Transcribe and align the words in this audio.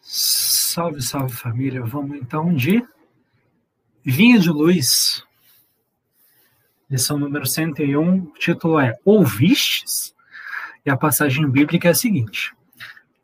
Salve, 0.00 1.00
salve 1.00 1.34
família. 1.34 1.82
Vamos 1.82 2.18
então 2.18 2.54
de 2.54 2.86
Vinha 4.04 4.38
de 4.38 4.50
Luz, 4.50 5.24
lição 6.88 7.18
número 7.18 7.46
101. 7.46 8.18
O 8.22 8.32
título 8.34 8.78
é 8.78 8.98
Ouvistes? 9.04 10.14
E 10.84 10.90
a 10.90 10.96
passagem 10.96 11.48
bíblica 11.50 11.88
é 11.88 11.90
a 11.90 11.94
seguinte: 11.94 12.54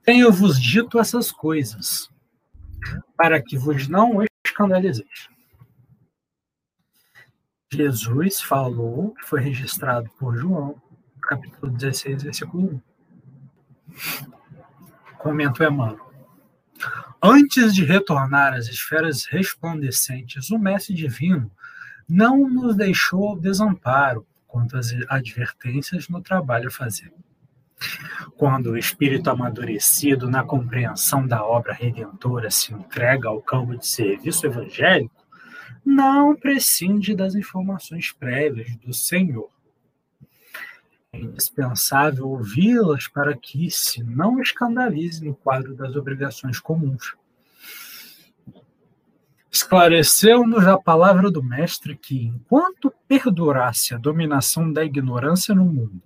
Tenho-vos 0.02 0.60
dito 0.60 0.98
essas 0.98 1.30
coisas, 1.30 2.10
para 3.16 3.42
que 3.42 3.56
vos 3.56 3.88
não 3.88 4.24
escandalizeis. 4.44 5.28
Jesus 7.72 8.40
falou, 8.40 9.12
que 9.14 9.26
foi 9.26 9.40
registrado 9.40 10.08
por 10.18 10.36
João, 10.36 10.80
capítulo 11.20 11.72
16, 11.72 12.22
versículo 12.22 12.74
1. 12.74 12.95
Comenta 15.18 15.64
o 15.64 15.66
Emmanuel. 15.66 16.06
Antes 17.22 17.74
de 17.74 17.84
retornar 17.84 18.54
às 18.54 18.68
esferas 18.68 19.26
resplandecentes, 19.26 20.50
o 20.50 20.58
Mestre 20.58 20.94
Divino 20.94 21.50
não 22.08 22.48
nos 22.48 22.76
deixou 22.76 23.38
desamparo 23.38 24.26
quanto 24.46 24.76
às 24.76 24.92
advertências 25.08 26.08
no 26.08 26.22
trabalho 26.22 26.68
a 26.68 26.70
fazer. 26.70 27.12
Quando 28.36 28.70
o 28.70 28.78
espírito 28.78 29.28
amadurecido 29.28 30.30
na 30.30 30.44
compreensão 30.44 31.26
da 31.26 31.44
obra 31.44 31.72
redentora 31.72 32.50
se 32.50 32.72
entrega 32.72 33.28
ao 33.28 33.42
campo 33.42 33.76
de 33.76 33.86
serviço 33.86 34.46
evangélico, 34.46 35.26
não 35.84 36.34
prescinde 36.34 37.14
das 37.14 37.34
informações 37.34 38.12
prévias 38.12 38.74
do 38.76 38.92
Senhor. 38.92 39.50
Indispensável 41.18 42.28
ouvi-las 42.28 43.08
para 43.08 43.36
que 43.36 43.70
se 43.70 44.02
não 44.02 44.40
escandalize 44.40 45.24
no 45.24 45.34
quadro 45.34 45.74
das 45.74 45.96
obrigações 45.96 46.58
comuns. 46.58 47.14
Esclareceu-nos 49.50 50.66
a 50.66 50.76
palavra 50.76 51.30
do 51.30 51.42
Mestre 51.42 51.96
que, 51.96 52.26
enquanto 52.26 52.92
perdurasse 53.08 53.94
a 53.94 53.98
dominação 53.98 54.70
da 54.70 54.84
ignorância 54.84 55.54
no 55.54 55.64
mundo, 55.64 56.02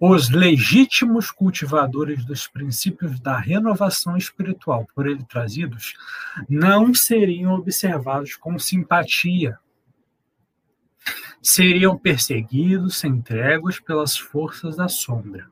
os 0.00 0.28
legítimos 0.30 1.30
cultivadores 1.30 2.24
dos 2.24 2.46
princípios 2.46 3.20
da 3.20 3.38
renovação 3.38 4.16
espiritual 4.16 4.86
por 4.94 5.06
ele 5.06 5.24
trazidos 5.24 5.94
não 6.48 6.92
seriam 6.92 7.54
observados 7.54 8.34
com 8.34 8.58
simpatia. 8.58 9.58
Seriam 11.42 11.96
perseguidos 11.96 12.96
sem 12.98 13.20
tréguas 13.20 13.78
pelas 13.78 14.16
forças 14.16 14.76
da 14.76 14.88
sombra. 14.88 15.46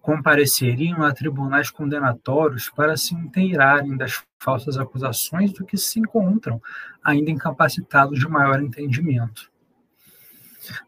Compareceriam 0.00 1.02
a 1.02 1.12
tribunais 1.12 1.70
condenatórios 1.70 2.70
para 2.70 2.96
se 2.96 3.14
inteirarem 3.14 3.96
das 3.96 4.22
falsas 4.38 4.76
acusações 4.76 5.52
do 5.52 5.64
que 5.64 5.76
se 5.76 5.98
encontram 5.98 6.60
ainda 7.02 7.30
incapacitados 7.30 8.18
de 8.18 8.28
maior 8.28 8.62
entendimento 8.62 9.52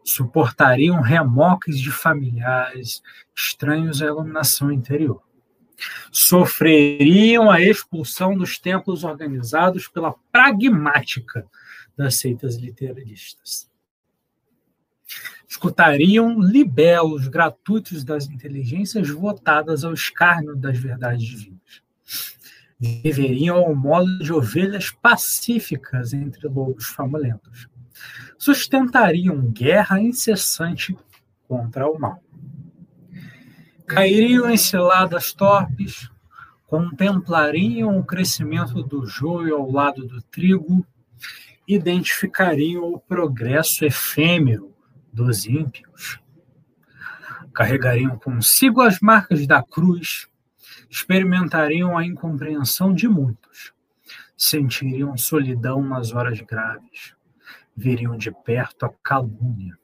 suportariam 0.03 1.01
remoques 1.01 1.79
de 1.79 1.91
familiares 1.91 3.01
estranhos 3.35 4.01
à 4.01 4.05
iluminação 4.05 4.71
interior. 4.71 5.21
Sofreriam 6.11 7.51
a 7.51 7.61
expulsão 7.61 8.35
dos 8.35 8.57
templos 8.57 9.03
organizados 9.03 9.87
pela 9.87 10.15
pragmática 10.31 11.45
das 11.97 12.15
seitas 12.15 12.55
literalistas. 12.55 13.69
Escutariam 15.47 16.39
libelos 16.39 17.27
gratuitos 17.27 18.03
das 18.03 18.27
inteligências 18.27 19.09
votadas 19.09 19.83
ao 19.83 19.93
escárnio 19.93 20.55
das 20.55 20.77
verdades 20.77 21.25
divinas. 21.25 21.81
Viveriam 22.79 23.57
ao 23.57 23.73
modo 23.73 24.19
de 24.19 24.31
ovelhas 24.31 24.91
pacíficas 24.91 26.13
entre 26.13 26.47
lobos 26.47 26.85
famulentos 26.85 27.67
sustentariam 28.37 29.51
guerra 29.51 29.99
incessante 29.99 30.95
contra 31.47 31.89
o 31.89 31.99
mal. 31.99 32.21
Cairiam 33.85 34.49
em 34.49 34.57
ciladas 34.57 35.33
torpes, 35.33 36.09
contemplariam 36.67 37.97
o 37.97 38.03
crescimento 38.03 38.83
do 38.83 39.05
joio 39.05 39.55
ao 39.55 39.71
lado 39.71 40.05
do 40.05 40.21
trigo, 40.21 40.85
identificariam 41.67 42.93
o 42.93 42.99
progresso 42.99 43.83
efêmero 43.83 44.73
dos 45.11 45.45
ímpios. 45.45 46.19
Carregariam 47.53 48.17
consigo 48.17 48.81
as 48.81 48.99
marcas 48.99 49.45
da 49.45 49.61
cruz, 49.61 50.27
experimentariam 50.89 51.97
a 51.97 52.05
incompreensão 52.05 52.93
de 52.93 53.07
muitos, 53.07 53.73
sentiriam 54.37 55.17
solidão 55.17 55.81
nas 55.81 56.13
horas 56.13 56.39
graves 56.41 57.17
veriam 57.77 58.17
de 58.17 58.31
perto 58.31 58.87
a 58.87 58.89
calúnia, 59.03 59.77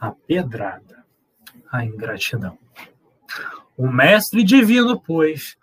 a 0.00 0.12
pedrada, 0.12 1.04
a 1.72 1.84
ingratidão. 1.84 2.56
O 3.76 3.88
mestre 3.88 4.44
divino, 4.44 4.98
pois, 5.00 5.58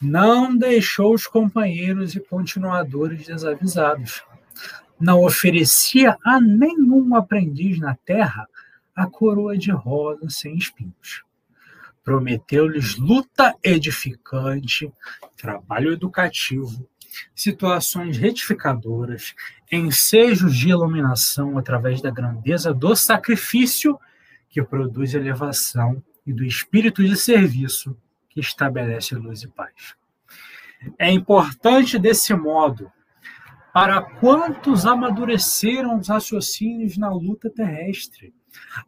não 0.00 0.54
deixou 0.54 1.14
os 1.14 1.26
companheiros 1.26 2.14
e 2.14 2.20
continuadores 2.20 3.26
desavisados. 3.26 4.22
Não 4.98 5.22
oferecia 5.22 6.16
a 6.24 6.40
nenhum 6.40 7.14
aprendiz 7.14 7.78
na 7.78 7.94
terra 7.94 8.48
a 8.94 9.06
coroa 9.06 9.56
de 9.56 9.70
rosa 9.70 10.28
sem 10.30 10.56
espinhos. 10.56 11.22
Prometeu-lhes 12.02 12.96
luta 12.96 13.54
edificante, 13.62 14.90
trabalho 15.36 15.92
educativo, 15.92 16.88
situações 17.34 18.16
retificadoras, 18.16 19.34
ensejos 19.70 20.56
de 20.56 20.70
iluminação 20.70 21.58
através 21.58 22.00
da 22.00 22.10
grandeza 22.10 22.72
do 22.72 22.94
sacrifício 22.94 23.98
que 24.48 24.62
produz 24.62 25.14
elevação 25.14 26.02
e 26.26 26.32
do 26.32 26.44
espírito 26.44 27.04
de 27.04 27.16
serviço 27.16 27.96
que 28.30 28.40
estabelece 28.40 29.14
luz 29.14 29.42
e 29.42 29.48
paz. 29.48 29.94
É 30.98 31.10
importante 31.10 31.98
desse 31.98 32.34
modo 32.34 32.90
para 33.76 34.00
quantos 34.00 34.86
amadureceram 34.86 35.98
os 35.98 36.08
raciocínios 36.08 36.96
na 36.96 37.10
luta 37.10 37.50
terrestre, 37.50 38.32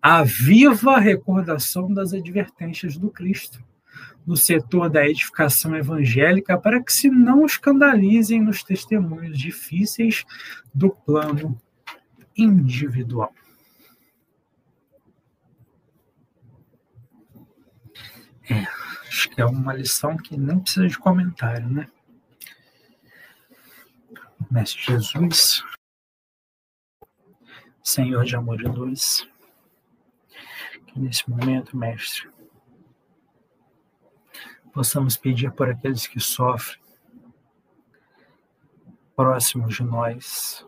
a 0.01 0.25
viva 0.25 0.99
recordação 0.99 1.93
das 1.93 2.15
advertências 2.15 2.97
do 2.97 3.11
Cristo 3.11 3.63
no 4.27 4.35
setor 4.35 4.89
da 4.89 5.07
edificação 5.07 5.77
evangélica 5.77 6.57
para 6.57 6.83
que 6.83 6.91
se 6.91 7.11
não 7.11 7.45
escandalizem 7.45 8.41
nos 8.41 8.63
testemunhos 8.63 9.39
difíceis 9.39 10.25
do 10.75 10.89
plano 10.89 11.61
individual. 12.35 13.35
É, 18.49 18.67
acho 19.07 19.29
que 19.29 19.39
é 19.43 19.45
uma 19.45 19.75
lição 19.75 20.17
que 20.17 20.35
não 20.39 20.61
precisa 20.61 20.89
de 20.89 20.99
comentário, 20.99 21.69
né? 21.69 21.89
Mestre 24.51 24.81
Jesus, 24.81 25.63
Senhor 27.85 28.25
de 28.25 28.35
amor 28.35 28.59
e 28.63 28.65
luz, 28.65 29.29
que 30.87 30.99
nesse 30.99 31.29
momento, 31.29 31.77
Mestre, 31.77 32.31
possamos 34.73 35.19
pedir 35.19 35.53
por 35.53 35.69
aqueles 35.69 36.07
que 36.07 36.19
sofrem, 36.19 36.81
próximos 39.15 39.77
de 39.77 39.83
nós, 39.83 40.67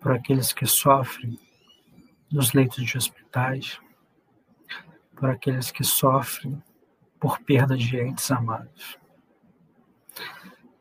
por 0.00 0.12
aqueles 0.12 0.52
que 0.52 0.66
sofrem 0.66 1.36
nos 2.30 2.52
leitos 2.52 2.84
de 2.84 2.96
hospitais, 2.96 3.80
por 5.16 5.30
aqueles 5.30 5.72
que 5.72 5.82
sofrem 5.82 6.62
por 7.18 7.40
perda 7.40 7.76
de 7.76 7.96
entes 7.98 8.30
amados. 8.30 9.02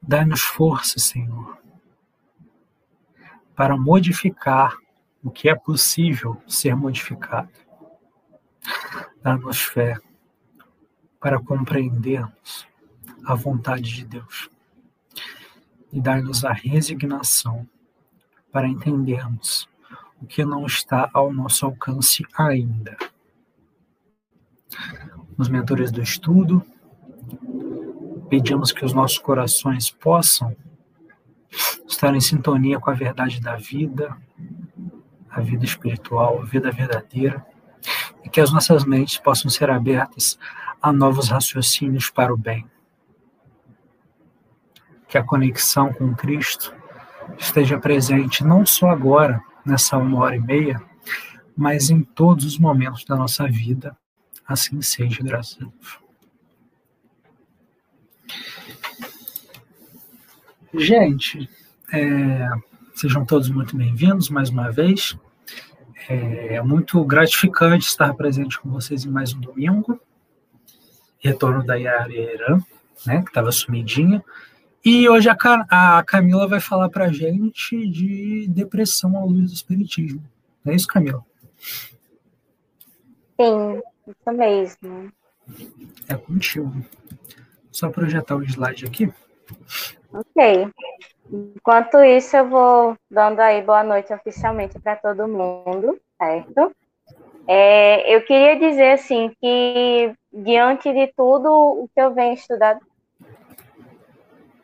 Dá-nos 0.05 0.41
força, 0.41 0.99
Senhor, 0.99 1.57
para 3.55 3.77
modificar 3.77 4.77
o 5.23 5.31
que 5.31 5.47
é 5.47 5.55
possível 5.55 6.41
ser 6.45 6.75
modificado 6.75 7.63
Dá-nos 9.21 9.61
fé 9.61 9.97
para 11.19 11.41
compreendermos 11.41 12.67
a 13.25 13.33
vontade 13.33 13.83
de 13.83 14.05
Deus 14.05 14.49
e 15.91 16.01
dar-nos 16.01 16.43
a 16.43 16.51
resignação 16.51 17.67
para 18.51 18.67
entendermos 18.67 19.67
o 20.21 20.25
que 20.25 20.43
não 20.43 20.65
está 20.65 21.09
ao 21.13 21.31
nosso 21.31 21.65
alcance 21.65 22.25
ainda. 22.37 22.97
Nos 25.37 25.47
mentores 25.47 25.89
do 25.89 26.01
estudo, 26.01 26.65
pedimos 28.33 28.71
que 28.71 28.83
os 28.83 28.93
nossos 28.93 29.19
corações 29.19 29.91
possam 29.91 30.55
estar 31.87 32.15
em 32.15 32.19
sintonia 32.19 32.79
com 32.79 32.89
a 32.89 32.93
verdade 32.95 33.39
da 33.39 33.57
vida, 33.57 34.17
a 35.29 35.39
vida 35.39 35.63
espiritual, 35.63 36.41
a 36.41 36.43
vida 36.43 36.71
verdadeira 36.71 37.45
e 38.23 38.29
que 38.29 38.41
as 38.41 38.51
nossas 38.51 38.85
mentes 38.85 39.19
possam 39.19 39.51
ser 39.51 39.69
abertas 39.69 40.39
a 40.81 40.91
novos 40.91 41.29
raciocínios 41.29 42.09
para 42.09 42.33
o 42.33 42.37
bem. 42.37 42.67
Que 45.07 45.19
a 45.19 45.23
conexão 45.23 45.93
com 45.93 46.15
Cristo 46.15 46.73
esteja 47.37 47.77
presente 47.77 48.43
não 48.43 48.65
só 48.65 48.89
agora, 48.89 49.43
nessa 49.63 49.95
uma 49.95 50.21
hora 50.21 50.35
e 50.35 50.41
meia, 50.41 50.81
mas 51.55 51.91
em 51.91 52.01
todos 52.01 52.45
os 52.45 52.57
momentos 52.57 53.05
da 53.05 53.15
nossa 53.15 53.47
vida. 53.47 53.95
Assim 54.43 54.81
seja, 54.81 55.21
graças 55.21 55.55
a 55.61 55.65
Deus. 55.65 56.02
Gente, 60.73 61.49
é, 61.91 62.49
sejam 62.95 63.23
todos 63.25 63.49
muito 63.49 63.77
bem-vindos 63.77 64.29
mais 64.29 64.49
uma 64.49 64.71
vez. 64.71 65.15
É, 66.09 66.55
é 66.55 66.61
muito 66.61 67.03
gratificante 67.05 67.85
estar 67.85 68.13
presente 68.15 68.59
com 68.59 68.69
vocês 68.69 69.05
em 69.05 69.09
mais 69.09 69.33
um 69.33 69.39
domingo. 69.39 69.99
Retorno 71.19 71.63
da 71.63 71.75
Yara 71.75 72.13
Eran, 72.13 72.59
né, 73.05 73.21
que 73.21 73.29
estava 73.29 73.51
sumidinha. 73.51 74.23
E 74.83 75.07
hoje 75.07 75.29
a, 75.29 75.37
a 75.69 76.03
Camila 76.03 76.47
vai 76.47 76.59
falar 76.59 76.89
para 76.89 77.05
a 77.05 77.11
gente 77.11 77.87
de 77.87 78.47
depressão 78.49 79.17
à 79.17 79.23
luz 79.23 79.51
do 79.51 79.53
espiritismo. 79.55 80.23
Não 80.65 80.73
é 80.73 80.75
isso, 80.75 80.87
Camila? 80.87 81.23
Sim, 83.39 83.81
isso 84.07 84.37
mesmo. 84.37 85.13
É 86.07 86.15
contigo. 86.15 86.83
Só 87.73 87.89
projetar 87.89 88.35
o 88.35 88.43
slide 88.43 88.85
aqui. 88.85 89.11
Ok. 90.13 90.69
Enquanto 91.29 91.97
isso, 92.03 92.37
eu 92.37 92.47
vou 92.47 92.95
dando 93.09 93.39
aí 93.39 93.61
boa 93.61 93.83
noite 93.83 94.13
oficialmente 94.13 94.79
para 94.79 94.95
todo 94.95 95.27
mundo, 95.27 95.99
certo? 96.17 96.71
É, 97.47 98.15
eu 98.15 98.21
queria 98.21 98.57
dizer 98.57 98.91
assim 98.91 99.31
que 99.41 100.13
diante 100.31 100.93
de 100.93 101.11
tudo 101.17 101.49
o 101.49 101.89
que 101.93 101.99
eu 101.99 102.13
venho 102.13 102.35
estudando 102.35 102.79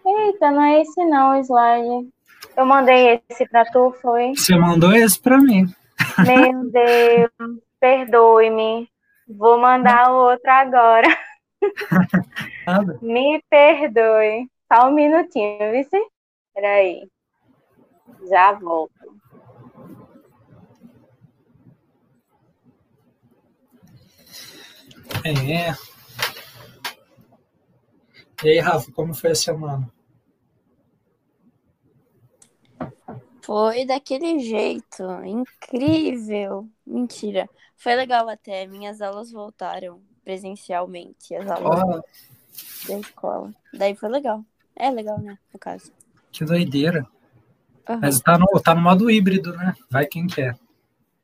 Eita, 0.05 0.49
não 0.49 0.63
é 0.63 0.81
esse 0.81 1.05
não, 1.05 1.31
o 1.31 1.43
slide. 1.43 2.09
Eu 2.55 2.65
mandei 2.65 3.21
esse 3.29 3.47
para 3.47 3.65
tu, 3.65 3.95
foi? 4.01 4.33
Você 4.35 4.55
mandou 4.55 4.93
esse 4.93 5.19
para 5.19 5.37
mim. 5.37 5.65
Meu 6.25 6.63
Deus, 6.71 7.59
perdoe-me. 7.79 8.89
Vou 9.27 9.59
mandar 9.59 10.11
o 10.11 10.29
outro 10.29 10.49
agora. 10.49 11.07
Me 13.01 13.41
perdoe. 13.49 14.49
Só 14.71 14.87
um 14.87 14.91
minutinho, 14.91 15.71
vice? 15.71 15.97
Peraí. 16.53 17.09
Já 18.29 18.53
volto. 18.53 18.93
É. 25.25 25.73
E 28.43 28.49
aí, 28.49 28.59
Rafa, 28.59 28.91
como 28.93 29.13
foi 29.13 29.31
a 29.31 29.35
semana? 29.35 29.91
Foi 33.41 33.85
daquele 33.85 34.39
jeito, 34.39 35.03
incrível. 35.25 36.69
Mentira. 36.85 37.49
Foi 37.75 37.95
legal 37.95 38.29
até. 38.29 38.67
Minhas 38.67 39.01
aulas 39.01 39.31
voltaram 39.31 40.01
presencialmente, 40.29 41.33
as 41.33 41.49
aulas 41.49 42.03
da 42.87 42.99
escola. 42.99 43.51
Daí 43.73 43.95
foi 43.95 44.09
legal. 44.09 44.45
É 44.75 44.91
legal, 44.91 45.19
né? 45.19 45.39
No 45.51 45.59
caso. 45.59 45.91
Que 46.31 46.45
doideira. 46.45 47.03
Uhum. 47.89 47.99
Mas 47.99 48.19
tá 48.19 48.37
no, 48.37 48.45
tá 48.61 48.75
no 48.75 48.81
modo 48.81 49.09
híbrido, 49.09 49.57
né? 49.57 49.73
Vai 49.89 50.05
quem 50.05 50.27
quer. 50.27 50.55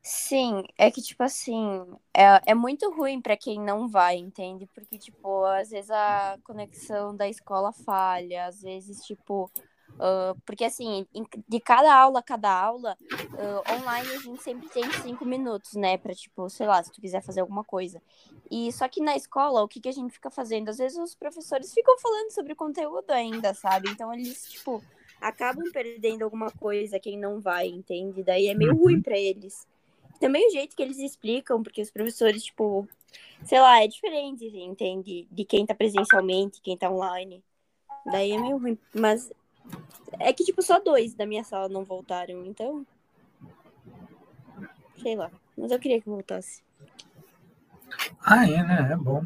Sim, 0.02 0.63
é 0.75 0.90
que, 0.90 1.04
tipo 1.04 1.22
assim, 1.22 1.86
é, 2.12 2.42
é 2.48 2.56
muito 2.56 2.92
ruim 2.92 3.22
para 3.22 3.38
quem 3.38 3.60
não 3.60 3.88
vai, 3.88 4.18
entende? 4.18 4.68
Porque, 4.74 4.98
tipo, 4.98 5.46
às 5.46 5.69
vezes 5.69 5.92
a 5.92 6.38
conexão 6.44 7.16
da 7.16 7.30
escola 7.30 7.72
falha, 7.72 8.48
às 8.48 8.62
vezes, 8.62 9.02
tipo. 9.02 9.52
Uh, 9.95 10.39
porque, 10.45 10.65
assim, 10.65 11.07
de 11.47 11.59
cada 11.59 11.94
aula, 11.95 12.21
cada 12.21 12.51
aula, 12.51 12.97
uh, 13.13 13.74
online 13.74 14.09
a 14.09 14.19
gente 14.19 14.44
sempre 14.44 14.68
tem 14.69 14.83
cinco 15.01 15.25
minutos, 15.25 15.74
né? 15.74 15.97
Pra, 15.97 16.13
tipo, 16.13 16.50
sei 16.50 16.68
lá, 16.68 16.83
se 16.83 16.92
tu 16.92 17.00
quiser 17.00 17.21
fazer 17.21 17.42
alguma 17.42 17.63
coisa. 17.63 18.01
E 18.51 18.71
só 18.74 18.88
que 18.88 19.01
na 19.01 19.15
escola, 19.15 19.63
o 19.63 19.68
que, 19.68 19.80
que 19.80 19.89
a 19.89 19.94
gente 19.94 20.12
fica 20.12 20.30
fazendo? 20.30 20.69
Às 20.69 20.77
vezes 20.77 20.97
os 20.97 21.15
professores 21.15 21.74
ficam 21.74 21.97
falando 21.97 22.31
sobre 22.31 22.53
conteúdo 22.56 23.09
ainda, 23.12 23.53
sabe? 23.53 23.89
Então 23.89 24.13
eles, 24.13 24.50
tipo, 24.50 24.83
acabam 25.19 25.71
perdendo 25.71 26.24
alguma 26.24 26.51
coisa 26.51 27.00
quem 27.00 27.18
não 27.18 27.39
vai, 27.39 27.68
entende? 27.68 28.21
Daí 28.21 28.47
é 28.47 28.53
meio 28.53 28.75
ruim 28.75 29.01
para 29.01 29.18
eles. 29.18 29.65
Também 30.19 30.47
o 30.47 30.51
jeito 30.51 30.75
que 30.75 30.83
eles 30.83 30.97
explicam, 30.97 31.63
porque 31.63 31.81
os 31.81 31.92
professores, 31.92 32.44
tipo, 32.44 32.88
sei 33.44 33.59
lá, 33.59 33.81
é 33.81 33.88
diferente, 33.88 34.45
entende? 34.45 35.27
De 35.31 35.45
quem 35.45 35.65
tá 35.65 35.74
presencialmente, 35.74 36.62
quem 36.62 36.77
tá 36.77 36.89
online. 36.89 37.44
Daí 38.06 38.31
é 38.31 38.38
meio 38.38 38.57
ruim. 38.57 38.77
Mas 38.94 39.31
é 40.20 40.34
que, 40.34 40.44
tipo, 40.44 40.62
só 40.62 40.80
dois 40.80 41.14
da 41.14 41.26
minha 41.26 41.44
sala 41.44 41.70
não 41.70 41.84
voltaram, 41.84 42.46
então. 42.46 42.86
Sei 45.02 45.16
lá. 45.16 45.32
Mas 45.58 45.72
eu 45.72 45.80
queria 45.80 46.02
que 46.02 46.10
voltasse. 46.10 46.64
Ah, 48.22 48.48
é, 48.50 48.64
né? 48.64 48.90
É 48.92 48.96
bom. 48.96 49.26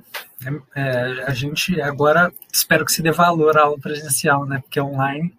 É, 0.76 0.82
é, 0.82 1.24
a 1.24 1.34
gente 1.34 1.82
agora 1.82 2.34
espero 2.52 2.86
que 2.86 2.92
se 2.92 3.02
dê 3.02 3.12
valor 3.12 3.58
à 3.58 3.64
aula 3.64 3.80
presencial, 3.80 4.46
né? 4.46 4.60
Porque 4.60 4.80
online 4.80 5.38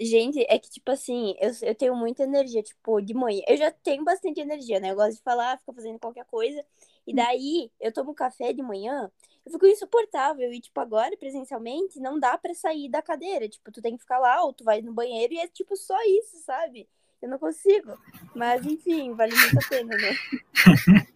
gente, 0.00 0.44
é 0.48 0.58
que, 0.58 0.70
tipo 0.70 0.90
assim, 0.90 1.34
eu, 1.40 1.50
eu 1.62 1.74
tenho 1.74 1.94
muita 1.94 2.22
energia, 2.24 2.62
tipo, 2.62 3.00
de 3.00 3.14
manhã. 3.14 3.42
Eu 3.46 3.56
já 3.56 3.70
tenho 3.70 4.04
bastante 4.04 4.40
energia, 4.40 4.80
né? 4.80 4.90
Eu 4.90 4.96
gosto 4.96 5.16
de 5.16 5.22
falar, 5.22 5.58
ficar 5.58 5.72
fazendo 5.72 5.98
qualquer 5.98 6.24
coisa. 6.26 6.64
E 7.06 7.14
daí, 7.14 7.70
eu 7.80 7.92
tomo 7.92 8.14
café 8.14 8.52
de 8.52 8.62
manhã, 8.62 9.10
eu 9.44 9.52
fico 9.52 9.66
insuportável. 9.66 10.52
E, 10.52 10.60
tipo, 10.60 10.78
agora, 10.80 11.16
presencialmente, 11.16 12.00
não 12.00 12.18
dá 12.18 12.36
para 12.38 12.54
sair 12.54 12.88
da 12.88 13.02
cadeira. 13.02 13.48
Tipo, 13.48 13.72
tu 13.72 13.82
tem 13.82 13.96
que 13.96 14.02
ficar 14.02 14.18
lá, 14.18 14.42
ou 14.42 14.52
tu 14.52 14.64
vai 14.64 14.80
no 14.82 14.92
banheiro, 14.92 15.34
e 15.34 15.38
é, 15.38 15.48
tipo, 15.48 15.76
só 15.76 15.96
isso, 16.04 16.38
sabe? 16.44 16.88
Eu 17.20 17.28
não 17.28 17.38
consigo. 17.38 17.98
Mas, 18.34 18.64
enfim, 18.64 19.14
vale 19.14 19.34
muito 19.34 19.58
a 19.58 19.68
pena, 19.68 19.96
né? 19.96 20.14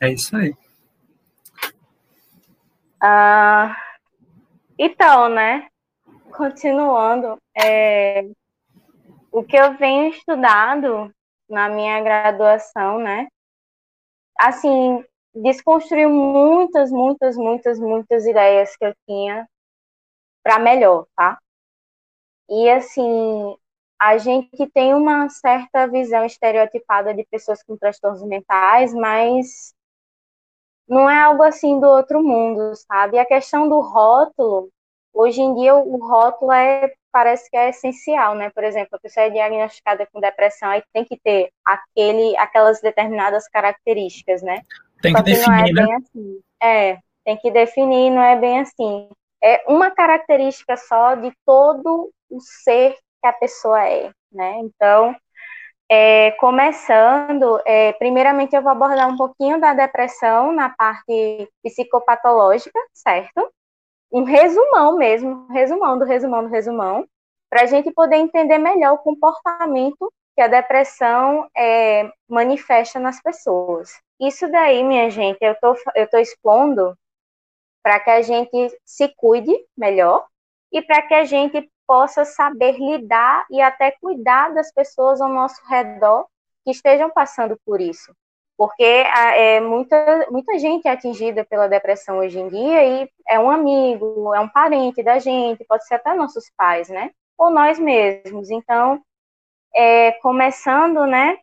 é 0.00 0.12
isso 0.12 0.36
aí. 0.36 0.54
Ah, 3.00 3.76
então, 4.78 5.28
né? 5.28 5.68
continuando, 6.38 7.36
é, 7.56 8.24
o 9.32 9.42
que 9.42 9.56
eu 9.56 9.76
venho 9.76 10.10
estudando 10.10 11.12
na 11.48 11.68
minha 11.68 12.00
graduação, 12.00 12.98
né? 12.98 13.26
Assim, 14.38 15.04
desconstruiu 15.34 16.10
muitas, 16.10 16.90
muitas, 16.90 17.36
muitas, 17.36 17.78
muitas 17.78 18.26
ideias 18.26 18.76
que 18.76 18.84
eu 18.84 18.94
tinha 19.06 19.48
para 20.42 20.58
melhor, 20.58 21.06
tá? 21.16 21.38
E 22.48 22.70
assim, 22.70 23.56
a 24.00 24.16
gente 24.18 24.66
tem 24.72 24.94
uma 24.94 25.28
certa 25.28 25.86
visão 25.86 26.24
estereotipada 26.24 27.14
de 27.14 27.26
pessoas 27.30 27.62
com 27.62 27.76
transtornos 27.76 28.22
mentais, 28.22 28.94
mas 28.94 29.74
não 30.88 31.10
é 31.10 31.20
algo 31.20 31.42
assim 31.42 31.78
do 31.78 31.86
outro 31.86 32.22
mundo, 32.22 32.74
sabe? 32.76 33.18
A 33.18 33.26
questão 33.26 33.68
do 33.68 33.80
rótulo 33.80 34.70
Hoje 35.20 35.40
em 35.40 35.52
dia, 35.54 35.74
o 35.74 35.96
rótulo 35.96 36.52
é, 36.52 36.92
parece 37.18 37.50
que 37.50 37.56
é 37.56 37.70
essencial, 37.70 38.36
né? 38.36 38.48
Por 38.50 38.62
exemplo, 38.62 38.90
a 38.92 38.98
pessoa 39.00 39.26
é 39.26 39.30
diagnosticada 39.30 40.06
com 40.12 40.20
depressão, 40.20 40.70
aí 40.70 40.84
tem 40.92 41.04
que 41.04 41.18
ter 41.18 41.50
aquele, 41.64 42.36
aquelas 42.36 42.80
determinadas 42.80 43.48
características, 43.48 44.40
né? 44.40 44.62
Tem 45.02 45.12
que, 45.12 45.20
que 45.24 45.30
definir, 45.32 45.74
não 45.74 45.82
é 45.82 45.86
né? 45.88 45.96
Assim. 45.96 46.40
É, 46.62 46.98
tem 47.24 47.36
que 47.36 47.50
definir, 47.50 48.10
não 48.10 48.22
é 48.22 48.36
bem 48.36 48.60
assim. 48.60 49.08
É 49.42 49.64
uma 49.66 49.90
característica 49.90 50.76
só 50.76 51.16
de 51.16 51.32
todo 51.44 52.12
o 52.30 52.40
ser 52.40 52.92
que 52.92 53.26
a 53.26 53.32
pessoa 53.32 53.84
é, 53.84 54.12
né? 54.30 54.60
Então, 54.60 55.12
é, 55.90 56.30
começando, 56.38 57.60
é, 57.66 57.94
primeiramente 57.94 58.54
eu 58.54 58.62
vou 58.62 58.70
abordar 58.70 59.08
um 59.08 59.16
pouquinho 59.16 59.60
da 59.60 59.74
depressão 59.74 60.52
na 60.52 60.68
parte 60.68 61.50
psicopatológica, 61.64 62.78
certo? 62.92 63.52
Um 64.10 64.24
resumão 64.24 64.96
mesmo, 64.96 65.46
resumão 65.48 65.98
do 65.98 66.04
resumão 66.04 66.42
do 66.42 66.48
resumão, 66.48 67.06
para 67.50 67.62
a 67.62 67.66
gente 67.66 67.90
poder 67.92 68.16
entender 68.16 68.58
melhor 68.58 68.94
o 68.94 68.98
comportamento 68.98 70.12
que 70.34 70.40
a 70.40 70.48
depressão 70.48 71.48
é, 71.56 72.10
manifesta 72.28 72.98
nas 72.98 73.20
pessoas. 73.20 73.90
Isso 74.20 74.50
daí, 74.50 74.82
minha 74.84 75.10
gente, 75.10 75.38
eu 75.40 75.54
tô, 75.60 75.74
eu 75.94 76.08
tô 76.08 76.18
expondo 76.18 76.96
para 77.82 78.00
que 78.00 78.10
a 78.10 78.22
gente 78.22 78.78
se 78.84 79.08
cuide 79.16 79.52
melhor 79.76 80.26
e 80.72 80.82
para 80.82 81.02
que 81.02 81.14
a 81.14 81.24
gente 81.24 81.70
possa 81.86 82.24
saber 82.24 82.78
lidar 82.78 83.46
e 83.50 83.60
até 83.60 83.92
cuidar 83.92 84.52
das 84.52 84.72
pessoas 84.72 85.20
ao 85.20 85.28
nosso 85.28 85.64
redor 85.66 86.26
que 86.64 86.70
estejam 86.70 87.10
passando 87.10 87.58
por 87.64 87.80
isso 87.80 88.14
porque 88.58 88.82
é, 88.82 89.60
muita, 89.60 90.26
muita 90.32 90.58
gente 90.58 90.88
é 90.88 90.90
atingida 90.90 91.44
pela 91.44 91.68
depressão 91.68 92.18
hoje 92.18 92.40
em 92.40 92.48
dia 92.48 92.84
e 93.04 93.10
é 93.28 93.38
um 93.38 93.48
amigo, 93.48 94.34
é 94.34 94.40
um 94.40 94.48
parente 94.48 95.00
da 95.00 95.20
gente, 95.20 95.64
pode 95.64 95.86
ser 95.86 95.94
até 95.94 96.12
nossos 96.12 96.50
pais, 96.56 96.88
né? 96.88 97.12
Ou 97.38 97.50
nós 97.50 97.78
mesmos. 97.78 98.50
Então, 98.50 99.00
é, 99.72 100.10
começando, 100.20 101.06
né, 101.06 101.38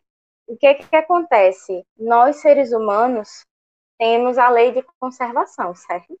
o 0.46 0.58
que, 0.58 0.74
que 0.74 0.94
acontece? 0.94 1.82
Nós, 1.98 2.36
seres 2.36 2.70
humanos, 2.70 3.46
temos 3.98 4.36
a 4.36 4.50
lei 4.50 4.72
de 4.72 4.84
conservação, 5.00 5.74
certo? 5.74 6.18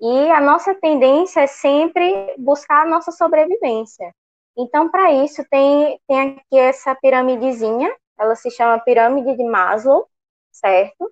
E 0.00 0.30
a 0.30 0.40
nossa 0.40 0.74
tendência 0.74 1.40
é 1.40 1.46
sempre 1.46 2.34
buscar 2.38 2.86
a 2.86 2.88
nossa 2.88 3.12
sobrevivência. 3.12 4.10
Então, 4.56 4.88
para 4.88 5.12
isso, 5.12 5.44
tem, 5.50 6.00
tem 6.08 6.20
aqui 6.20 6.58
essa 6.58 6.94
piramidezinha, 6.94 7.94
ela 8.18 8.34
se 8.34 8.50
chama 8.50 8.80
pirâmide 8.80 9.36
de 9.36 9.44
Maslow, 9.44 10.08
certo? 10.52 11.10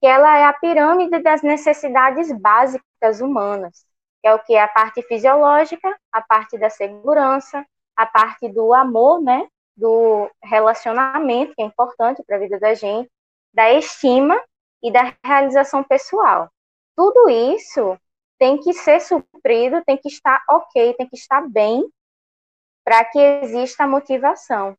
Que 0.00 0.06
ela 0.06 0.36
é 0.38 0.44
a 0.44 0.52
pirâmide 0.52 1.22
das 1.22 1.42
necessidades 1.42 2.32
básicas 2.32 3.20
humanas, 3.20 3.86
que 4.20 4.28
é 4.28 4.34
o 4.34 4.38
que 4.38 4.54
é 4.54 4.62
a 4.62 4.68
parte 4.68 5.02
fisiológica, 5.02 5.96
a 6.12 6.20
parte 6.20 6.58
da 6.58 6.68
segurança, 6.68 7.64
a 7.96 8.06
parte 8.06 8.48
do 8.48 8.74
amor, 8.74 9.22
né? 9.22 9.46
Do 9.76 10.30
relacionamento, 10.42 11.54
que 11.54 11.62
é 11.62 11.64
importante 11.64 12.22
para 12.26 12.36
a 12.36 12.40
vida 12.40 12.58
da 12.58 12.74
gente, 12.74 13.10
da 13.52 13.72
estima 13.72 14.42
e 14.82 14.92
da 14.92 15.14
realização 15.24 15.82
pessoal. 15.82 16.50
Tudo 16.96 17.30
isso 17.30 17.96
tem 18.38 18.58
que 18.58 18.72
ser 18.72 19.00
suprido, 19.00 19.82
tem 19.84 19.96
que 19.96 20.08
estar 20.08 20.42
ok, 20.48 20.94
tem 20.94 21.08
que 21.08 21.16
estar 21.16 21.46
bem 21.48 21.86
para 22.84 23.04
que 23.04 23.18
exista 23.18 23.86
motivação. 23.86 24.76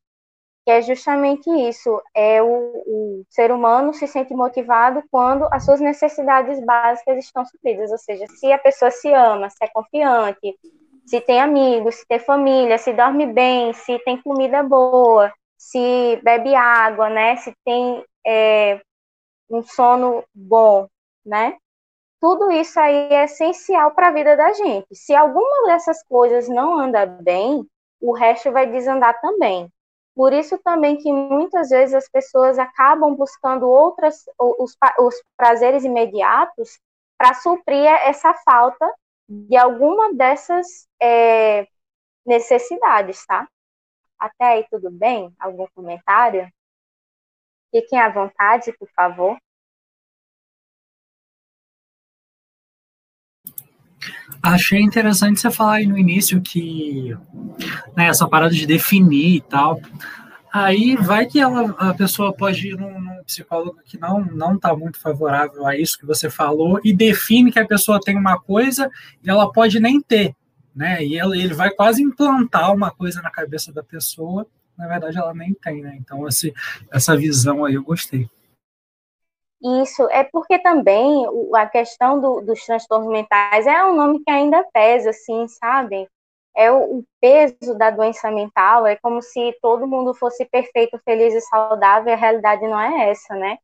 Que 0.64 0.70
é 0.70 0.82
justamente 0.82 1.50
isso, 1.68 2.00
é 2.14 2.40
o, 2.40 2.46
o, 2.86 3.24
ser 3.28 3.50
humano 3.50 3.92
se 3.92 4.06
sente 4.06 4.32
motivado 4.32 5.02
quando 5.10 5.44
as 5.50 5.64
suas 5.64 5.80
necessidades 5.80 6.64
básicas 6.64 7.18
estão 7.18 7.44
supridas, 7.44 7.90
ou 7.90 7.98
seja, 7.98 8.26
se 8.28 8.52
a 8.52 8.58
pessoa 8.58 8.90
se 8.90 9.12
ama, 9.12 9.50
se 9.50 9.56
é 9.60 9.68
confiante, 9.68 10.56
se 11.04 11.20
tem 11.20 11.40
amigos, 11.40 11.96
se 11.96 12.06
tem 12.06 12.18
família, 12.20 12.78
se 12.78 12.92
dorme 12.92 13.26
bem, 13.26 13.72
se 13.72 13.98
tem 14.04 14.22
comida 14.22 14.62
boa, 14.62 15.32
se 15.58 16.20
bebe 16.22 16.54
água, 16.54 17.10
né, 17.10 17.36
se 17.36 17.52
tem 17.64 18.04
é, 18.24 18.80
um 19.50 19.62
sono 19.62 20.24
bom, 20.34 20.86
né? 21.26 21.56
Tudo 22.20 22.52
isso 22.52 22.78
aí 22.78 23.12
é 23.12 23.24
essencial 23.24 23.90
para 23.92 24.08
a 24.08 24.12
vida 24.12 24.36
da 24.36 24.52
gente. 24.52 24.94
Se 24.94 25.12
alguma 25.14 25.66
dessas 25.66 26.02
coisas 26.04 26.48
não 26.48 26.78
anda 26.78 27.04
bem, 27.04 27.66
o 28.00 28.12
resto 28.12 28.52
vai 28.52 28.66
desandar 28.70 29.20
também. 29.20 29.68
Por 30.14 30.32
isso 30.32 30.58
também 30.58 30.96
que 30.98 31.10
muitas 31.10 31.70
vezes 31.70 31.94
as 31.94 32.08
pessoas 32.08 32.58
acabam 32.58 33.14
buscando 33.14 33.68
outras 33.68 34.24
os, 34.38 34.76
os 34.98 35.14
prazeres 35.36 35.84
imediatos 35.84 36.78
para 37.16 37.34
suprir 37.34 37.86
essa 37.86 38.34
falta 38.44 38.86
de 39.28 39.56
alguma 39.56 40.12
dessas 40.14 40.86
é, 41.00 41.66
necessidades, 42.26 43.24
tá? 43.26 43.48
Até 44.18 44.44
aí 44.44 44.66
tudo 44.70 44.90
bem? 44.90 45.34
Algum 45.38 45.66
comentário? 45.74 46.48
Fiquem 47.70 47.98
à 47.98 48.10
vontade, 48.10 48.72
por 48.78 48.88
favor. 48.94 49.36
Achei 54.42 54.80
interessante 54.80 55.40
você 55.40 55.50
falar 55.50 55.74
aí 55.74 55.86
no 55.86 55.98
início 55.98 56.40
que 56.40 57.16
né, 57.96 58.06
essa 58.06 58.28
parada 58.28 58.54
de 58.54 58.66
definir 58.66 59.36
e 59.36 59.40
tal. 59.40 59.80
Aí 60.52 60.96
vai 60.96 61.26
que 61.26 61.40
ela, 61.40 61.74
a 61.78 61.94
pessoa 61.94 62.32
pode 62.34 62.68
ir 62.68 62.76
num, 62.76 63.00
num 63.00 63.24
psicólogo 63.24 63.78
que 63.84 63.98
não 63.98 64.24
não 64.24 64.56
está 64.56 64.76
muito 64.76 65.00
favorável 65.00 65.66
a 65.66 65.76
isso 65.76 65.98
que 65.98 66.04
você 66.04 66.28
falou 66.28 66.78
e 66.84 66.94
define 66.94 67.50
que 67.50 67.58
a 67.58 67.66
pessoa 67.66 68.00
tem 68.00 68.16
uma 68.16 68.38
coisa 68.38 68.90
e 69.24 69.30
ela 69.30 69.50
pode 69.50 69.80
nem 69.80 70.00
ter, 70.00 70.34
né? 70.74 71.02
E 71.02 71.18
ele, 71.18 71.42
ele 71.42 71.54
vai 71.54 71.70
quase 71.70 72.02
implantar 72.02 72.74
uma 72.74 72.90
coisa 72.90 73.22
na 73.22 73.30
cabeça 73.30 73.72
da 73.72 73.82
pessoa 73.82 74.46
na 74.76 74.86
verdade 74.86 75.18
ela 75.18 75.34
nem 75.34 75.54
tem, 75.54 75.82
né? 75.82 75.96
Então 75.98 76.26
esse, 76.26 76.52
essa 76.90 77.16
visão 77.16 77.64
aí 77.64 77.74
eu 77.74 77.82
gostei. 77.82 78.28
Isso, 79.62 80.08
é 80.10 80.24
porque 80.24 80.58
também 80.58 81.24
a 81.54 81.66
questão 81.66 82.20
do, 82.20 82.40
dos 82.40 82.64
transtornos 82.64 83.08
mentais 83.08 83.64
é 83.66 83.84
um 83.84 83.94
nome 83.94 84.20
que 84.24 84.30
ainda 84.30 84.64
pesa, 84.72 85.10
assim, 85.10 85.46
sabe? 85.46 86.08
É 86.56 86.70
o, 86.70 86.98
o, 86.98 87.04
peso 87.20 87.74
da 87.78 87.90
doença 87.90 88.30
mental, 88.30 88.86
é 88.86 88.96
como 88.96 89.22
se 89.22 89.56
todo 89.62 89.86
mundo 89.86 90.14
fosse 90.14 90.44
perfeito, 90.46 90.98
feliz 91.04 91.32
e 91.32 91.40
saudável, 91.42 92.10
e 92.10 92.12
a 92.12 92.16
realidade 92.16 92.62
não 92.66 92.78
é 92.78 93.10
essa, 93.10 93.36
né? 93.36 93.58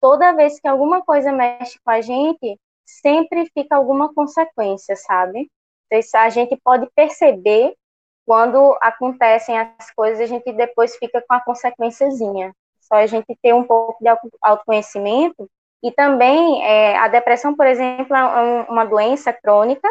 Toda 0.00 0.32
vez 0.32 0.60
que 0.60 0.68
alguma 0.68 1.02
coisa 1.04 1.32
mexe 1.32 1.78
com 1.84 1.90
a 1.90 2.00
gente, 2.00 2.58
sempre 2.86 3.50
fica 3.52 3.76
alguma 3.76 4.14
consequência, 4.14 4.94
sabe? 4.96 5.50
A 6.14 6.28
gente 6.30 6.56
pode 6.64 6.88
perceber 6.94 7.74
quando 8.24 8.78
acontecem 8.80 9.58
as 9.58 9.90
coisas, 9.90 10.20
a 10.20 10.26
gente 10.26 10.52
depois 10.52 10.96
fica 10.96 11.22
com 11.28 11.34
a 11.34 11.44
consequenciazinha. 11.44 12.54
Só 12.82 12.96
a 12.96 13.06
gente 13.06 13.36
ter 13.42 13.54
um 13.54 13.64
pouco 13.64 13.96
de 14.02 14.08
autoconhecimento. 14.42 15.48
E 15.82 15.90
também, 15.92 16.62
é, 16.64 16.96
a 16.98 17.08
depressão, 17.08 17.56
por 17.56 17.66
exemplo, 17.66 18.14
é 18.14 18.66
uma 18.68 18.84
doença 18.84 19.32
crônica 19.32 19.88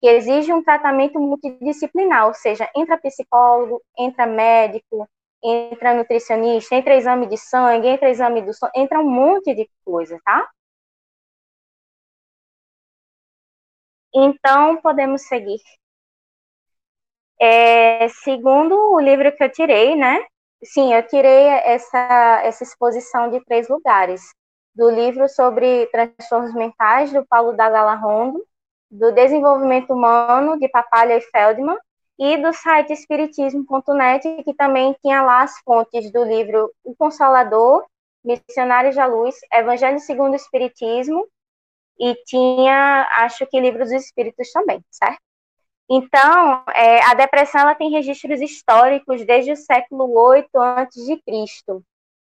que 0.00 0.08
exige 0.08 0.52
um 0.52 0.62
tratamento 0.62 1.18
multidisciplinar, 1.18 2.26
ou 2.26 2.34
seja, 2.34 2.70
entra 2.76 2.98
psicólogo, 2.98 3.82
entra 3.98 4.26
médico, 4.26 5.08
entra 5.42 5.94
nutricionista, 5.94 6.74
entra 6.74 6.96
exame 6.96 7.26
de 7.26 7.36
sangue, 7.38 7.88
entra 7.88 8.10
exame 8.10 8.42
do 8.42 8.52
som, 8.54 8.68
entra 8.74 9.00
um 9.00 9.08
monte 9.10 9.54
de 9.54 9.68
coisa, 9.84 10.20
tá? 10.24 10.48
Então, 14.12 14.80
podemos 14.82 15.22
seguir. 15.28 15.60
É, 17.40 18.08
segundo 18.08 18.74
o 18.94 19.00
livro 19.00 19.34
que 19.36 19.44
eu 19.44 19.50
tirei, 19.52 19.94
né? 19.96 20.18
Sim, 20.64 20.92
eu 20.94 21.06
tirei 21.06 21.46
essa, 21.64 22.40
essa 22.42 22.64
exposição 22.64 23.30
de 23.30 23.44
três 23.44 23.68
lugares. 23.68 24.22
Do 24.74 24.90
livro 24.90 25.28
sobre 25.28 25.86
transtornos 25.86 26.54
mentais, 26.54 27.12
do 27.12 27.24
Paulo 27.26 27.54
Dagala 27.56 27.94
Rondo, 27.94 28.44
do 28.90 29.12
Desenvolvimento 29.12 29.92
Humano, 29.92 30.58
de 30.58 30.68
Papalha 30.68 31.16
e 31.16 31.20
Feldman, 31.20 31.78
e 32.18 32.36
do 32.38 32.52
site 32.52 32.92
espiritismo.net, 32.92 34.42
que 34.42 34.54
também 34.54 34.94
tinha 35.02 35.22
lá 35.22 35.42
as 35.42 35.58
fontes 35.60 36.10
do 36.12 36.24
livro 36.24 36.70
O 36.84 36.94
Consolador, 36.96 37.86
Missionários 38.24 38.96
da 38.96 39.06
Luz, 39.06 39.36
Evangelho 39.52 39.98
segundo 40.00 40.32
o 40.32 40.36
Espiritismo, 40.36 41.26
e 42.00 42.14
tinha, 42.26 43.06
acho 43.22 43.46
que 43.46 43.60
Livros 43.60 43.90
dos 43.90 44.04
Espíritos 44.04 44.50
também, 44.52 44.82
certo? 44.90 45.20
Então, 45.88 46.64
é, 46.74 47.02
a 47.04 47.14
depressão 47.14 47.60
ela 47.60 47.74
tem 47.74 47.90
registros 47.90 48.40
históricos 48.40 49.24
desde 49.24 49.52
o 49.52 49.56
século 49.56 50.32
VIII 50.32 50.48
a.C. 50.54 51.82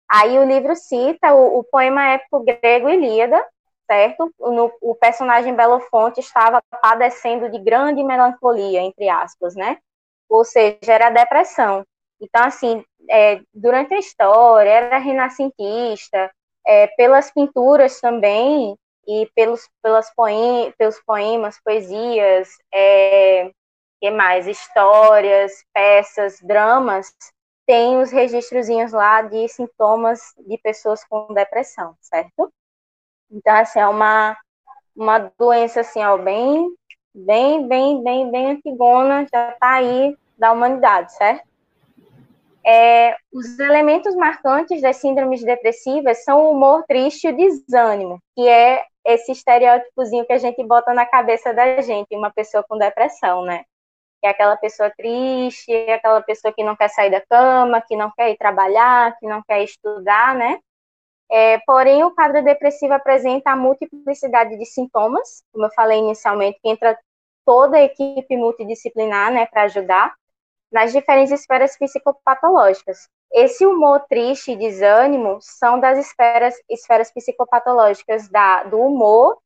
Aí 0.10 0.38
o 0.38 0.44
livro 0.44 0.76
cita 0.76 1.34
o, 1.34 1.60
o 1.60 1.64
poema 1.64 2.10
épico 2.10 2.44
grego 2.44 2.90
Ilíada, 2.90 3.44
certo? 3.90 4.32
No, 4.40 4.72
o 4.82 4.96
personagem 4.96 5.56
Belofonte 5.56 6.20
estava 6.20 6.62
padecendo 6.82 7.50
de 7.50 7.60
grande 7.60 8.04
melancolia, 8.04 8.82
entre 8.82 9.10
aspas, 9.10 9.56
né? 9.56 9.78
Ou 10.30 10.44
seja, 10.44 10.78
era 10.94 11.10
depressão. 11.10 11.86
Então, 12.20 12.44
assim, 12.44 12.84
é, 13.10 13.42
durante 13.54 13.94
a 13.94 14.00
história, 14.00 14.70
era 14.70 14.98
renascentista, 14.98 16.32
é, 16.66 16.88
pelas 16.88 17.32
pinturas 17.32 18.00
também, 18.00 18.76
e 19.08 19.30
pelos, 19.36 19.70
pelas 19.82 20.14
poem, 20.16 20.74
pelos 20.78 21.00
poemas, 21.06 21.60
poesias, 21.64 22.50
é, 22.74 23.52
que 24.02 24.12
mais? 24.12 24.48
Histórias, 24.48 25.64
peças, 25.74 26.40
dramas, 26.42 27.14
tem 27.66 28.02
os 28.02 28.12
registrozinhos 28.12 28.92
lá 28.92 29.22
de 29.22 29.48
sintomas 29.48 30.34
de 30.46 30.58
pessoas 30.58 31.04
com 31.06 31.34
depressão, 31.34 31.96
certo? 32.02 32.52
Então, 33.32 33.56
assim, 33.56 33.80
é 33.80 33.88
uma, 33.88 34.38
uma 34.96 35.32
doença, 35.40 35.82
assim, 35.82 36.04
ó, 36.04 36.18
bem, 36.18 36.70
bem, 37.14 37.68
bem, 37.68 38.04
bem, 38.04 38.32
bem 38.32 38.52
antigona, 38.52 39.26
já 39.34 39.52
tá 39.54 39.76
aí 39.76 40.16
da 40.38 40.52
humanidade, 40.52 41.14
certo? 41.14 41.48
É, 42.66 43.16
os 43.34 43.60
elementos 43.60 44.16
marcantes 44.16 44.82
das 44.82 44.98
síndromes 44.98 45.44
depressivas 45.44 46.24
são 46.24 46.46
o 46.46 46.52
humor 46.52 46.84
triste 46.88 47.28
e 47.28 47.32
o 47.32 47.36
desânimo, 47.36 48.20
que 48.36 48.48
é 48.48 48.84
esse 49.06 49.32
estereótipozinho 49.32 50.26
que 50.26 50.34
a 50.34 50.38
gente 50.38 50.64
bota 50.64 50.94
na 50.94 51.06
cabeça 51.06 51.54
da 51.54 51.82
gente, 51.82 52.16
uma 52.16 52.32
pessoa 52.32 52.64
com 52.68 52.78
depressão, 52.78 53.44
né? 53.44 53.64
Que 54.22 54.28
é 54.28 54.30
aquela 54.30 54.56
pessoa 54.58 54.92
triste, 54.96 55.72
aquela 55.90 56.22
pessoa 56.22 56.54
que 56.54 56.64
não 56.64 56.76
quer 56.76 56.90
sair 56.90 57.12
da 57.12 57.22
cama, 57.22 57.82
que 57.82 57.96
não 57.96 58.12
quer 58.12 58.32
ir 58.32 58.38
trabalhar, 58.38 59.18
que 59.20 59.28
não 59.28 59.44
quer 59.44 59.64
estudar, 59.64 60.36
né? 60.36 60.60
É, 61.32 61.58
porém, 61.66 62.04
o 62.04 62.12
quadro 62.14 62.44
depressivo 62.44 62.94
apresenta 62.94 63.52
a 63.52 63.56
multiplicidade 63.56 64.58
de 64.58 64.66
sintomas, 64.66 65.44
como 65.52 65.66
eu 65.66 65.72
falei 65.74 66.00
inicialmente, 66.00 66.60
que 66.62 66.70
entra 66.70 66.98
toda 67.46 67.78
a 67.78 67.84
equipe 67.84 68.38
multidisciplinar, 68.38 69.32
né, 69.34 69.46
para 69.48 69.64
ajudar, 69.64 70.14
nas 70.72 70.92
diferentes 70.94 71.32
esferas 71.32 71.78
psicopatológicas. 71.78 73.10
Esse 73.34 73.66
humor 73.66 74.06
triste 74.08 74.52
e 74.52 74.56
desânimo 74.56 75.40
são 75.42 75.80
das 75.80 75.98
esferas, 75.98 76.56
esferas 76.70 77.12
psicopatológicas 77.12 78.30
da, 78.30 78.64
do 78.64 78.80
humor 78.80 79.40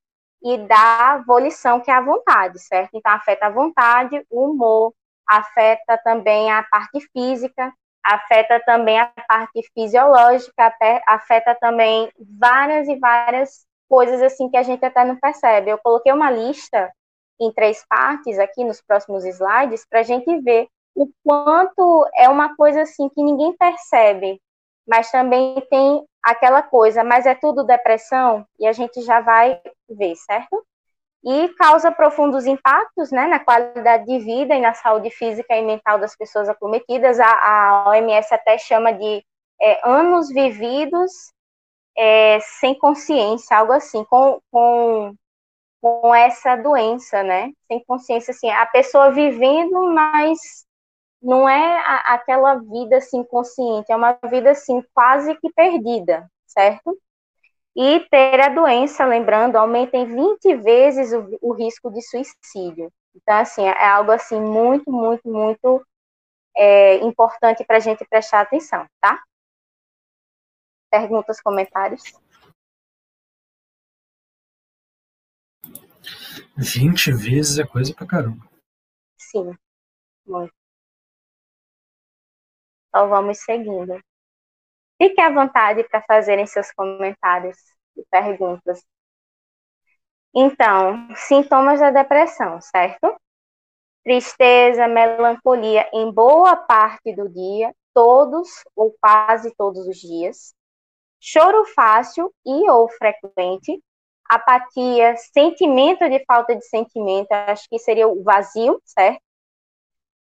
e 0.44 0.58
da 0.58 1.24
volição, 1.26 1.80
que 1.80 1.90
é 1.90 1.94
a 1.94 2.02
vontade, 2.02 2.60
certo? 2.60 2.92
Então, 2.94 3.14
afeta 3.14 3.46
a 3.46 3.50
vontade, 3.50 4.22
o 4.30 4.50
humor, 4.50 4.94
afeta 5.26 5.98
também 6.04 6.52
a 6.52 6.64
parte 6.64 7.00
física, 7.14 7.74
afeta 8.04 8.62
também 8.66 9.00
a 9.00 9.12
parte 9.28 9.62
fisiológica, 9.74 10.74
afeta 11.08 11.56
também 11.56 12.12
várias 12.38 12.88
e 12.90 12.96
várias 12.98 13.66
coisas 13.90 14.22
assim 14.22 14.50
que 14.50 14.58
a 14.58 14.64
gente 14.64 14.84
até 14.84 15.06
não 15.06 15.16
percebe. 15.16 15.72
Eu 15.72 15.78
coloquei 15.78 16.12
uma 16.12 16.30
lista 16.30 16.92
em 17.40 17.52
três 17.54 17.86
partes 17.88 18.38
aqui 18.38 18.64
nos 18.64 18.82
próximos 18.82 19.24
slides 19.26 19.86
para 19.90 20.02
a 20.02 20.04
gente 20.04 20.42
ver 20.42 20.68
o 20.98 21.08
quanto 21.24 22.10
é 22.16 22.28
uma 22.28 22.56
coisa 22.56 22.82
assim 22.82 23.08
que 23.10 23.22
ninguém 23.22 23.56
percebe, 23.56 24.42
mas 24.88 25.12
também 25.12 25.62
tem 25.70 26.04
aquela 26.24 26.64
coisa, 26.64 27.04
mas 27.04 27.28
é 27.28 27.36
tudo 27.36 27.64
depressão 27.64 28.44
e 28.60 28.66
a 28.66 28.74
gente 28.74 29.02
já 29.04 29.22
vai 29.22 29.62
ver, 29.88 30.16
certo? 30.16 30.66
E 31.24 31.50
causa 31.50 31.92
profundos 31.92 32.48
impactos 32.48 33.12
né, 33.12 33.28
na 33.28 33.40
qualidade 33.40 34.06
de 34.06 34.18
vida 34.20 34.56
e 34.56 34.62
na 34.62 34.74
saúde 34.74 35.12
física 35.12 35.56
e 35.56 35.64
mental 35.64 36.00
das 36.00 36.16
pessoas 36.16 36.50
acometidas. 36.50 37.20
A, 37.20 37.28
a 37.28 37.90
OMS 37.90 38.34
até 38.34 38.58
chama 38.58 38.92
de 38.92 39.24
é, 39.62 39.88
anos 39.88 40.30
vividos 40.30 41.12
é, 41.96 42.40
sem 42.60 42.78
consciência, 42.78 43.58
algo 43.58 43.74
assim, 43.74 44.04
com, 44.06 44.40
com, 44.52 45.14
com 45.82 46.16
essa 46.16 46.56
doença, 46.56 47.22
né? 47.24 47.52
Sem 47.68 47.84
consciência, 47.86 48.32
assim, 48.32 48.50
a 48.50 48.66
pessoa 48.66 49.12
vivendo, 49.12 49.94
mas 49.94 50.67
não 51.22 51.48
é 51.48 51.80
a, 51.80 52.14
aquela 52.16 52.56
vida 52.56 52.98
assim 52.98 53.24
consciente, 53.24 53.92
é 53.92 53.96
uma 53.96 54.18
vida 54.30 54.52
assim 54.52 54.84
quase 54.94 55.36
que 55.36 55.52
perdida, 55.54 56.30
certo? 56.46 56.98
E 57.76 58.00
ter 58.10 58.40
a 58.40 58.50
doença, 58.50 59.06
lembrando, 59.06 59.56
aumenta 59.56 59.98
em 59.98 60.06
20 60.06 60.56
vezes 60.56 61.14
o, 61.14 61.38
o 61.42 61.54
risco 61.54 61.92
de 61.92 62.02
suicídio. 62.02 62.92
Então, 63.16 63.36
assim, 63.36 63.64
é 63.64 63.88
algo 63.88 64.12
assim 64.12 64.40
muito, 64.40 64.92
muito, 64.92 65.28
muito 65.30 65.86
é, 66.56 66.96
importante 66.98 67.64
para 67.64 67.78
a 67.78 67.80
gente 67.80 68.06
prestar 68.06 68.42
atenção, 68.42 68.88
tá? 69.00 69.22
Perguntas, 70.90 71.40
comentários? 71.42 72.02
20 76.56 77.12
vezes 77.12 77.60
é 77.60 77.66
coisa 77.66 77.94
pra 77.94 78.08
caramba. 78.08 78.44
Sim, 79.18 79.56
muito. 80.26 80.57
Então 82.98 83.10
vamos 83.10 83.38
seguindo. 83.38 84.02
Fique 85.00 85.22
à 85.22 85.30
vontade 85.30 85.84
para 85.88 86.02
fazerem 86.02 86.48
seus 86.48 86.72
comentários 86.72 87.56
e 87.96 88.04
perguntas. 88.10 88.84
Então, 90.34 91.08
sintomas 91.16 91.80
da 91.80 91.92
depressão, 91.92 92.60
certo? 92.60 93.16
Tristeza, 94.04 94.88
melancolia 94.88 95.88
em 95.94 96.12
boa 96.12 96.56
parte 96.56 97.16
do 97.16 97.30
dia, 97.30 97.72
todos 97.94 98.50
ou 98.76 98.96
quase 99.00 99.54
todos 99.56 99.86
os 99.88 99.98
dias. 99.98 100.56
Choro 101.20 101.66
fácil 101.76 102.34
e 102.44 102.68
ou 102.68 102.90
frequente. 102.90 103.80
Apatia, 104.28 105.16
sentimento 105.18 106.10
de 106.10 106.26
falta 106.26 106.56
de 106.56 106.66
sentimento, 106.66 107.32
acho 107.32 107.70
que 107.70 107.78
seria 107.78 108.08
o 108.08 108.24
vazio, 108.24 108.82
certo? 108.84 109.27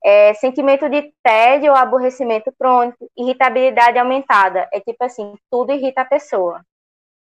É, 0.04 0.34
sentimento 0.34 0.86
de 0.90 1.14
tédio 1.22 1.70
ou 1.70 1.76
aborrecimento 1.76 2.52
crônico, 2.58 3.10
irritabilidade 3.16 3.98
aumentada. 3.98 4.68
É 4.70 4.78
tipo 4.78 5.02
assim, 5.02 5.34
tudo 5.50 5.72
irrita 5.72 6.02
a 6.02 6.04
pessoa. 6.04 6.60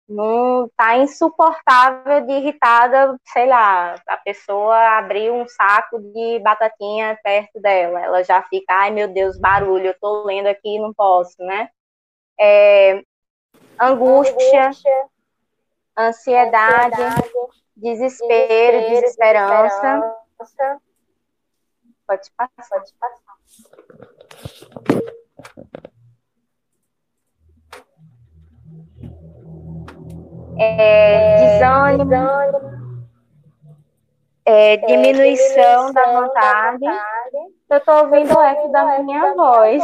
Não 0.09 0.69
tá 0.77 0.97
insuportável 0.97 2.27
de 2.27 2.33
irritada, 2.33 3.17
sei 3.33 3.47
lá, 3.47 3.95
a 4.07 4.17
pessoa 4.19 4.99
abriu 4.99 5.35
um 5.35 5.49
saco 5.49 5.99
de 6.01 6.39
batatinha 6.41 7.19
perto 7.23 7.61
dela, 7.61 8.01
ela 8.01 8.23
já 8.23 8.41
fica, 8.43 8.73
ai 8.73 8.91
meu 8.93 9.09
Deus, 9.09 9.37
barulho, 9.37 9.87
eu 9.87 9.97
tô 10.01 10.25
lendo 10.25 10.47
aqui 10.47 10.79
não 10.79 10.95
posso, 10.95 11.43
né? 11.43 11.69
É, 12.39 13.03
angústia, 13.81 14.67
angústia 14.67 15.07
ansiedade, 15.99 17.03
ansiedade 17.03 17.33
desespero, 17.77 18.79
desespero, 18.79 18.91
desesperança. 18.91 20.21
desesperança 20.39 20.86
Pode 22.07 22.31
passar, 22.37 22.69
pode 22.69 22.93
passar. 23.01 23.37
É, 30.59 31.59
desânimo, 31.59 32.15
é, 34.45 34.77
diminuição, 34.77 35.93
da 35.93 36.05
vontade. 36.13 36.85
Eu 37.69 37.79
estou 37.79 38.05
ouvindo 38.05 38.39
o 38.39 38.41
eco 38.41 38.69
da 38.69 39.03
minha 39.03 39.35
voz. 39.35 39.83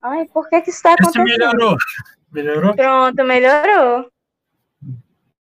Ai, 0.00 0.26
por 0.26 0.48
que 0.48 0.60
que 0.60 0.70
isso 0.70 0.78
está 0.78 0.92
acontecendo? 0.92 1.24
melhorou. 1.24 1.76
Melhorou? 2.30 2.74
Pronto, 2.76 3.24
melhorou. 3.24 4.08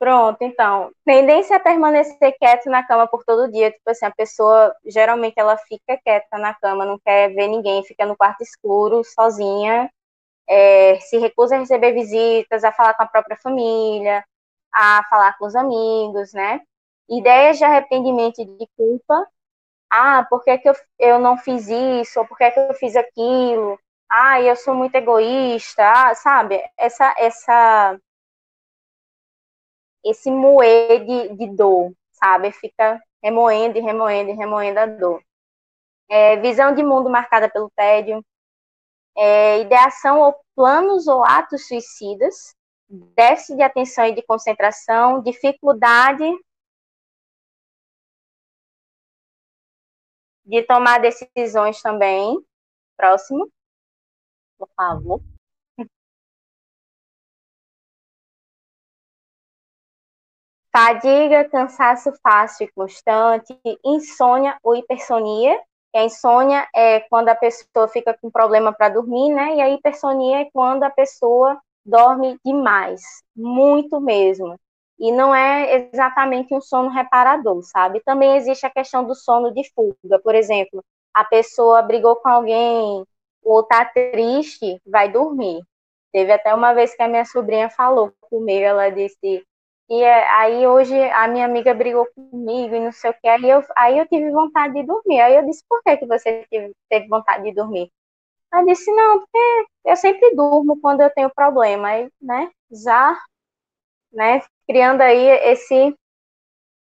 Pronto, 0.03 0.39
então, 0.43 0.91
tendência 1.05 1.57
a 1.57 1.61
permanecer 1.61 2.37
quieto 2.37 2.69
na 2.69 2.83
cama 2.85 3.07
por 3.07 3.23
todo 3.25 3.49
dia, 3.53 3.71
tipo 3.71 3.89
assim, 3.89 4.05
a 4.05 4.11
pessoa, 4.11 4.75
geralmente 4.85 5.35
ela 5.37 5.57
fica 5.57 5.97
quieta 6.05 6.39
na 6.39 6.53
cama, 6.55 6.85
não 6.85 6.99
quer 6.99 7.29
ver 7.33 7.47
ninguém, 7.47 7.85
fica 7.85 8.05
no 8.05 8.17
quarto 8.17 8.43
escuro, 8.43 9.05
sozinha, 9.05 9.89
é, 10.49 10.99
se 11.01 11.19
recusa 11.19 11.55
a 11.57 11.61
receber 11.61 11.93
visitas, 11.93 12.65
a 12.65 12.73
falar 12.73 12.95
com 12.95 13.05
a 13.05 13.07
própria 13.07 13.37
família, 13.37 14.25
a 14.75 15.05
falar 15.09 15.39
com 15.39 15.47
os 15.47 15.55
amigos, 15.55 16.33
né? 16.33 16.63
Ideias 17.09 17.59
de 17.59 17.65
arrependimento 17.65 18.41
e 18.41 18.47
de 18.47 18.67
culpa, 18.77 19.25
ah, 19.91 20.27
por 20.31 20.43
que, 20.45 20.59
que 20.59 20.69
eu, 20.69 20.75
eu 20.99 21.19
não 21.21 21.39
fiz 21.39 21.69
isso, 21.69 22.19
ou 22.21 22.27
por 22.27 22.39
que, 22.39 22.51
que 22.51 22.61
eu 22.61 22.75
fiz 22.75 22.97
aquilo, 22.97 23.79
ah, 24.11 24.41
eu 24.43 24.57
sou 24.57 24.75
muito 24.75 24.97
egoísta, 24.97 25.85
ah, 25.85 26.15
sabe? 26.17 26.61
Essa, 26.77 27.15
essa 27.19 27.99
esse 30.05 30.31
moer 30.31 31.05
de, 31.05 31.37
de 31.37 31.47
dor, 31.57 31.93
sabe? 32.13 32.53
Fica 32.53 33.01
remoendo 33.23 33.79
e 33.79 33.81
remoendo 33.81 34.31
e 34.31 34.35
remoendo 34.35 34.81
a 34.81 34.87
dor. 34.87 35.23
É, 36.09 36.37
visão 36.37 36.75
de 36.75 36.83
mundo 36.83 37.09
marcada 37.09 37.49
pelo 37.49 37.71
tédio, 37.71 38.25
é, 39.17 39.61
ideação 39.61 40.21
ou 40.21 40.37
planos 40.55 41.07
ou 41.07 41.25
atos 41.25 41.67
suicidas, 41.67 42.55
déficit 42.89 43.57
de 43.57 43.63
atenção 43.63 44.07
e 44.07 44.15
de 44.15 44.23
concentração, 44.23 45.23
dificuldade 45.23 46.25
de 50.45 50.63
tomar 50.65 51.01
decisões 51.01 51.81
também. 51.81 52.39
Próximo, 52.97 53.51
por 54.59 54.69
favor. 54.77 55.32
Fadiga, 60.75 61.45
cansaço 61.51 62.11
fácil 62.23 62.65
e 62.65 62.73
constante, 62.73 63.55
insônia 63.85 64.57
ou 64.63 64.75
hipersonia. 64.75 65.61
E 65.95 65.99
a 65.99 66.05
insônia 66.05 66.67
é 66.75 67.01
quando 67.01 67.29
a 67.29 67.35
pessoa 67.35 67.87
fica 67.89 68.17
com 68.19 68.31
problema 68.31 68.73
para 68.73 68.89
dormir, 68.89 69.29
né? 69.35 69.57
E 69.57 69.61
a 69.61 69.69
hipersonia 69.69 70.41
é 70.41 70.49
quando 70.51 70.83
a 70.85 70.91
pessoa 70.91 71.61
dorme 71.85 72.39
demais, 72.45 73.03
muito 73.37 74.01
mesmo. 74.01 74.59
E 74.99 75.13
não 75.13 75.35
é 75.35 75.91
exatamente 75.93 76.55
um 76.55 76.61
sono 76.61 76.89
reparador, 76.89 77.63
sabe? 77.65 78.01
Também 78.01 78.37
existe 78.37 78.65
a 78.65 78.71
questão 78.71 79.05
do 79.05 79.15
sono 79.15 79.53
de 79.53 79.63
fuga. 79.75 80.19
Por 80.23 80.35
exemplo, 80.35 80.83
a 81.13 81.25
pessoa 81.25 81.83
brigou 81.83 82.17
com 82.17 82.29
alguém 82.29 83.05
ou 83.45 83.63
tá 83.63 83.85
triste, 83.85 84.81
vai 84.87 85.11
dormir. 85.11 85.61
Teve 86.13 86.33
até 86.33 86.55
uma 86.55 86.73
vez 86.73 86.95
que 86.95 87.03
a 87.03 87.09
minha 87.09 87.25
sobrinha 87.27 87.69
falou 87.69 88.13
comigo, 88.21 88.65
ela 88.65 88.89
disse: 88.91 89.45
e 89.93 90.03
é, 90.03 90.27
aí 90.31 90.67
hoje 90.67 90.99
a 91.11 91.29
minha 91.29 91.45
amiga 91.45 91.75
brigou 91.75 92.09
comigo 92.15 92.75
e 92.75 92.81
não 92.81 92.93
sei 92.93 93.11
o 93.11 93.15
que. 93.21 93.29
Aí 93.29 93.51
eu, 93.51 93.63
aí 93.77 93.99
eu 93.99 94.09
tive 94.09 94.31
vontade 94.31 94.73
de 94.73 94.85
dormir. 94.85 95.21
Aí 95.21 95.37
eu 95.37 95.45
disse, 95.45 95.63
por 95.69 95.83
que, 95.83 95.99
que 95.99 96.07
você 96.07 96.47
teve, 96.51 96.73
teve 96.89 97.09
vontade 97.09 97.45
de 97.45 97.53
dormir? 97.53 97.93
Ela 98.51 98.65
disse, 98.65 98.91
não, 98.91 99.19
porque 99.21 99.67
eu 99.85 99.95
sempre 99.97 100.35
durmo 100.35 100.81
quando 100.81 101.03
eu 101.03 101.11
tenho 101.11 101.29
problema. 101.35 101.89
Aí, 101.89 102.11
né, 102.23 102.51
já, 102.71 103.21
né, 104.11 104.41
criando 104.67 105.03
aí 105.03 105.29
esse, 105.51 105.95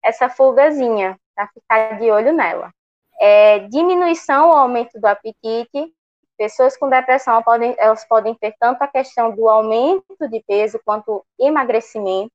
essa 0.02 0.30
fugazinha, 0.30 1.18
para 1.34 1.48
ficar 1.48 1.98
de 1.98 2.10
olho 2.10 2.32
nela. 2.32 2.72
É, 3.20 3.58
diminuição 3.68 4.48
ou 4.48 4.56
aumento 4.56 4.98
do 4.98 5.04
apetite. 5.06 5.92
Pessoas 6.38 6.78
com 6.78 6.88
depressão 6.88 7.42
podem, 7.42 7.76
elas 7.78 8.06
podem 8.08 8.34
ter 8.36 8.54
tanto 8.58 8.80
a 8.80 8.88
questão 8.88 9.36
do 9.36 9.50
aumento 9.50 10.16
de 10.30 10.42
peso 10.48 10.80
quanto 10.82 11.22
emagrecimento. 11.38 12.32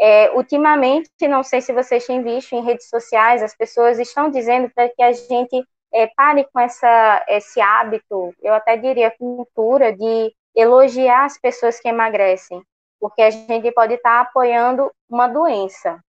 É, 0.00 0.30
ultimamente, 0.32 1.10
não 1.28 1.42
sei 1.42 1.60
se 1.60 1.72
vocês 1.72 2.06
têm 2.06 2.22
visto 2.22 2.54
em 2.54 2.64
redes 2.64 2.88
sociais, 2.88 3.42
as 3.42 3.54
pessoas 3.56 3.98
estão 3.98 4.30
dizendo 4.30 4.70
para 4.74 4.88
que 4.88 5.02
a 5.02 5.12
gente 5.12 5.64
é, 5.92 6.06
pare 6.08 6.46
com 6.52 6.58
essa, 6.58 7.24
esse 7.28 7.60
hábito, 7.60 8.34
eu 8.42 8.54
até 8.54 8.76
diria 8.76 9.10
cultura, 9.16 9.92
de 9.92 10.34
elogiar 10.54 11.24
as 11.24 11.38
pessoas 11.38 11.78
que 11.78 11.88
emagrecem, 11.88 12.62
porque 12.98 13.22
a 13.22 13.30
gente 13.30 13.70
pode 13.72 13.94
estar 13.94 14.20
apoiando 14.20 14.90
uma 15.08 15.28
doença. 15.28 16.00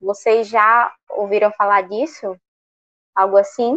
Vocês 0.00 0.48
já 0.48 0.92
ouviram 1.10 1.52
falar 1.52 1.82
disso? 1.82 2.36
Algo 3.14 3.36
assim? 3.36 3.76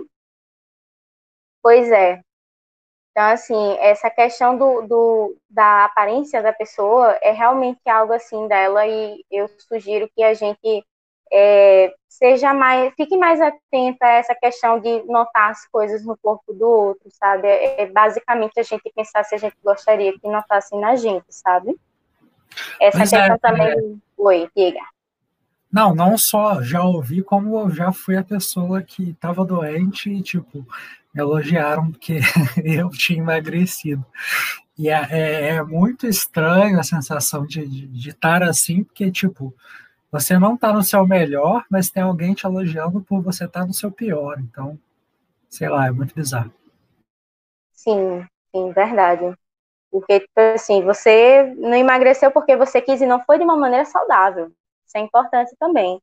Pois 1.61 1.91
é. 1.91 2.21
Então, 3.15 3.27
assim, 3.27 3.77
essa 3.79 4.09
questão 4.09 4.57
do, 4.57 4.81
do, 4.81 5.37
da 5.49 5.85
aparência 5.85 6.43
da 6.43 6.51
pessoa 6.51 7.17
é 7.21 7.31
realmente 7.31 7.79
algo 7.89 8.11
assim 8.11 8.45
dela 8.45 8.85
e 8.85 9.23
eu 9.31 9.47
sugiro 9.57 10.11
que 10.13 10.21
a 10.21 10.33
gente 10.33 10.85
é, 11.31 11.93
seja 12.09 12.53
mais, 12.53 12.93
fique 12.95 13.15
mais 13.15 13.39
atenta 13.39 14.05
a 14.05 14.15
essa 14.15 14.35
questão 14.35 14.81
de 14.81 15.01
notar 15.03 15.51
as 15.51 15.65
coisas 15.69 16.05
no 16.05 16.17
corpo 16.17 16.51
do 16.51 16.67
outro, 16.67 17.09
sabe? 17.09 17.47
É, 17.47 17.83
é 17.83 17.85
basicamente 17.85 18.59
a 18.59 18.63
gente 18.63 18.91
pensar 18.93 19.23
se 19.23 19.33
a 19.33 19.37
gente 19.37 19.55
gostaria 19.63 20.11
que 20.19 20.27
notassem 20.27 20.77
na 20.77 20.97
gente, 20.97 21.27
sabe? 21.29 21.73
Essa 22.81 22.97
pois 22.97 23.09
questão 23.11 23.35
é, 23.35 23.37
também. 23.37 23.71
É. 23.71 24.21
Oi, 24.21 24.49
diga. 24.53 24.81
Não, 25.75 25.93
não 25.93 26.17
só 26.17 26.61
já 26.61 26.81
ouvi, 26.85 27.21
como 27.21 27.59
eu 27.59 27.69
já 27.69 27.91
fui 27.91 28.15
a 28.15 28.23
pessoa 28.23 28.81
que 28.81 29.09
estava 29.09 29.43
doente 29.43 30.09
e, 30.09 30.21
tipo, 30.21 30.65
elogiaram 31.13 31.91
porque 31.91 32.19
eu 32.63 32.89
tinha 32.91 33.19
emagrecido. 33.19 34.05
E 34.79 34.87
é, 34.87 35.05
é, 35.11 35.47
é 35.49 35.63
muito 35.63 36.07
estranho 36.07 36.79
a 36.79 36.83
sensação 36.83 37.45
de, 37.45 37.67
de, 37.67 37.87
de 37.87 38.09
estar 38.11 38.41
assim, 38.41 38.85
porque, 38.85 39.11
tipo, 39.11 39.53
você 40.09 40.39
não 40.39 40.55
está 40.55 40.71
no 40.71 40.81
seu 40.81 41.05
melhor, 41.05 41.65
mas 41.69 41.89
tem 41.89 42.03
alguém 42.03 42.33
te 42.33 42.45
elogiando 42.45 43.01
por 43.01 43.21
você 43.21 43.43
estar 43.43 43.59
tá 43.59 43.65
no 43.65 43.73
seu 43.73 43.91
pior. 43.91 44.39
Então, 44.39 44.79
sei 45.49 45.67
lá, 45.67 45.87
é 45.87 45.91
muito 45.91 46.15
bizarro. 46.15 46.53
Sim, 47.73 48.25
sim, 48.49 48.71
verdade. 48.71 49.37
Porque, 49.91 50.21
tipo 50.21 50.39
assim, 50.39 50.81
você 50.85 51.53
não 51.57 51.75
emagreceu 51.75 52.31
porque 52.31 52.55
você 52.55 52.81
quis 52.81 53.01
e 53.01 53.05
não 53.05 53.21
foi 53.25 53.37
de 53.37 53.43
uma 53.43 53.57
maneira 53.57 53.83
saudável. 53.83 54.53
É 54.95 54.99
importante 54.99 55.55
também. 55.59 56.01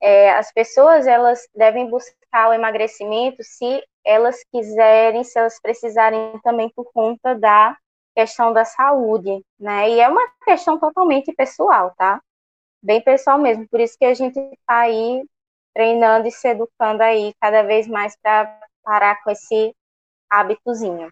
É, 0.00 0.32
as 0.34 0.52
pessoas, 0.52 1.06
elas 1.06 1.40
devem 1.54 1.88
buscar 1.88 2.50
o 2.50 2.52
emagrecimento 2.52 3.42
se 3.42 3.82
elas 4.04 4.36
quiserem, 4.52 5.24
se 5.24 5.38
elas 5.38 5.60
precisarem 5.60 6.38
também 6.42 6.70
por 6.70 6.92
conta 6.92 7.34
da 7.34 7.76
questão 8.14 8.52
da 8.52 8.64
saúde, 8.64 9.42
né? 9.58 9.90
E 9.90 10.00
é 10.00 10.08
uma 10.08 10.22
questão 10.44 10.78
totalmente 10.78 11.32
pessoal, 11.32 11.92
tá? 11.96 12.20
bem 12.84 13.00
pessoal 13.00 13.38
mesmo. 13.38 13.66
Por 13.68 13.80
isso 13.80 13.96
que 13.98 14.04
a 14.04 14.14
gente 14.14 14.38
está 14.38 14.80
aí 14.80 15.24
treinando 15.72 16.28
e 16.28 16.30
se 16.30 16.46
educando 16.48 17.02
aí 17.02 17.34
cada 17.40 17.62
vez 17.62 17.88
mais 17.88 18.14
para 18.22 18.60
parar 18.84 19.22
com 19.24 19.30
esse 19.30 19.74
hábitozinho. 20.30 21.10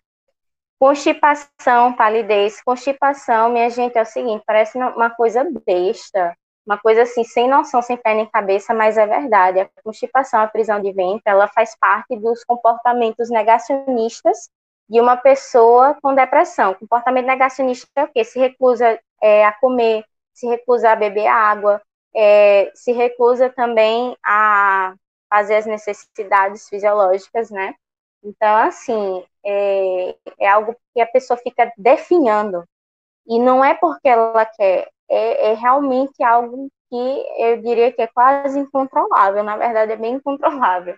Constipação, 0.79 1.95
palidez. 1.97 2.63
Constipação, 2.63 3.51
minha 3.51 3.71
gente, 3.71 3.97
é 3.97 4.03
o 4.03 4.07
seguinte, 4.07 4.45
parece 4.47 4.77
uma 4.77 5.11
coisa 5.11 5.45
besta, 5.65 6.37
uma 6.67 6.79
coisa 6.79 7.03
assim, 7.03 7.25
sem 7.25 7.49
noção, 7.49 7.83
sem 7.83 7.97
pé 7.97 8.15
nem 8.15 8.27
cabeça, 8.27 8.73
mas 8.73 8.97
é 8.97 9.07
verdade. 9.07 9.61
A 9.61 9.69
constipação, 9.83 10.41
a 10.41 10.47
prisão 10.47 10.81
de 10.81 10.93
ventre, 10.93 11.23
ela 11.27 11.49
faz 11.49 11.77
parte 11.79 12.17
dos 12.17 12.45
comportamentos 12.45 13.31
negacionistas 13.31 14.49
de 14.89 15.01
uma 15.01 15.17
pessoa 15.17 15.97
com 16.03 16.15
depressão. 16.15 16.75
Comportamento 16.75 17.27
negacionista 17.27 17.89
é 17.97 18.05
o 18.05 18.09
quê? 18.09 18.25
Se 18.25 18.39
recusa 18.39 18.99
é, 19.21 19.45
a 19.45 19.53
comer, 19.53 20.05
se 20.33 20.47
recusa 20.47 20.91
a 20.91 20.97
beber 20.97 21.27
água, 21.27 21.81
é, 22.15 22.71
se 22.75 22.93
recusa 22.93 23.49
também 23.51 24.17
a 24.25 24.95
fazer 25.29 25.57
as 25.57 25.67
necessidades 25.67 26.69
fisiológicas, 26.69 27.51
né? 27.51 27.75
Então, 28.23 28.57
assim, 28.57 29.25
é, 29.45 30.15
é 30.39 30.49
algo 30.49 30.77
que 30.95 31.01
a 31.01 31.07
pessoa 31.07 31.37
fica 31.39 31.73
definhando. 31.77 32.65
E 33.27 33.39
não 33.39 33.65
é 33.65 33.75
porque 33.75 34.09
ela 34.09 34.45
quer, 34.47 34.89
é, 35.13 35.53
é 35.53 35.55
realmente 35.55 36.23
algo 36.23 36.71
que 36.89 37.25
eu 37.39 37.61
diria 37.63 37.93
que 37.93 38.03
é 38.03 38.07
quase 38.07 38.59
incontrolável, 38.59 39.45
na 39.45 39.57
verdade 39.57 39.93
é 39.93 39.97
bem 39.97 40.15
incontrolável. 40.15 40.97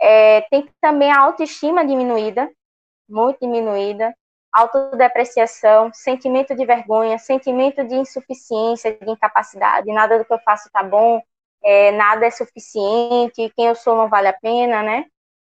É, 0.00 0.42
tem 0.42 0.68
também 0.80 1.10
a 1.10 1.20
autoestima 1.20 1.84
diminuída, 1.86 2.50
muito 3.08 3.40
diminuída, 3.40 4.14
autodepreciação, 4.52 5.90
sentimento 5.94 6.54
de 6.54 6.66
vergonha, 6.66 7.18
sentimento 7.18 7.84
de 7.84 7.94
insuficiência, 7.94 8.96
de 8.96 9.10
incapacidade, 9.10 9.92
nada 9.92 10.18
do 10.18 10.24
que 10.24 10.32
eu 10.32 10.40
faço 10.40 10.68
está 10.68 10.82
bom, 10.82 11.20
é, 11.62 11.92
nada 11.92 12.26
é 12.26 12.30
suficiente, 12.30 13.52
quem 13.56 13.66
eu 13.66 13.74
sou 13.74 13.96
não 13.96 14.08
vale 14.08 14.28
a 14.28 14.32
pena, 14.38 14.82
né? 14.82 15.04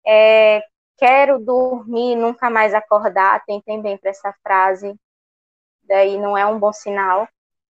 É, 0.07 0.63
quero 0.99 1.39
dormir, 1.39 2.17
nunca 2.17 2.51
mais 2.51 2.75
acordar, 2.75 3.43
tentem 3.47 3.81
bem 3.83 3.97
para 3.99 4.11
essa 4.11 4.35
frase, 4.43 4.95
daí 5.85 6.19
não 6.19 6.37
é 6.37 6.47
um 6.47 6.59
bom 6.59 6.73
sinal. 6.73 7.29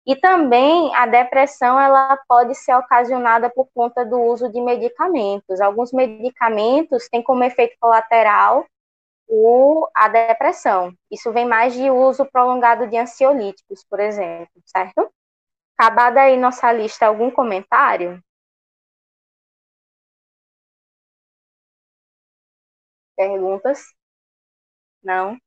E 0.07 0.17
também 0.17 0.95
a 0.95 1.07
depressão 1.07 1.79
ela 1.79 2.19
pode 2.29 2.55
ser 2.55 2.75
ocasionada 2.75 3.51
por 3.51 3.69
conta 3.75 4.05
do 4.05 4.21
uso 4.21 4.51
de 4.51 4.61
medicamentos. 4.61 5.61
Alguns 5.61 5.93
medicamentos 5.93 7.09
têm 7.09 7.23
como 7.23 7.45
efeito 7.45 7.77
colateral 7.81 8.67
o, 9.29 9.89
a 9.95 10.09
depressão. 10.09 10.93
Isso 11.11 11.33
vem 11.33 11.47
mais 11.47 11.75
de 11.75 11.91
uso 11.91 12.27
prolongado 12.27 12.87
de 12.89 12.97
ansiolíticos, 12.99 13.85
por 13.89 14.01
exemplo, 14.01 14.51
certo? 14.67 15.11
Acabada 15.79 16.23
aí 16.23 16.37
nossa 16.37 16.73
lista, 16.73 17.07
algum 17.07 17.31
comentário? 17.31 18.23
Perguntas? 23.17 23.95
Não? 25.03 25.39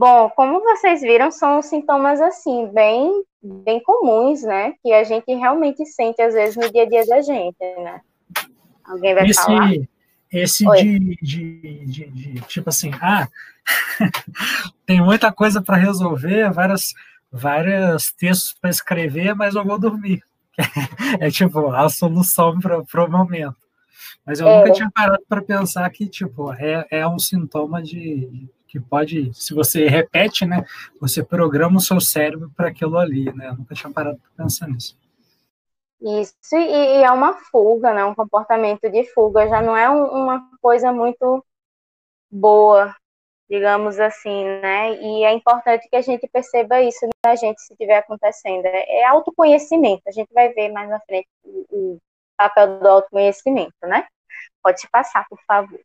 Bom, 0.00 0.30
como 0.30 0.62
vocês 0.62 1.02
viram, 1.02 1.30
são 1.30 1.60
sintomas 1.60 2.22
assim, 2.22 2.70
bem, 2.72 3.22
bem 3.42 3.82
comuns, 3.82 4.42
né? 4.42 4.72
Que 4.82 4.94
a 4.94 5.04
gente 5.04 5.30
realmente 5.34 5.84
sente 5.84 6.22
às 6.22 6.32
vezes 6.32 6.56
no 6.56 6.72
dia 6.72 6.84
a 6.84 6.88
dia 6.88 7.04
da 7.04 7.20
gente, 7.20 7.58
né? 7.60 8.00
Alguém 8.82 9.14
vai 9.14 9.26
Esse, 9.26 9.44
falar? 9.44 9.74
Esse 10.32 10.64
de, 10.64 11.18
de, 11.20 11.84
de, 11.84 12.06
de, 12.06 12.40
tipo 12.48 12.70
assim, 12.70 12.90
ah, 12.94 13.28
tem 14.86 15.02
muita 15.02 15.30
coisa 15.30 15.60
para 15.60 15.76
resolver, 15.76 16.50
várias, 16.50 16.94
vários 17.30 18.10
textos 18.10 18.54
para 18.58 18.70
escrever, 18.70 19.34
mas 19.34 19.54
eu 19.54 19.66
vou 19.66 19.78
dormir. 19.78 20.22
é 21.20 21.30
tipo 21.30 21.72
a 21.72 21.86
solução 21.90 22.58
para 22.58 23.04
o 23.04 23.10
momento. 23.10 23.58
Mas 24.24 24.40
eu 24.40 24.48
é. 24.48 24.60
nunca 24.60 24.72
tinha 24.72 24.90
parado 24.90 25.22
para 25.28 25.42
pensar 25.42 25.90
que 25.90 26.08
tipo 26.08 26.50
é, 26.54 26.86
é 26.90 27.06
um 27.06 27.18
sintoma 27.18 27.82
de 27.82 28.48
que 28.70 28.78
pode, 28.78 29.34
se 29.34 29.52
você 29.52 29.88
repete, 29.88 30.46
né, 30.46 30.64
você 31.00 31.24
programa 31.24 31.78
o 31.78 31.80
seu 31.80 32.00
cérebro 32.00 32.52
para 32.56 32.68
aquilo 32.68 32.96
ali, 32.96 33.24
né? 33.34 33.48
Eu 33.48 33.56
nunca 33.56 33.74
tinha 33.74 33.92
parado 33.92 34.18
para 34.18 34.44
pensar 34.44 34.68
nisso. 34.68 34.96
Isso, 36.00 36.34
e, 36.54 37.00
e, 37.00 37.02
é 37.02 37.10
uma 37.10 37.34
fuga, 37.34 37.92
né? 37.92 38.04
Um 38.04 38.14
comportamento 38.14 38.88
de 38.88 39.04
fuga, 39.12 39.48
já 39.48 39.60
não 39.60 39.76
é 39.76 39.90
um, 39.90 40.04
uma 40.22 40.48
coisa 40.62 40.92
muito 40.92 41.44
boa, 42.30 42.94
digamos 43.50 43.98
assim, 43.98 44.44
né? 44.60 44.94
E 44.94 45.24
é 45.24 45.32
importante 45.32 45.88
que 45.88 45.96
a 45.96 46.00
gente 46.00 46.28
perceba 46.28 46.80
isso 46.80 47.06
na 47.24 47.34
gente 47.34 47.60
se 47.60 47.72
estiver 47.72 47.98
acontecendo. 47.98 48.64
É, 48.66 49.00
é 49.00 49.04
autoconhecimento, 49.06 50.02
a 50.06 50.12
gente 50.12 50.32
vai 50.32 50.50
ver 50.54 50.70
mais 50.70 50.88
na 50.88 51.00
frente 51.00 51.28
o, 51.44 51.66
o 51.70 51.98
papel 52.36 52.78
do 52.78 52.88
autoconhecimento, 52.88 53.74
né? 53.82 54.06
Pode 54.62 54.88
passar, 54.90 55.26
por 55.28 55.40
favor. 55.44 55.80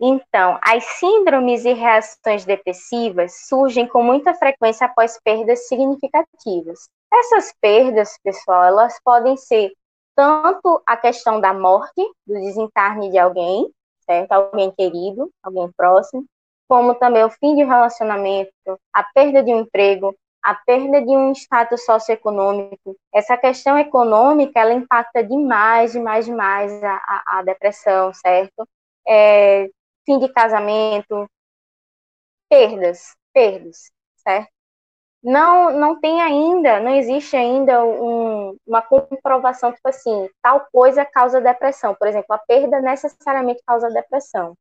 Então, 0.00 0.58
as 0.62 0.84
síndromes 0.84 1.64
e 1.64 1.72
reações 1.72 2.44
depressivas 2.44 3.46
surgem 3.48 3.86
com 3.86 4.02
muita 4.02 4.34
frequência 4.34 4.86
após 4.86 5.18
perdas 5.22 5.68
significativas. 5.68 6.88
Essas 7.12 7.54
perdas, 7.60 8.18
pessoal, 8.22 8.64
elas 8.64 9.00
podem 9.04 9.36
ser 9.36 9.72
tanto 10.16 10.82
a 10.86 10.96
questão 10.96 11.40
da 11.40 11.54
morte, 11.54 12.00
do 12.26 12.34
desencarne 12.34 13.10
de 13.10 13.18
alguém, 13.18 13.70
certo? 14.00 14.32
Alguém 14.32 14.70
querido, 14.72 15.30
alguém 15.42 15.70
próximo, 15.76 16.24
como 16.68 16.94
também 16.94 17.24
o 17.24 17.30
fim 17.30 17.54
de 17.54 17.64
um 17.64 17.68
relacionamento, 17.68 18.52
a 18.92 19.04
perda 19.14 19.42
de 19.42 19.52
um 19.52 19.60
emprego, 19.60 20.14
a 20.42 20.54
perda 20.54 21.00
de 21.00 21.10
um 21.10 21.32
status 21.32 21.84
socioeconômico. 21.84 22.96
Essa 23.12 23.36
questão 23.36 23.78
econômica, 23.78 24.60
ela 24.60 24.74
impacta 24.74 25.22
demais, 25.22 25.92
demais, 25.92 26.26
demais 26.26 26.82
a, 26.82 26.94
a, 26.94 27.38
a 27.38 27.42
depressão, 27.42 28.12
certo? 28.12 28.68
É, 29.06 29.68
fim 30.04 30.18
de 30.18 30.32
casamento, 30.32 31.28
perdas, 32.48 33.16
perdas, 33.32 33.90
certo? 34.16 34.54
não, 35.24 35.70
não 35.70 35.98
tem 35.98 36.20
ainda, 36.20 36.78
não 36.80 36.94
existe 36.94 37.34
ainda 37.34 37.82
um, 37.82 38.58
uma 38.66 38.82
comprovação, 38.82 39.72
tipo 39.72 39.88
assim, 39.88 40.28
tal 40.42 40.66
coisa 40.70 41.02
causa 41.02 41.40
depressão. 41.40 41.94
Por 41.94 42.06
exemplo, 42.06 42.34
a 42.34 42.38
perda 42.38 42.78
necessariamente 42.80 43.62
causa 43.66 43.88
depressão. 43.88 44.54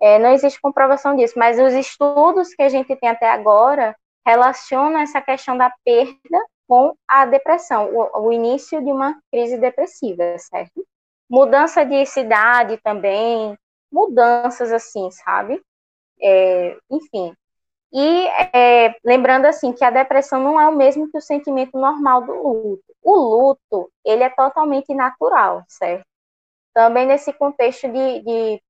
É, 0.00 0.18
não 0.18 0.32
existe 0.32 0.60
comprovação 0.60 1.14
disso, 1.14 1.38
mas 1.38 1.60
os 1.60 1.74
estudos 1.74 2.52
que 2.54 2.62
a 2.62 2.68
gente 2.68 2.96
tem 2.96 3.08
até 3.08 3.30
agora 3.30 3.94
relacionam 4.26 4.98
essa 4.98 5.20
questão 5.20 5.56
da 5.56 5.72
perda 5.84 6.44
com 6.66 6.94
a 7.06 7.24
depressão, 7.26 7.90
o, 7.94 8.26
o 8.26 8.32
início 8.32 8.82
de 8.82 8.90
uma 8.90 9.16
crise 9.30 9.58
depressiva, 9.58 10.36
certo? 10.38 10.84
Mudança 11.28 11.84
de 11.84 12.04
cidade 12.06 12.78
também, 12.82 13.56
mudanças 13.92 14.72
assim, 14.72 15.10
sabe? 15.10 15.62
É, 16.22 16.76
enfim, 16.90 17.34
e 17.92 18.26
é, 18.54 18.94
lembrando 19.04 19.46
assim 19.46 19.72
que 19.72 19.84
a 19.84 19.90
depressão 19.90 20.42
não 20.42 20.60
é 20.60 20.68
o 20.68 20.76
mesmo 20.76 21.10
que 21.10 21.18
o 21.18 21.20
sentimento 21.20 21.78
normal 21.78 22.22
do 22.22 22.32
luto. 22.32 22.84
O 23.02 23.16
luto, 23.16 23.90
ele 24.04 24.22
é 24.22 24.30
totalmente 24.30 24.94
natural, 24.94 25.64
certo? 25.68 26.04
também 26.72 27.06
nesse 27.06 27.32
contexto 27.32 27.88
de, 27.88 28.20
de, 28.20 28.62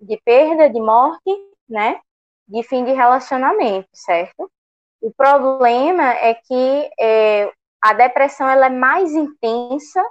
de 0.00 0.20
perda, 0.24 0.68
de 0.68 0.80
morte, 0.80 1.30
né? 1.68 2.00
De 2.46 2.62
fim 2.62 2.84
de 2.84 2.92
relacionamento, 2.92 3.88
certo? 3.92 4.50
O 5.00 5.12
problema 5.12 6.14
é 6.14 6.34
que 6.34 6.90
é, 6.98 7.52
a 7.80 7.92
depressão 7.92 8.48
ela 8.48 8.66
é 8.66 8.70
mais 8.70 9.12
intensa 9.12 10.02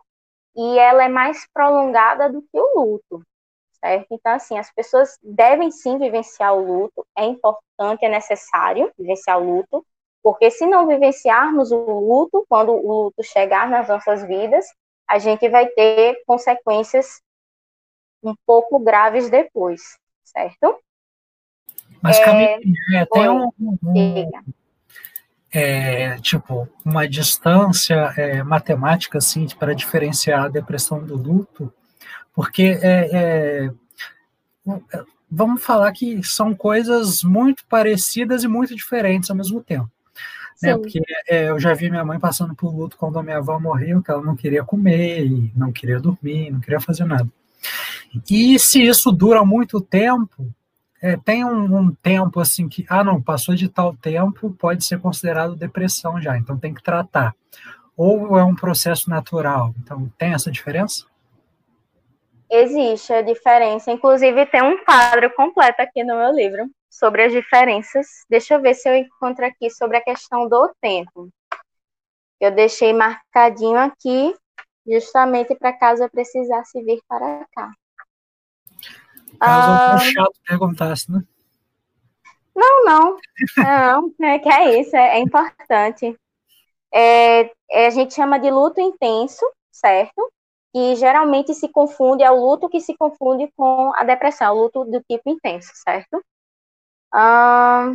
e 0.55 0.79
ela 0.79 1.03
é 1.03 1.09
mais 1.09 1.47
prolongada 1.53 2.31
do 2.31 2.41
que 2.41 2.59
o 2.59 2.79
luto, 2.79 3.21
certo? 3.87 4.07
Então, 4.11 4.33
assim, 4.33 4.57
as 4.57 4.69
pessoas 4.71 5.17
devem 5.23 5.71
sim 5.71 5.97
vivenciar 5.97 6.53
o 6.53 6.81
luto, 6.81 7.05
é 7.17 7.23
importante, 7.25 8.03
é 8.03 8.09
necessário 8.09 8.91
vivenciar 8.99 9.39
o 9.39 9.57
luto, 9.57 9.85
porque 10.21 10.51
se 10.51 10.65
não 10.65 10.85
vivenciarmos 10.87 11.71
o 11.71 11.77
luto, 11.77 12.45
quando 12.49 12.73
o 12.73 13.05
luto 13.05 13.23
chegar 13.23 13.69
nas 13.69 13.87
nossas 13.87 14.27
vidas, 14.27 14.65
a 15.07 15.17
gente 15.17 15.47
vai 15.47 15.67
ter 15.67 16.21
consequências 16.25 17.21
um 18.21 18.35
pouco 18.45 18.77
graves 18.77 19.29
depois, 19.29 19.81
certo? 20.23 20.77
Mas, 22.01 22.19
Camila, 22.19 22.59
é, 22.93 23.05
tem 23.05 23.29
um, 23.29 23.49
um, 23.57 24.31
é, 25.53 26.17
tipo, 26.17 26.67
uma 26.83 27.07
distância 27.07 28.13
é, 28.17 28.43
matemática, 28.43 29.17
assim, 29.17 29.47
para 29.47 29.73
diferenciar 29.73 30.43
a 30.43 30.49
depressão 30.49 31.01
do 31.01 31.15
luto, 31.15 31.73
porque 32.37 32.77
é, 32.83 33.09
é, 33.11 33.71
vamos 35.27 35.63
falar 35.63 35.91
que 35.91 36.21
são 36.21 36.53
coisas 36.53 37.23
muito 37.23 37.65
parecidas 37.67 38.43
e 38.43 38.47
muito 38.47 38.75
diferentes 38.75 39.31
ao 39.31 39.35
mesmo 39.35 39.59
tempo. 39.59 39.89
Né? 40.61 40.77
Porque 40.77 41.01
é, 41.27 41.49
eu 41.49 41.59
já 41.59 41.73
vi 41.73 41.89
minha 41.89 42.05
mãe 42.05 42.19
passando 42.19 42.53
por 42.53 42.71
luto 42.71 42.95
quando 42.95 43.17
a 43.17 43.23
minha 43.23 43.37
avó 43.37 43.59
morreu, 43.59 44.03
que 44.03 44.11
ela 44.11 44.21
não 44.21 44.35
queria 44.35 44.63
comer, 44.63 45.51
não 45.55 45.71
queria 45.71 45.99
dormir, 45.99 46.51
não 46.51 46.59
queria 46.59 46.79
fazer 46.79 47.05
nada. 47.05 47.27
E 48.29 48.59
se 48.59 48.83
isso 48.83 49.11
dura 49.11 49.43
muito 49.43 49.81
tempo, 49.81 50.47
é, 51.01 51.17
tem 51.17 51.43
um, 51.43 51.75
um, 51.75 51.91
tempo 51.91 52.39
assim 52.39 52.69
que, 52.69 52.85
ah, 52.87 53.03
não, 53.03 53.19
passou 53.19 53.55
de 53.55 53.67
tal 53.67 53.95
tempo, 53.95 54.51
pode 54.51 54.85
ser 54.85 54.99
considerado 54.99 55.55
depressão 55.55 56.21
já, 56.21 56.37
então 56.37 56.55
tem 56.55 56.71
que 56.71 56.83
tratar. 56.83 57.33
Ou 57.95 58.37
é 58.37 58.43
um 58.43 58.53
processo 58.53 59.09
natural, 59.09 59.73
então 59.79 60.07
tem 60.19 60.33
essa 60.33 60.51
diferença? 60.51 61.03
Existe 62.49 63.11
a 63.11 63.21
diferença, 63.21 63.91
inclusive 63.91 64.45
tem 64.45 64.61
um 64.61 64.83
quadro 64.85 65.29
completo 65.35 65.81
aqui 65.81 66.03
no 66.03 66.15
meu 66.15 66.31
livro 66.31 66.69
sobre 66.89 67.23
as 67.23 67.31
diferenças. 67.31 68.07
Deixa 68.29 68.53
eu 68.53 68.61
ver 68.61 68.73
se 68.73 68.87
eu 68.89 68.95
encontro 68.95 69.45
aqui 69.45 69.69
sobre 69.69 69.97
a 69.97 70.01
questão 70.01 70.47
do 70.47 70.73
tempo. 70.81 71.29
Eu 72.39 72.51
deixei 72.51 72.93
marcadinho 72.93 73.77
aqui, 73.77 74.33
justamente 74.87 75.55
para 75.55 75.73
caso 75.73 76.03
eu 76.03 76.09
precisasse 76.09 76.81
vir 76.83 77.01
para 77.07 77.45
cá. 77.53 77.71
Caso 79.39 79.95
ah, 79.95 79.97
chato 79.99 80.39
perguntasse, 80.47 81.11
né? 81.11 81.21
Não, 82.55 82.85
não. 82.85 83.17
Não, 84.17 84.27
é 84.29 84.39
que 84.39 84.49
é 84.49 84.79
isso, 84.79 84.95
é, 84.95 85.17
é 85.17 85.19
importante. 85.19 86.17
É, 86.91 87.51
é, 87.69 87.87
a 87.87 87.89
gente 87.89 88.13
chama 88.13 88.39
de 88.39 88.49
luto 88.49 88.81
intenso, 88.81 89.45
certo? 89.71 90.31
Que 90.77 90.95
geralmente 90.95 91.55
se 91.55 91.69
confunde, 91.69 92.21
é 92.23 92.29
o 92.29 92.35
luto 92.35 92.69
que 92.69 92.79
se 92.79 92.95
confunde 92.95 93.51
com 93.57 93.91
a 93.95 94.03
depressão, 94.03 94.53
o 94.55 94.61
luto 94.61 94.85
do 94.85 95.01
tipo 95.09 95.27
intenso, 95.27 95.71
certo? 95.73 96.23
Ah, 97.11 97.91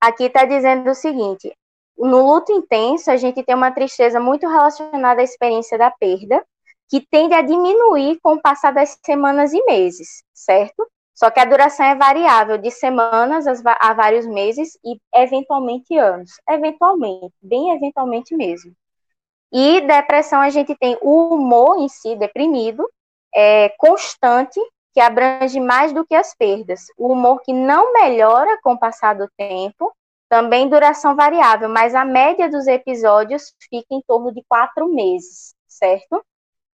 aqui 0.00 0.24
está 0.24 0.44
dizendo 0.44 0.90
o 0.90 0.94
seguinte: 0.94 1.56
no 1.96 2.26
luto 2.26 2.50
intenso, 2.50 3.12
a 3.12 3.16
gente 3.16 3.44
tem 3.44 3.54
uma 3.54 3.70
tristeza 3.70 4.18
muito 4.18 4.48
relacionada 4.48 5.20
à 5.20 5.24
experiência 5.24 5.78
da 5.78 5.88
perda, 5.88 6.44
que 6.88 7.00
tende 7.00 7.34
a 7.34 7.42
diminuir 7.42 8.18
com 8.20 8.32
o 8.34 8.42
passar 8.42 8.72
das 8.72 8.98
semanas 9.06 9.52
e 9.52 9.64
meses, 9.66 10.24
certo? 10.34 10.84
Só 11.14 11.30
que 11.30 11.38
a 11.38 11.44
duração 11.44 11.86
é 11.86 11.94
variável, 11.94 12.58
de 12.58 12.72
semanas 12.72 13.46
a 13.46 13.94
vários 13.94 14.26
meses 14.26 14.76
e 14.84 14.98
eventualmente 15.14 15.96
anos. 15.96 16.32
Eventualmente, 16.48 17.32
bem 17.40 17.70
eventualmente 17.70 18.34
mesmo. 18.36 18.74
E 19.52 19.80
depressão, 19.82 20.40
a 20.40 20.50
gente 20.50 20.74
tem 20.76 20.98
o 21.00 21.34
humor 21.34 21.78
em 21.78 21.88
si, 21.88 22.16
deprimido, 22.16 22.88
é, 23.34 23.68
constante, 23.78 24.60
que 24.92 25.00
abrange 25.00 25.60
mais 25.60 25.92
do 25.92 26.06
que 26.06 26.14
as 26.14 26.34
perdas. 26.34 26.86
O 26.96 27.12
humor 27.12 27.40
que 27.42 27.52
não 27.52 27.92
melhora 27.92 28.58
com 28.62 28.72
o 28.72 28.78
passar 28.78 29.14
do 29.14 29.28
tempo, 29.36 29.94
também 30.28 30.68
duração 30.68 31.14
variável, 31.14 31.68
mas 31.68 31.94
a 31.94 32.04
média 32.04 32.48
dos 32.48 32.66
episódios 32.66 33.54
fica 33.70 33.86
em 33.92 34.02
torno 34.06 34.32
de 34.32 34.42
quatro 34.48 34.88
meses, 34.88 35.54
certo? 35.68 36.24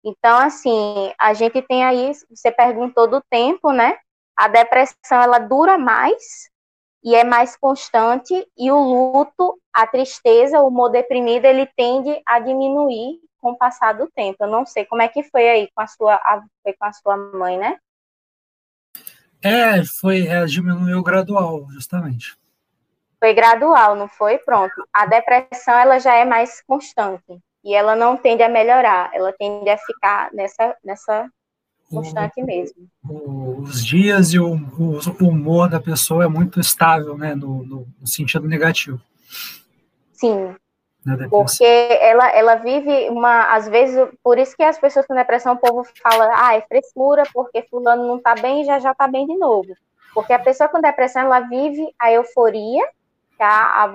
Então, 0.03 0.37
assim, 0.37 1.13
a 1.19 1.33
gente 1.33 1.61
tem 1.63 1.83
aí, 1.83 2.11
você 2.29 2.51
perguntou 2.51 3.07
do 3.07 3.21
tempo, 3.29 3.71
né? 3.71 3.97
A 4.37 4.47
depressão, 4.47 5.21
ela 5.21 5.39
dura 5.39 5.77
mais 5.77 6.50
e 7.03 7.15
é 7.15 7.23
mais 7.23 7.57
constante, 7.57 8.47
e 8.57 8.71
o 8.71 8.79
luto, 8.79 9.59
a 9.73 9.87
tristeza, 9.87 10.59
o 10.59 10.67
humor 10.67 10.89
deprimido, 10.89 11.45
ele 11.45 11.65
tende 11.75 12.21
a 12.25 12.39
diminuir 12.39 13.19
com 13.39 13.51
o 13.51 13.57
passar 13.57 13.93
do 13.93 14.07
tempo. 14.11 14.37
Eu 14.43 14.47
não 14.47 14.65
sei 14.65 14.85
como 14.85 15.01
é 15.01 15.07
que 15.07 15.23
foi 15.23 15.49
aí 15.49 15.69
com 15.73 15.81
a 15.81 15.87
sua, 15.87 16.15
a, 16.15 16.43
foi 16.61 16.73
com 16.73 16.85
a 16.85 16.93
sua 16.93 17.17
mãe, 17.17 17.57
né? 17.57 17.77
É, 19.43 19.83
foi, 19.83 20.27
é, 20.27 20.45
diminuiu 20.45 21.01
gradual, 21.01 21.65
justamente. 21.71 22.37
Foi 23.19 23.33
gradual, 23.33 23.95
não 23.95 24.07
foi? 24.07 24.37
Pronto. 24.37 24.87
A 24.93 25.07
depressão, 25.07 25.73
ela 25.73 25.99
já 25.99 26.15
é 26.15 26.25
mais 26.25 26.61
constante 26.61 27.39
e 27.63 27.73
ela 27.73 27.95
não 27.95 28.17
tende 28.17 28.43
a 28.43 28.49
melhorar, 28.49 29.11
ela 29.13 29.33
tende 29.33 29.69
a 29.69 29.77
ficar 29.77 30.31
nessa, 30.33 30.75
nessa 30.83 31.29
constante 31.91 32.41
o, 32.41 32.45
mesmo. 32.45 32.87
Os 33.03 33.85
dias 33.85 34.33
e 34.33 34.39
o, 34.39 34.53
o, 34.53 35.27
humor 35.27 35.69
da 35.69 35.79
pessoa 35.79 36.23
é 36.23 36.27
muito 36.27 36.59
estável, 36.59 37.17
né, 37.17 37.35
no, 37.35 37.63
no, 37.63 37.87
no 37.99 38.07
sentido 38.07 38.47
negativo. 38.47 38.99
Sim, 40.13 40.55
porque 41.29 41.63
ela, 41.63 42.29
ela 42.29 42.55
vive 42.55 43.09
uma, 43.09 43.55
às 43.55 43.67
vezes, 43.67 44.07
por 44.23 44.37
isso 44.37 44.55
que 44.55 44.61
as 44.61 44.77
pessoas 44.77 45.07
com 45.07 45.15
depressão, 45.15 45.53
o 45.53 45.57
povo 45.57 45.83
fala, 46.01 46.31
ah, 46.35 46.55
é 46.55 46.61
frescura, 46.61 47.23
porque 47.33 47.63
fulano 47.63 48.07
não 48.07 48.19
tá 48.19 48.35
bem 48.35 48.61
e 48.61 48.65
já 48.65 48.77
já 48.77 48.93
tá 48.93 49.07
bem 49.07 49.25
de 49.25 49.35
novo. 49.35 49.73
Porque 50.13 50.31
a 50.31 50.39
pessoa 50.39 50.69
com 50.69 50.79
depressão, 50.79 51.23
ela 51.23 51.39
vive 51.39 51.87
a 51.97 52.11
euforia, 52.11 52.87
tá? 53.35 53.91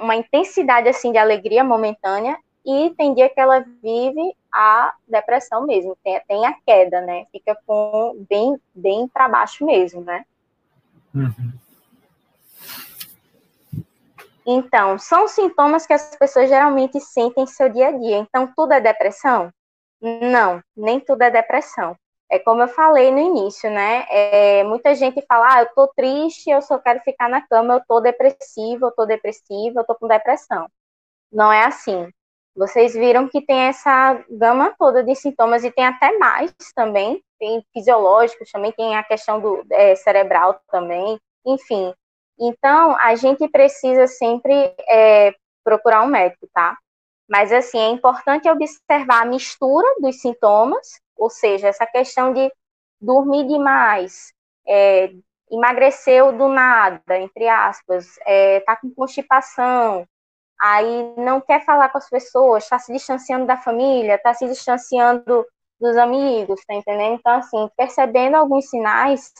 uma 0.00 0.16
intensidade, 0.16 0.88
assim, 0.88 1.12
de 1.12 1.18
alegria 1.18 1.62
momentânea, 1.62 2.38
e 2.64 2.90
tem 2.96 3.14
dia 3.14 3.28
que 3.28 3.38
ela 3.38 3.60
vive 3.82 4.34
a 4.56 4.94
depressão 5.06 5.66
mesmo, 5.66 5.94
tem, 6.02 6.18
tem 6.26 6.46
a 6.46 6.54
queda, 6.66 7.02
né? 7.02 7.26
Fica 7.30 7.54
com 7.66 8.24
bem, 8.28 8.58
bem 8.74 9.06
para 9.06 9.28
baixo 9.28 9.66
mesmo, 9.66 10.00
né? 10.00 10.24
Uhum. 11.14 11.52
Então, 14.46 14.98
são 14.98 15.28
sintomas 15.28 15.86
que 15.86 15.92
as 15.92 16.16
pessoas 16.16 16.48
geralmente 16.48 17.00
sentem 17.00 17.44
em 17.44 17.46
seu 17.46 17.68
dia 17.68 17.88
a 17.88 17.92
dia. 17.92 18.16
Então, 18.16 18.50
tudo 18.56 18.72
é 18.72 18.80
depressão? 18.80 19.52
Não, 20.00 20.62
nem 20.74 21.00
tudo 21.00 21.22
é 21.22 21.30
depressão. 21.30 21.96
É 22.30 22.38
como 22.38 22.62
eu 22.62 22.68
falei 22.68 23.10
no 23.10 23.18
início, 23.18 23.70
né? 23.70 24.06
É, 24.08 24.64
muita 24.64 24.94
gente 24.94 25.24
fala, 25.26 25.54
ah, 25.54 25.62
eu 25.62 25.68
tô 25.74 25.88
triste, 25.88 26.48
eu 26.48 26.62
só 26.62 26.78
quero 26.78 27.00
ficar 27.00 27.28
na 27.28 27.40
cama, 27.40 27.74
eu 27.74 27.82
tô 27.86 28.00
depressiva, 28.00 28.86
eu 28.86 28.92
tô 28.92 29.04
depressiva, 29.04 29.80
eu 29.80 29.84
tô 29.84 29.94
com 29.94 30.08
depressão. 30.08 30.68
Não 31.30 31.52
é 31.52 31.64
assim. 31.64 32.08
Vocês 32.56 32.94
viram 32.94 33.28
que 33.28 33.42
tem 33.42 33.60
essa 33.66 34.24
gama 34.30 34.74
toda 34.78 35.04
de 35.04 35.14
sintomas 35.14 35.62
e 35.62 35.70
tem 35.70 35.84
até 35.84 36.16
mais 36.16 36.52
também, 36.74 37.22
tem 37.38 37.62
fisiológicos 37.72 38.50
também, 38.50 38.72
tem 38.72 38.96
a 38.96 39.04
questão 39.04 39.38
do 39.38 39.62
é, 39.70 39.94
cerebral 39.94 40.58
também, 40.70 41.20
enfim. 41.44 41.92
Então, 42.40 42.96
a 42.98 43.14
gente 43.14 43.46
precisa 43.48 44.06
sempre 44.06 44.74
é, 44.88 45.34
procurar 45.62 46.02
um 46.02 46.06
médico, 46.06 46.48
tá? 46.54 46.78
Mas, 47.28 47.52
assim, 47.52 47.78
é 47.78 47.88
importante 47.90 48.48
observar 48.48 49.22
a 49.22 49.26
mistura 49.26 49.86
dos 50.00 50.20
sintomas, 50.20 51.00
ou 51.16 51.28
seja, 51.28 51.68
essa 51.68 51.86
questão 51.86 52.32
de 52.32 52.50
dormir 53.00 53.46
demais, 53.46 54.32
é, 54.66 55.12
emagreceu 55.50 56.32
do 56.32 56.48
nada, 56.48 57.18
entre 57.18 57.48
aspas, 57.48 58.18
é, 58.26 58.60
tá 58.60 58.76
com 58.76 58.90
constipação, 58.94 60.06
aí 60.60 61.14
não 61.16 61.40
quer 61.40 61.64
falar 61.64 61.88
com 61.90 61.98
as 61.98 62.08
pessoas, 62.08 62.64
está 62.64 62.78
se 62.78 62.92
distanciando 62.92 63.46
da 63.46 63.56
família, 63.56 64.14
está 64.14 64.32
se 64.34 64.46
distanciando 64.46 65.46
dos 65.80 65.96
amigos, 65.96 66.60
tá 66.66 66.74
entendendo? 66.74 67.14
Então, 67.14 67.32
assim, 67.32 67.68
percebendo 67.76 68.36
alguns 68.36 68.68
sinais, 68.70 69.32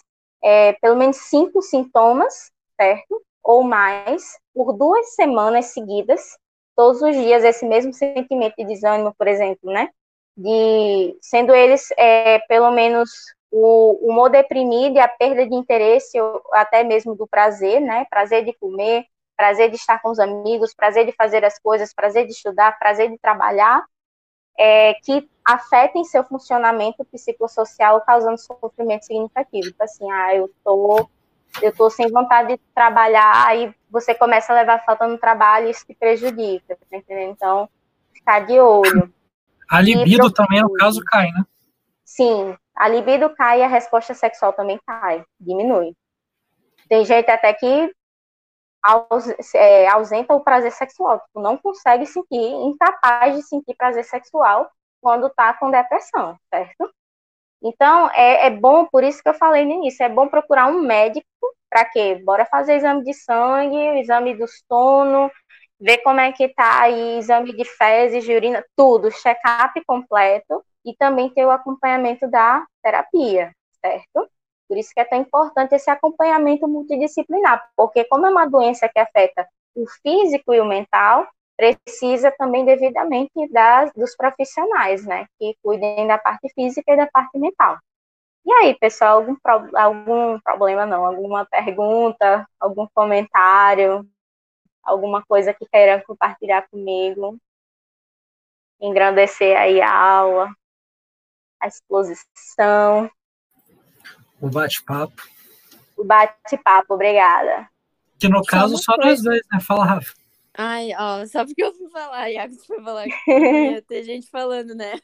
é, 0.43 0.75
pelo 0.75 0.97
menos 0.97 1.17
cinco 1.17 1.63
sintomas, 1.63 2.51
certo? 2.79 3.23
Ou 3.43 3.63
mais, 3.63 4.39
por 4.55 4.73
duas 4.73 5.15
semanas 5.15 5.67
seguidas, 5.67 6.37
todos 6.77 7.01
os 7.01 7.17
dias, 7.17 7.43
esse 7.43 7.65
mesmo 7.65 7.93
sentimento 7.93 8.55
de 8.59 8.67
desânimo, 8.67 9.15
por 9.17 9.27
exemplo, 9.27 9.71
né? 9.73 9.89
De, 10.37 11.17
sendo 11.23 11.55
eles, 11.55 11.89
é, 11.97 12.39
pelo 12.41 12.71
menos, 12.71 13.11
o 13.51 13.99
humor 14.03 14.29
deprimido 14.29 14.97
e 14.97 15.01
a 15.01 15.09
perda 15.09 15.47
de 15.47 15.55
interesse, 15.55 16.21
ou 16.21 16.43
até 16.53 16.85
mesmo 16.85 17.15
do 17.15 17.27
prazer, 17.27 17.81
né? 17.81 18.07
Prazer 18.11 18.45
de 18.45 18.53
comer, 18.53 19.07
prazer 19.37 19.71
de 19.71 19.77
estar 19.77 20.01
com 20.01 20.11
os 20.11 20.19
amigos, 20.19 20.75
prazer 20.75 21.07
de 21.07 21.13
fazer 21.13 21.45
as 21.45 21.59
coisas, 21.59 21.95
prazer 21.95 22.27
de 22.27 22.33
estudar, 22.33 22.79
prazer 22.79 23.11
de 23.11 23.19
trabalhar, 23.19 23.85
é, 24.59 24.95
que 24.95 25.29
afetem 25.45 26.05
seu 26.05 26.25
funcionamento 26.25 27.05
psicossocial, 27.05 28.01
causando 28.01 28.39
sofrimento 28.39 29.05
significativo. 29.05 29.69
Tipo 29.69 29.85
assim, 29.85 30.11
ah, 30.11 30.35
eu 30.35 30.51
tô, 30.65 31.09
eu 31.63 31.75
tô 31.75 31.91
sem 31.91 32.11
vontade 32.11 32.57
de 32.57 32.63
trabalhar, 32.75 33.47
aí 33.47 33.73
você 33.91 34.15
começa 34.15 34.53
a 34.53 34.57
levar 34.57 34.85
falta 34.85 35.07
no 35.07 35.19
trabalho 35.19 35.69
e 35.69 35.71
isso 35.71 35.87
te 35.87 35.95
prejudica, 35.95 36.77
tá 36.91 36.97
entendendo? 36.97 37.33
Então, 37.33 37.69
ficar 38.13 38.41
de 38.41 38.59
olho. 38.59 39.13
A 39.69 39.81
libido 39.81 40.31
também, 40.33 40.63
no 40.63 40.73
caso, 40.73 41.03
cai, 41.05 41.31
né? 41.31 41.45
Sim, 42.05 42.57
a 42.75 42.89
libido 42.89 43.29
cai 43.31 43.61
e 43.61 43.63
a 43.63 43.69
resposta 43.69 44.15
sexual 44.15 44.53
também 44.53 44.81
cai, 44.87 45.25
diminui. 45.39 45.93
Tem 46.89 47.05
gente 47.05 47.31
até 47.31 47.53
que 47.53 47.93
é, 49.55 49.89
ausenta 49.89 50.35
o 50.35 50.43
prazer 50.43 50.73
sexual, 50.73 51.21
tipo, 51.21 51.41
não 51.41 51.57
consegue 51.57 52.07
sentir, 52.07 52.37
incapaz 52.37 53.37
de 53.37 53.43
sentir 53.43 53.75
prazer 53.77 54.05
sexual 54.05 54.71
quando 55.01 55.31
tá 55.31 55.55
com 55.55 55.71
depressão, 55.71 56.37
certo? 56.53 56.91
Então, 57.63 58.11
é, 58.15 58.47
é 58.47 58.51
bom, 58.51 58.87
por 58.87 59.03
isso 59.05 59.23
que 59.23 59.29
eu 59.29 59.35
falei 59.35 59.65
no 59.65 59.73
início, 59.73 60.05
é 60.05 60.09
bom 60.09 60.29
procurar 60.29 60.67
um 60.67 60.83
médico, 60.83 61.27
para 61.71 61.85
quê? 61.85 62.21
Bora 62.25 62.47
fazer 62.47 62.77
exame 62.77 63.03
de 63.05 63.13
sangue, 63.15 64.01
exame 64.01 64.35
do 64.37 64.47
sono, 64.69 65.31
ver 65.81 65.99
como 65.99 66.21
é 66.21 66.33
que 66.33 66.49
tá 66.49 66.83
aí, 66.83 67.19
exame 67.19 67.55
de 67.55 67.65
fezes, 67.65 68.25
de 68.25 68.33
urina, 68.35 68.65
tudo, 68.77 69.11
check-up 69.11 69.81
completo, 69.87 70.65
e 70.85 70.95
também 70.97 71.29
ter 71.31 71.45
o 71.45 71.51
acompanhamento 71.51 72.29
da 72.31 72.65
terapia, 72.83 73.53
certo? 73.85 74.29
Por 74.69 74.77
isso 74.77 74.93
que 74.95 75.01
é 75.01 75.05
tão 75.05 75.19
importante 75.21 75.75
esse 75.75 75.91
acompanhamento 75.91 76.69
multidisciplinar, 76.69 77.69
porque 77.77 78.05
como 78.05 78.27
é 78.27 78.31
uma 78.31 78.47
doença 78.47 78.89
que 78.89 78.99
afeta 78.99 79.47
o 79.75 79.87
físico 80.03 80.55
e 80.55 80.61
o 80.61 80.65
mental, 80.65 81.27
precisa 81.57 82.31
também 82.37 82.65
devidamente 82.65 83.49
das, 83.51 83.91
dos 83.95 84.15
profissionais, 84.17 85.07
né, 85.07 85.27
que 85.39 85.57
cuidem 85.63 86.07
da 86.07 86.19
parte 86.19 86.49
física 86.55 86.93
e 86.93 86.97
da 86.97 87.07
parte 87.07 87.39
mental. 87.39 87.79
E 88.45 88.53
aí, 88.53 88.79
pessoal, 88.79 89.19
algum, 89.19 89.37
algum 89.77 90.41
problema 90.41 90.87
não? 90.87 91.05
Alguma 91.05 91.45
pergunta, 91.47 92.49
algum 92.61 92.87
comentário, 92.95 94.09
alguma 94.83 95.25
coisa 95.27 95.55
que 95.55 95.67
queiram 95.67 96.03
compartilhar 96.07 96.69
comigo? 96.71 97.39
Engrandecer 98.81 99.57
aí 99.59 99.81
a 99.83 99.93
aula, 99.93 100.49
a 101.61 101.67
exposição. 101.67 103.11
O 104.41 104.49
bate-papo. 104.49 105.23
O 105.97 106.05
bate-papo, 106.05 106.95
obrigada. 106.95 107.69
Que 108.19 108.29
no 108.29 108.43
caso 108.45 108.77
só 108.79 108.97
nós 108.97 109.23
dois, 109.23 109.41
né? 109.51 109.61
Fala, 109.61 109.85
Rafa. 109.85 110.15
Ai, 110.57 110.91
ó, 110.99 111.27
só 111.27 111.45
porque 111.45 111.63
eu 111.63 111.75
fui 111.75 111.89
falar, 111.91 112.31
Iago, 112.31 112.57
tu 112.57 112.67
foi 112.67 112.83
falar 112.83 113.05
que 113.05 113.13
ter 113.89 114.03
gente 114.05 114.31
falando, 114.31 114.75
né? 114.75 114.99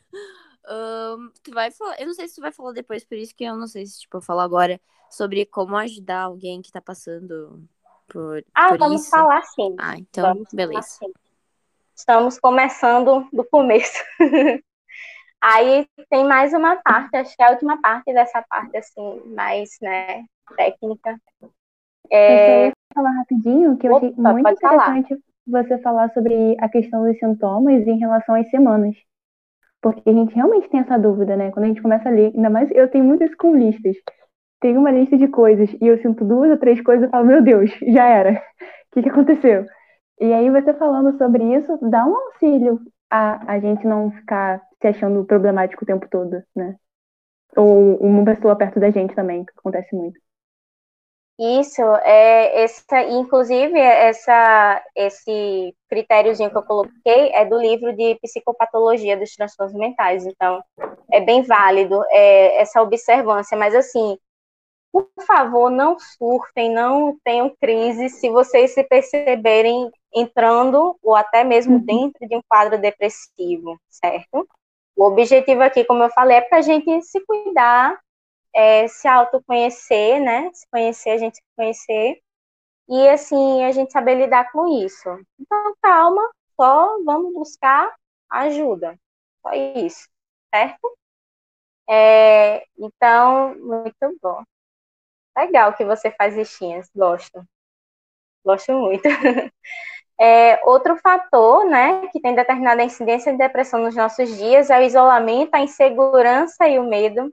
Um, 0.69 1.31
tu 1.43 1.53
vai 1.53 1.71
falar, 1.71 2.01
eu 2.01 2.07
não 2.07 2.15
sei 2.15 2.27
se 2.27 2.37
tu 2.37 2.41
vai 2.41 2.53
falar 2.53 2.73
depois, 2.73 3.05
por 3.05 3.19
isso 3.19 3.35
que 3.35 3.45
eu 3.45 3.57
não 3.57 3.67
sei 3.67 3.85
se 3.85 4.01
tipo, 4.01 4.17
eu 4.17 4.23
falo 4.23 4.41
agora 4.41 4.81
sobre 5.11 5.45
como 5.45 5.77
ajudar 5.77 6.23
alguém 6.23 6.63
que 6.63 6.73
tá 6.73 6.81
passando 6.81 7.63
por. 8.09 8.43
Ah, 8.55 8.69
por 8.69 8.79
vamos 8.79 9.03
isso. 9.03 9.11
falar 9.11 9.43
sim. 9.43 9.77
Ah, 9.79 9.99
então, 9.99 10.35
Vamos 10.35 10.49
beleza. 10.53 10.99
Estamos 11.95 12.39
começando 12.39 13.29
do 13.33 13.45
começo. 13.45 14.03
Aí 15.43 15.85
tem 16.09 16.25
mais 16.25 16.53
uma 16.53 16.77
parte, 16.77 17.17
acho 17.17 17.35
que 17.35 17.43
é 17.43 17.47
a 17.47 17.51
última 17.51 17.81
parte 17.83 18.13
dessa 18.15 18.41
parte, 18.49 18.77
assim, 18.77 19.21
mais, 19.35 19.71
né, 19.83 20.25
técnica. 20.57 21.19
É... 22.09 22.69
Eu 22.69 22.73
falar 22.95 23.11
rapidinho, 23.11 23.77
que 23.77 23.89
eu 23.89 23.97
achei 23.97 24.11
Opa, 24.11 24.33
muito 24.33 24.45
pode 24.45 24.61
falar. 24.61 24.97
interessante 24.97 25.25
você 25.45 25.79
falar 25.79 26.13
sobre 26.13 26.57
a 26.61 26.69
questão 26.69 27.05
dos 27.05 27.19
sintomas 27.19 27.85
em 27.87 27.99
relação 27.99 28.37
às 28.37 28.49
semanas. 28.51 28.95
Porque 29.81 30.09
a 30.09 30.13
gente 30.13 30.33
realmente 30.33 30.69
tem 30.69 30.79
essa 30.79 30.97
dúvida, 30.97 31.37
né? 31.37 31.51
Quando 31.51 31.65
a 31.65 31.69
gente 31.69 31.83
começa 31.83 32.09
a 32.09 32.13
ler, 32.13 32.33
ainda 32.37 32.49
mais 32.49 32.71
eu 32.71 32.89
tenho 32.89 33.05
muito 33.05 33.25
isso 33.25 33.37
com 33.37 33.57
listas. 33.57 33.97
Tem 34.61 34.79
uma 34.79 34.93
lista 34.93 35.19
de 35.19 35.27
coisas 35.27 35.69
e 35.81 35.87
eu 35.89 35.99
sinto 36.01 36.25
duas 36.25 36.53
ou 36.53 36.57
três 36.57 36.81
coisas 36.81 37.09
e 37.09 37.11
falo, 37.11 37.27
meu 37.27 37.43
Deus, 37.43 37.69
já 37.89 38.07
era. 38.07 38.41
O 38.93 38.95
que, 38.95 39.05
que 39.05 39.09
aconteceu? 39.09 39.65
E 40.21 40.33
aí 40.35 40.51
você 40.51 40.75
falando 40.75 41.17
sobre 41.17 41.43
isso, 41.57 41.79
dá 41.81 42.05
um 42.05 42.15
auxílio 42.15 42.79
a, 43.13 43.53
a 43.53 43.61
gente 43.61 43.87
não 43.87 44.11
ficar 44.11 44.63
se 44.81 44.89
achando 44.89 45.23
problemático 45.27 45.85
o 45.85 45.87
tempo 45.87 46.09
todo, 46.11 46.43
né? 46.57 46.75
Ou 47.55 47.99
uma 47.99 48.25
pessoa 48.25 48.57
perto 48.57 48.81
da 48.81 48.91
gente 48.91 49.15
também, 49.15 49.45
que 49.45 49.53
acontece 49.55 49.95
muito. 49.95 50.19
Isso, 51.39 51.83
é, 52.05 52.63
essa, 52.63 53.03
inclusive, 53.03 53.79
essa, 53.79 54.83
esse 54.95 55.75
critériozinho 55.91 56.51
que 56.51 56.57
eu 56.57 56.63
coloquei 56.63 57.33
é 57.35 57.45
do 57.45 57.59
livro 57.59 57.95
de 57.95 58.19
psicopatologia 58.23 59.17
dos 59.17 59.35
transtornos 59.35 59.75
mentais, 59.77 60.25
então 60.25 60.63
é 61.11 61.21
bem 61.21 61.43
válido 61.43 62.03
é, 62.11 62.61
essa 62.61 62.81
observância, 62.81 63.59
mas 63.59 63.75
assim, 63.75 64.17
por 64.91 65.09
favor, 65.27 65.71
não 65.71 65.99
surtem, 65.99 66.73
não 66.73 67.17
tenham 67.25 67.55
crise 67.61 68.09
se 68.09 68.31
vocês 68.31 68.73
se 68.73 68.85
perceberem 68.85 69.91
entrando 70.15 70.99
ou 71.03 71.15
até 71.17 71.45
mesmo 71.45 71.77
Uhum. 71.77 71.85
dentro 71.85 72.29
de 72.29 72.37
um 72.37 72.43
quadro 72.49 72.79
depressivo, 72.81 73.79
certo? 73.89 74.49
O 74.97 75.05
objetivo 75.07 75.63
aqui, 75.63 75.85
como 75.85 76.03
eu 76.05 76.11
falei, 76.11 76.39
é 76.39 76.41
para 76.43 76.59
a 76.59 76.63
gente 76.63 77.03
se 77.03 77.21
cuidar, 77.27 77.99
é, 78.55 78.89
se 78.89 79.09
autoconhecer, 79.09 80.21
né? 80.21 80.51
Se 80.55 80.67
conhecer, 80.71 81.11
a 81.11 81.19
gente 81.19 81.37
se 81.37 81.43
conhecer. 81.57 82.21
E 82.89 83.09
assim, 83.09 83.65
a 83.65 83.73
gente 83.73 83.93
saber 83.93 84.17
lidar 84.17 84.51
com 84.53 84.67
isso. 84.85 85.09
Então, 85.41 85.75
calma, 85.83 86.23
só 86.61 87.03
vamos 87.05 87.33
buscar 87.35 87.95
ajuda. 88.31 88.99
Só 89.43 89.53
isso, 89.55 90.09
certo? 90.55 90.97
É, 91.89 92.65
então, 92.79 93.55
muito 93.59 94.19
bom. 94.23 94.43
Legal 95.37 95.75
que 95.77 95.85
você 95.85 96.11
faz 96.13 96.37
listinhas, 96.37 96.91
gosto. 96.95 97.45
Gosto 98.45 98.73
muito. 98.73 99.09
É, 100.25 100.61
outro 100.65 100.97
fator, 100.99 101.65
né, 101.65 102.07
que 102.13 102.21
tem 102.21 102.33
determinada 102.33 102.85
incidência 102.85 103.33
de 103.33 103.39
depressão 103.39 103.81
nos 103.81 103.97
nossos 103.97 104.37
dias 104.37 104.71
é 104.71 104.79
o 104.79 104.83
isolamento, 104.83 105.53
a 105.53 105.59
insegurança 105.59 106.69
e 106.69 106.79
o 106.79 106.85
medo 106.85 107.29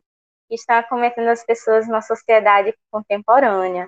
que 0.48 0.56
está 0.56 0.80
acometendo 0.80 1.28
as 1.28 1.46
pessoas 1.46 1.88
na 1.88 2.02
sociedade 2.02 2.74
contemporânea. 2.90 3.88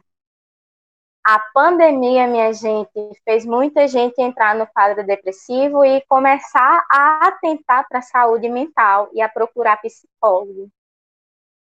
A 1.25 1.39
pandemia, 1.51 2.27
minha 2.27 2.53
gente, 2.53 2.91
fez 3.25 3.43
muita 3.43 3.87
gente 3.87 4.21
entrar 4.21 4.53
no 4.53 4.67
quadro 4.67 5.03
depressivo 5.03 5.83
e 5.83 6.05
começar 6.07 6.85
a 6.91 7.27
atentar 7.27 7.87
para 7.89 7.97
a 7.99 8.03
saúde 8.03 8.49
mental 8.49 9.09
e 9.13 9.21
a 9.21 9.27
procurar 9.27 9.81
psicólogo. 9.81 10.69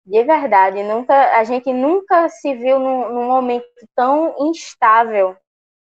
De 0.04 0.24
verdade, 0.24 0.82
nunca, 0.82 1.38
a 1.38 1.44
gente 1.44 1.72
nunca 1.72 2.28
se 2.30 2.52
viu 2.52 2.80
num, 2.80 3.12
num 3.12 3.28
momento 3.28 3.64
tão 3.94 4.34
instável 4.48 5.36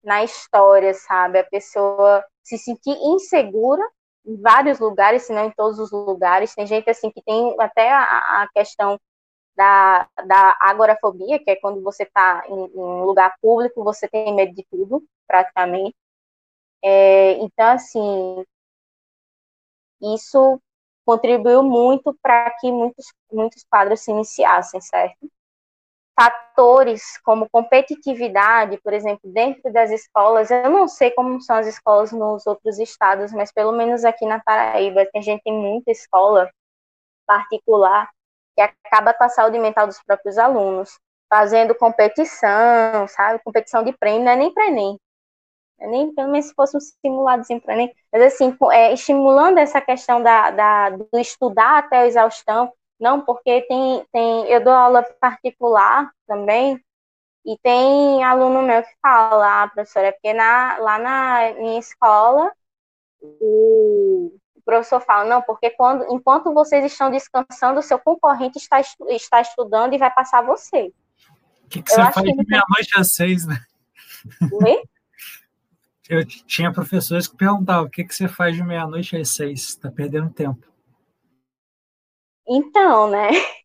na 0.03 0.23
história, 0.23 0.93
sabe? 0.93 1.39
A 1.39 1.43
pessoa 1.43 2.23
se 2.43 2.57
sentir 2.57 2.91
insegura 2.91 3.83
em 4.25 4.39
vários 4.41 4.79
lugares, 4.79 5.23
se 5.23 5.33
não 5.33 5.45
em 5.45 5.51
todos 5.51 5.79
os 5.79 5.91
lugares. 5.91 6.53
Tem 6.55 6.65
gente 6.67 6.89
assim 6.89 7.11
que 7.11 7.21
tem 7.21 7.55
até 7.59 7.91
a, 7.91 8.43
a 8.43 8.47
questão 8.53 8.99
da, 9.55 10.07
da 10.25 10.57
agorafobia, 10.61 11.39
que 11.39 11.51
é 11.51 11.55
quando 11.57 11.81
você 11.83 12.03
está 12.03 12.43
em, 12.47 12.53
em 12.53 12.79
um 12.79 13.03
lugar 13.03 13.35
público, 13.41 13.83
você 13.83 14.07
tem 14.07 14.33
medo 14.33 14.53
de 14.53 14.65
tudo, 14.71 15.03
praticamente. 15.27 15.95
É, 16.83 17.33
então, 17.33 17.73
assim, 17.73 18.45
isso 20.01 20.61
contribuiu 21.05 21.63
muito 21.63 22.17
para 22.21 22.51
que 22.59 22.71
muitos, 22.71 23.05
muitos 23.31 23.63
quadros 23.69 24.01
se 24.01 24.11
iniciassem, 24.11 24.79
certo? 24.81 25.29
Fatores 26.19 27.17
como 27.23 27.49
competitividade, 27.49 28.77
por 28.83 28.91
exemplo, 28.91 29.31
dentro 29.31 29.71
das 29.71 29.89
escolas, 29.89 30.51
eu 30.51 30.69
não 30.69 30.85
sei 30.85 31.11
como 31.11 31.39
são 31.41 31.55
as 31.55 31.65
escolas 31.65 32.11
nos 32.11 32.45
outros 32.45 32.77
estados, 32.77 33.31
mas 33.31 33.53
pelo 33.53 33.71
menos 33.71 34.03
aqui 34.03 34.25
na 34.25 34.37
Paraíba, 34.37 35.07
a 35.15 35.21
gente 35.21 35.41
tem 35.43 35.53
muita 35.53 35.91
escola 35.91 36.51
particular 37.25 38.09
que 38.53 38.61
acaba 38.61 39.13
com 39.13 39.23
a 39.23 39.29
saúde 39.29 39.57
mental 39.59 39.87
dos 39.87 40.03
próprios 40.03 40.37
alunos, 40.37 40.99
fazendo 41.29 41.73
competição, 41.73 43.07
sabe? 43.07 43.39
Competição 43.41 43.81
de 43.81 43.93
prêmio, 43.93 44.25
não 44.25 44.31
é 44.33 44.35
nem 44.35 44.53
para 44.53 44.67
Enem. 44.67 44.99
É 45.79 45.87
nem 45.87 46.13
pelo 46.13 46.29
menos 46.29 46.47
se 46.47 46.53
fosse 46.53 46.75
um 46.75 46.81
simuladozinho 46.81 47.61
para 47.61 47.75
Enem. 47.75 47.95
Mas 48.11 48.33
assim, 48.33 48.57
é, 48.73 48.91
estimulando 48.91 49.57
essa 49.59 49.79
questão 49.79 50.21
da, 50.21 50.51
da, 50.51 50.89
do 50.89 51.07
estudar 51.13 51.77
até 51.79 51.99
a 51.99 52.07
exaustão, 52.07 52.73
não, 52.99 53.21
porque 53.21 53.61
tem, 53.61 54.05
tem, 54.11 54.45
eu 54.45 54.63
dou 54.63 54.73
aula 54.73 55.03
particular 55.19 56.11
também, 56.27 56.79
e 57.45 57.57
tem 57.63 58.23
aluno 58.23 58.61
meu 58.61 58.83
que 58.83 58.93
fala, 59.01 59.63
ah, 59.63 59.67
professora, 59.67 60.07
é 60.07 60.11
porque 60.11 60.33
na, 60.33 60.77
lá 60.77 60.99
na 60.99 61.53
minha 61.53 61.79
escola, 61.79 62.51
o, 63.21 64.31
professor 64.69 65.01
fala, 65.01 65.27
não, 65.27 65.41
porque 65.41 65.71
quando, 65.71 66.05
enquanto 66.13 66.53
vocês 66.53 66.85
estão 66.85 67.09
descansando, 67.09 67.79
o 67.79 67.83
seu 67.83 67.97
concorrente 67.97 68.59
está, 68.59 68.79
está 69.09 69.41
estudando 69.41 69.93
e 69.93 69.97
vai 69.97 70.13
passar 70.13 70.43
você. 70.43 70.93
O 71.65 71.69
que, 71.69 71.81
que 71.81 71.89
você 71.89 72.11
faz 72.11 72.23
de 72.23 72.45
meia-noite 72.47 72.99
às 72.99 73.15
seis, 73.15 73.47
né? 73.47 73.59
Oi? 74.51 74.83
Eu 76.07 76.25
tinha 76.25 76.71
professores 76.71 77.27
que 77.27 77.35
perguntavam 77.35 77.85
o 77.85 77.89
que, 77.89 78.03
que 78.03 78.13
você 78.13 78.27
faz 78.27 78.55
de 78.55 78.63
meia-noite 78.63 79.15
às 79.15 79.29
seis? 79.29 79.69
Está 79.69 79.91
perdendo 79.91 80.29
tempo. 80.29 80.67
Então, 82.49 83.07
né? 83.09 83.29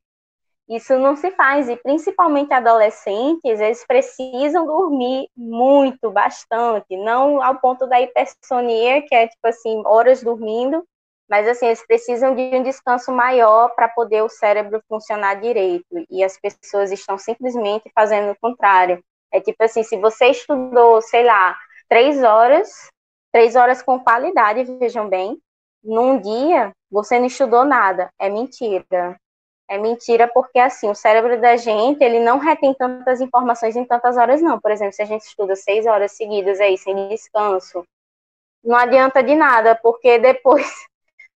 Isso 0.69 0.99
não 0.99 1.15
se 1.15 1.31
faz, 1.33 1.69
e 1.69 1.77
principalmente 1.77 2.53
adolescentes, 2.55 3.61
eles 3.61 3.87
precisam 3.87 4.67
dormir 4.67 5.29
muito, 5.37 6.11
bastante, 6.11 6.97
não 6.97 7.43
ao 7.43 7.61
ponto 7.61 7.87
da 7.87 8.01
hipersonia, 8.01 9.03
que 9.03 9.15
é 9.15 9.29
tipo 9.29 9.47
assim, 9.47 9.83
horas 9.85 10.23
dormindo, 10.23 10.83
mas 11.29 11.47
assim, 11.47 11.67
eles 11.67 11.87
precisam 11.87 12.35
de 12.35 12.43
um 12.57 12.63
descanso 12.63 13.13
maior 13.13 13.75
para 13.75 13.89
poder 13.89 14.23
o 14.23 14.29
cérebro 14.29 14.83
funcionar 14.89 15.35
direito, 15.35 15.85
e 16.11 16.25
as 16.25 16.39
pessoas 16.41 16.91
estão 16.91 17.19
simplesmente 17.19 17.91
fazendo 17.95 18.33
o 18.33 18.39
contrário. 18.41 19.05
É 19.31 19.41
tipo 19.41 19.63
assim, 19.63 19.83
se 19.83 19.99
você 19.99 20.29
estudou, 20.29 21.03
sei 21.03 21.25
lá, 21.25 21.57
três 21.91 22.23
horas, 22.23 22.91
três 23.31 23.55
horas 23.55 23.83
com 23.83 24.01
qualidade, 24.01 24.65
vejam 24.79 25.09
bem, 25.11 25.39
num 25.85 26.19
dia 26.19 26.73
você 26.91 27.19
não 27.19 27.27
estudou 27.27 27.65
nada, 27.65 28.11
é 28.19 28.29
mentira. 28.29 29.19
É 29.69 29.79
mentira 29.79 30.29
porque, 30.29 30.59
assim, 30.59 30.91
o 30.91 30.95
cérebro 30.95 31.41
da 31.41 31.57
gente, 31.57 32.03
ele 32.03 32.21
não 32.21 32.39
retém 32.39 32.75
tantas 32.75 33.21
informações 33.21 33.77
em 33.77 33.85
tantas 33.85 34.17
horas, 34.17 34.43
não. 34.43 34.61
Por 34.61 34.71
exemplo, 34.71 34.93
se 34.93 35.03
a 35.03 35.07
gente 35.07 35.23
estuda 35.23 35.57
seis 35.57 35.87
horas 35.87 36.13
seguidas 36.13 36.61
aí, 36.61 36.77
sem 36.77 37.09
descanso, 37.09 37.85
não 38.63 38.77
adianta 38.77 39.23
de 39.23 39.35
nada, 39.35 39.75
porque 39.75 40.19
depois 40.21 40.71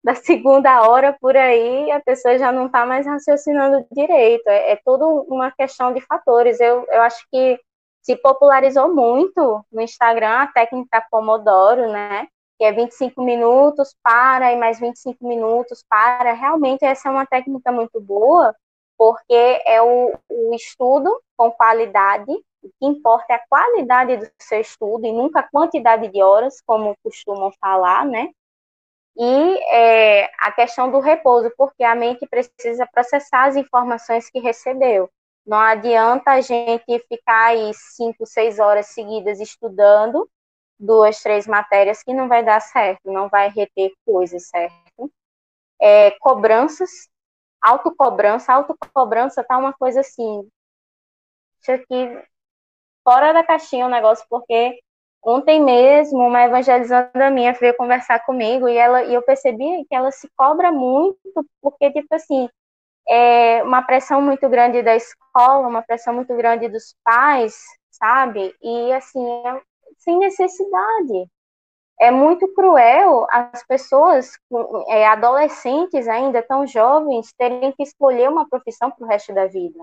da 0.03 0.15
segunda 0.15 0.89
hora 0.89 1.17
por 1.21 1.37
aí, 1.37 1.91
a 1.91 2.01
pessoa 2.01 2.39
já 2.39 2.53
não 2.53 2.67
está 2.67 2.87
mais 2.87 3.07
raciocinando 3.07 3.87
direito. 3.93 4.47
É, 4.49 4.73
é 4.73 4.81
tudo 4.85 5.27
uma 5.29 5.51
questão 5.51 5.93
de 5.93 6.01
fatores. 6.01 6.61
Eu, 6.61 6.87
eu 6.91 7.03
acho 7.03 7.27
que 7.33 7.61
se 8.03 8.17
popularizou 8.17 8.95
muito 8.95 9.65
no 9.73 9.81
Instagram 9.81 10.43
a 10.43 10.47
técnica 10.47 11.05
Pomodoro, 11.11 11.91
né? 11.91 12.29
Que 12.59 12.65
é 12.65 12.73
25 12.73 13.23
minutos 13.23 13.95
para 14.03 14.53
e 14.53 14.57
mais 14.57 14.81
25 14.81 15.27
minutos 15.27 15.85
para. 15.89 16.33
Realmente, 16.33 16.85
essa 16.85 17.09
é 17.09 17.13
uma 17.13 17.27
técnica 17.27 17.71
muito 17.71 18.01
boa, 18.01 18.55
porque 18.97 19.63
é 19.67 19.81
o, 19.83 20.13
o 20.29 20.55
estudo 20.55 21.21
com 21.37 21.51
qualidade. 21.51 22.31
O 22.63 22.69
que 22.81 22.87
importa 22.87 23.35
é 23.35 23.37
a 23.37 23.47
qualidade 23.49 24.17
do 24.17 24.29
seu 24.41 24.61
estudo 24.61 25.07
e 25.07 25.13
nunca 25.13 25.41
a 25.41 25.49
quantidade 25.49 26.09
de 26.09 26.23
horas, 26.23 26.61
como 26.67 26.97
costumam 27.03 27.53
falar, 27.61 28.05
né? 28.05 28.31
E 29.19 29.59
é, 29.73 30.31
a 30.39 30.53
questão 30.53 30.91
do 30.91 31.01
repouso, 31.01 31.51
porque 31.57 31.85
a 31.85 31.95
mente 31.95 32.27
precisa 32.27 32.87
processar 32.93 33.47
as 33.47 33.57
informações 33.57 34.29
que 34.29 34.41
recebeu. 34.41 35.09
Não 35.47 35.59
adianta 35.59 36.33
a 36.33 36.41
gente 36.41 36.99
ficar 37.09 37.47
aí 37.51 37.71
cinco, 37.75 38.27
seis 38.27 38.59
horas 38.59 38.89
seguidas 38.89 39.41
estudando 39.41 40.29
duas, 40.79 41.21
três 41.23 41.47
matérias 41.47 42.03
que 42.03 42.13
não 42.15 42.29
vai 42.29 42.45
dar 42.45 42.61
certo, 42.61 43.11
não 43.11 43.29
vai 43.29 43.49
reter 43.49 43.93
coisas, 44.05 44.49
certo? 44.49 45.11
É, 45.81 46.13
cobranças, 46.21 46.91
autocobrança, 47.63 48.53
autocobrança 48.53 49.45
tá 49.45 49.59
uma 49.59 49.73
coisa 49.73 50.01
assim, 50.01 50.49
isso 51.61 51.73
aqui 51.73 52.23
fora 53.05 53.33
da 53.33 53.45
caixinha 53.45 53.87
o 53.87 53.91
negócio, 53.91 54.27
porque 54.29 54.81
ontem 55.23 55.63
mesmo 55.63 56.19
uma 56.19 56.45
evangelizanda 56.45 57.31
minha 57.31 57.53
veio 57.53 57.77
conversar 57.77 58.25
comigo 58.25 58.69
e 58.69 58.77
ela 58.77 59.05
e 59.05 59.15
eu 59.15 59.23
percebi 59.23 59.85
que 59.89 59.95
ela 59.95 60.11
se 60.11 60.29
cobra 60.37 60.73
muito, 60.73 61.19
porque 61.63 61.91
tipo 61.93 62.15
assim, 62.15 62.49
é 63.09 63.63
uma 63.65 63.83
pressão 63.83 64.21
muito 64.23 64.49
grande 64.49 64.83
da 64.83 64.97
escola, 64.97 65.69
uma 65.69 65.83
pressão 65.83 66.15
muito 66.15 66.37
grande 66.37 66.69
dos 66.69 66.95
pais, 67.05 67.57
sabe? 67.91 68.55
E 68.63 68.93
assim, 68.93 69.21
sem 69.99 70.19
necessidade. 70.19 71.29
É 71.99 72.11
muito 72.11 72.47
cruel 72.55 73.27
as 73.31 73.67
pessoas, 73.67 74.33
é, 74.89 75.07
adolescentes 75.07 76.07
ainda 76.07 76.43
tão 76.43 76.67
jovens, 76.67 77.33
terem 77.39 77.73
que 77.73 77.83
escolher 77.83 78.29
uma 78.29 78.49
profissão 78.49 78.91
para 78.91 79.05
o 79.05 79.09
resto 79.09 79.33
da 79.33 79.47
vida, 79.47 79.83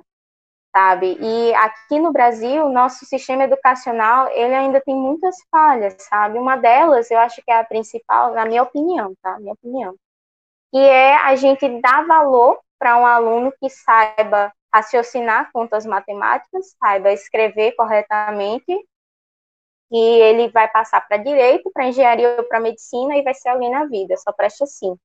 sabe? 0.75 1.17
E 1.19 1.53
aqui 1.55 1.99
no 1.99 2.11
Brasil, 2.11 2.69
nosso 2.69 3.05
sistema 3.05 3.45
educacional, 3.45 4.29
ele 4.29 4.53
ainda 4.53 4.79
tem 4.81 4.95
muitas 4.95 5.35
falhas, 5.49 5.95
sabe? 5.99 6.37
Uma 6.37 6.55
delas, 6.55 7.09
eu 7.09 7.17
acho 7.17 7.41
que 7.43 7.51
é 7.51 7.59
a 7.59 7.63
principal, 7.65 8.33
na 8.33 8.45
minha 8.45 8.61
opinião, 8.61 9.13
tá? 9.21 9.39
Minha 9.39 9.53
opinião, 9.53 9.95
que 10.71 10.79
é 10.79 11.15
a 11.15 11.35
gente 11.35 11.67
dar 11.81 12.05
valor 12.05 12.59
para 12.79 12.97
um 12.97 13.07
aluno 13.07 13.51
que 13.59 13.69
saiba 13.69 14.53
raciocinar 14.73 15.51
contas 15.51 15.85
matemáticas, 15.85 16.75
saiba 16.79 17.11
escrever 17.11 17.73
corretamente 17.75 18.75
que 19.93 19.99
ele 19.99 20.47
vai 20.47 20.67
passar 20.67 21.07
para 21.07 21.17
direito, 21.17 21.69
para 21.71 21.85
engenharia 21.85 22.35
ou 22.35 22.43
para 22.45 22.59
medicina 22.59 23.15
e 23.15 23.21
vai 23.21 23.35
ser 23.35 23.49
alguém 23.49 23.69
na 23.69 23.85
vida, 23.85 24.17
só 24.17 24.31
presta 24.31 24.63
assim. 24.63 24.97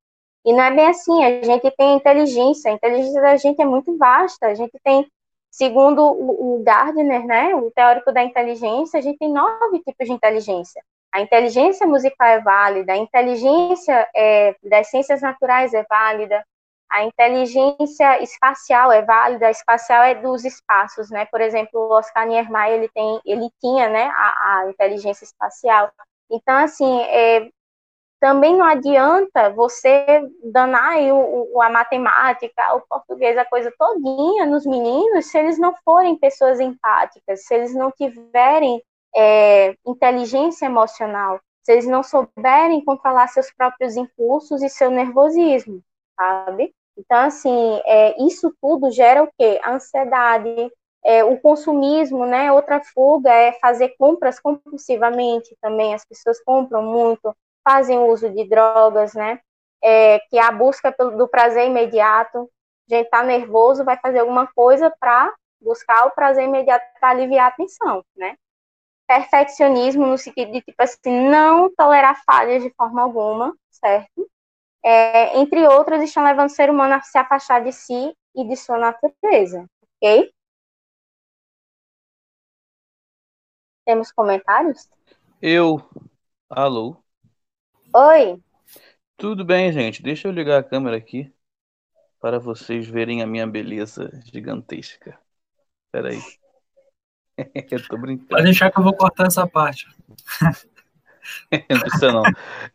E 0.46 0.50
não 0.50 0.62
é 0.62 0.70
bem 0.70 0.86
assim, 0.86 1.22
a 1.22 1.42
gente 1.42 1.70
tem 1.72 1.96
inteligência, 1.96 2.70
a 2.70 2.74
inteligência 2.74 3.20
da 3.20 3.36
gente 3.36 3.60
é 3.60 3.66
muito 3.66 3.98
vasta, 3.98 4.46
a 4.46 4.54
gente 4.54 4.72
tem, 4.82 5.06
segundo 5.50 6.02
o, 6.02 6.62
Gardner, 6.64 7.22
né, 7.26 7.54
o 7.54 7.70
teórico 7.70 8.10
da 8.12 8.24
inteligência, 8.24 8.98
a 8.98 9.02
gente 9.02 9.18
tem 9.18 9.30
nove 9.30 9.80
tipos 9.80 10.06
de 10.06 10.12
inteligência. 10.14 10.82
A 11.12 11.20
inteligência 11.20 11.86
musical 11.86 12.26
é 12.26 12.40
válida, 12.40 12.94
a 12.94 12.96
inteligência 12.96 14.08
é, 14.16 14.56
das 14.62 14.88
ciências 14.88 15.20
naturais 15.20 15.74
é 15.74 15.82
válida, 15.82 16.42
a 16.90 17.04
inteligência 17.04 18.22
espacial 18.22 18.90
é 18.90 19.02
válida, 19.02 19.46
a 19.46 19.50
espacial 19.50 20.02
é 20.02 20.14
dos 20.14 20.44
espaços, 20.44 21.10
né? 21.10 21.26
Por 21.26 21.40
exemplo, 21.40 21.80
o 21.80 21.92
Oscar 21.92 22.26
Niemeyer, 22.26 22.78
ele 22.78 22.88
tem, 22.88 23.20
ele 23.24 23.50
tinha, 23.60 23.88
né, 23.88 24.10
a, 24.14 24.58
a 24.60 24.70
inteligência 24.70 25.24
espacial. 25.24 25.90
Então, 26.30 26.56
assim, 26.56 27.00
é, 27.02 27.50
também 28.20 28.56
não 28.56 28.66
adianta 28.66 29.50
você 29.50 30.28
danar 30.42 30.98
o, 31.12 31.60
a 31.62 31.70
matemática, 31.70 32.74
o 32.74 32.80
português, 32.80 33.38
a 33.38 33.44
coisa 33.44 33.72
todinha 33.78 34.44
nos 34.44 34.66
meninos, 34.66 35.26
se 35.26 35.38
eles 35.38 35.58
não 35.58 35.74
forem 35.84 36.16
pessoas 36.18 36.58
empáticas, 36.58 37.44
se 37.44 37.54
eles 37.54 37.74
não 37.74 37.92
tiverem 37.92 38.82
é, 39.14 39.76
inteligência 39.86 40.66
emocional, 40.66 41.40
se 41.62 41.72
eles 41.72 41.86
não 41.86 42.02
souberem 42.02 42.84
controlar 42.84 43.28
seus 43.28 43.52
próprios 43.52 43.96
impulsos 43.96 44.62
e 44.62 44.68
seu 44.68 44.90
nervosismo, 44.90 45.82
sabe? 46.16 46.74
Então, 46.98 47.18
assim, 47.18 47.80
é, 47.86 48.20
isso 48.24 48.52
tudo 48.60 48.90
gera 48.90 49.22
o 49.22 49.28
quê? 49.38 49.60
A 49.62 49.74
ansiedade, 49.74 50.50
é, 51.04 51.24
o 51.24 51.38
consumismo, 51.40 52.26
né? 52.26 52.52
Outra 52.52 52.80
fuga 52.82 53.30
é 53.32 53.52
fazer 53.60 53.94
compras 53.96 54.40
compulsivamente 54.40 55.56
também. 55.62 55.94
As 55.94 56.04
pessoas 56.04 56.42
compram 56.42 56.82
muito, 56.82 57.34
fazem 57.64 57.98
uso 58.00 58.28
de 58.30 58.48
drogas, 58.48 59.14
né? 59.14 59.40
É, 59.82 60.18
que 60.28 60.36
é 60.38 60.42
a 60.42 60.50
busca 60.50 60.90
do 60.98 61.28
prazer 61.28 61.66
imediato. 61.68 62.50
A 62.90 62.94
gente 62.96 63.08
tá 63.10 63.22
nervoso, 63.22 63.84
vai 63.84 63.96
fazer 63.98 64.18
alguma 64.20 64.48
coisa 64.48 64.92
para 64.98 65.32
buscar 65.60 66.06
o 66.06 66.10
prazer 66.10 66.44
imediato 66.44 66.84
para 67.00 67.10
aliviar 67.10 67.48
a 67.48 67.54
tensão, 67.54 68.04
né? 68.16 68.36
Perfeccionismo 69.08 70.06
no 70.06 70.18
sentido 70.18 70.52
de, 70.52 70.62
tipo 70.62 70.82
assim, 70.82 71.28
não 71.30 71.72
tolerar 71.74 72.22
falhas 72.24 72.62
de 72.62 72.70
forma 72.76 73.02
alguma, 73.02 73.54
certo? 73.70 74.28
É, 74.84 75.38
entre 75.38 75.66
outras, 75.66 76.02
estão 76.02 76.24
levando 76.24 76.48
o 76.48 76.52
ser 76.52 76.70
humano 76.70 76.94
a 76.94 77.02
se 77.02 77.18
afastar 77.18 77.62
de 77.62 77.72
si 77.72 78.14
e 78.34 78.46
de 78.46 78.56
sua 78.56 78.78
natureza, 78.78 79.66
ok? 79.96 80.30
Temos 83.84 84.12
comentários? 84.12 84.88
Eu. 85.40 85.82
Alô? 86.48 86.96
Oi. 87.94 88.40
Tudo 89.16 89.44
bem, 89.44 89.72
gente? 89.72 90.02
Deixa 90.02 90.28
eu 90.28 90.32
ligar 90.32 90.60
a 90.60 90.62
câmera 90.62 90.96
aqui 90.96 91.32
para 92.20 92.38
vocês 92.38 92.86
verem 92.86 93.22
a 93.22 93.26
minha 93.26 93.46
beleza 93.46 94.10
gigantesca. 94.24 95.18
Peraí. 95.90 96.20
eu 97.70 97.88
tô 97.88 97.96
brincando. 97.96 98.28
Pode 98.28 98.44
deixar 98.44 98.70
que 98.70 98.78
eu 98.78 98.84
vou 98.84 98.94
cortar 98.96 99.26
essa 99.26 99.46
parte. 99.46 99.86
não 101.70 101.80
precisa 101.80 102.12
não. 102.12 102.22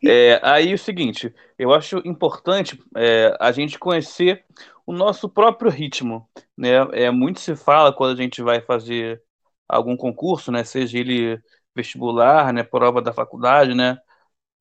É, 0.04 0.40
aí 0.44 0.74
o 0.74 0.78
seguinte, 0.78 1.34
eu 1.58 1.74
acho 1.74 2.02
importante 2.06 2.80
é, 2.96 3.36
a 3.40 3.52
gente 3.52 3.80
conhecer 3.80 4.46
o 4.86 4.94
nosso 4.94 5.30
próprio 5.30 5.72
ritmo, 5.72 6.28
né? 6.58 6.74
É 6.94 7.12
muito 7.12 7.40
se 7.40 7.56
fala 7.56 7.94
quando 7.94 8.18
a 8.18 8.22
gente 8.22 8.42
vai 8.42 8.62
fazer 8.62 9.22
algum 9.68 9.96
concurso, 9.96 10.52
né? 10.52 10.64
Seja 10.64 11.00
ele 11.00 11.42
vestibular, 11.76 12.54
né? 12.54 12.64
Prova 12.64 13.02
da 13.02 13.14
faculdade, 13.14 13.74
né? 13.74 13.98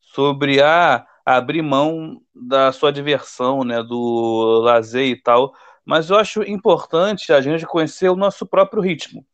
Sobre 0.00 0.62
a 0.62 0.96
ah, 0.96 1.06
abrir 1.24 1.62
mão 1.62 2.20
da 2.34 2.72
sua 2.72 2.92
diversão, 2.92 3.64
né? 3.64 3.82
Do 3.82 4.60
lazer 4.62 5.06
e 5.06 5.20
tal. 5.20 5.54
Mas 5.84 6.10
eu 6.10 6.16
acho 6.18 6.42
importante 6.42 7.32
a 7.32 7.40
gente 7.40 7.66
conhecer 7.66 8.08
o 8.08 8.16
nosso 8.16 8.46
próprio 8.46 8.82
ritmo, 8.82 9.26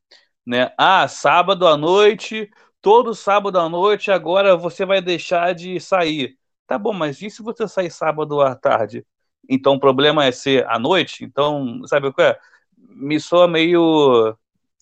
né? 0.46 0.72
Ah, 0.78 1.06
sábado 1.08 1.66
à 1.66 1.76
noite 1.76 2.50
todo 2.88 3.14
sábado 3.14 3.58
à 3.58 3.68
noite, 3.68 4.10
agora 4.10 4.56
você 4.56 4.86
vai 4.86 5.02
deixar 5.02 5.54
de 5.54 5.78
sair. 5.78 6.38
Tá 6.66 6.78
bom, 6.78 6.94
mas 6.94 7.20
e 7.20 7.28
se 7.28 7.42
você 7.42 7.68
sair 7.68 7.90
sábado 7.90 8.40
à 8.40 8.54
tarde? 8.56 9.04
Então 9.46 9.74
o 9.74 9.78
problema 9.78 10.24
é 10.24 10.32
ser 10.32 10.66
à 10.66 10.78
noite? 10.78 11.22
Então, 11.22 11.82
sabe 11.86 12.06
o 12.06 12.14
que 12.14 12.22
é? 12.22 12.38
Me 12.78 13.20
soa 13.20 13.46
meio 13.46 14.34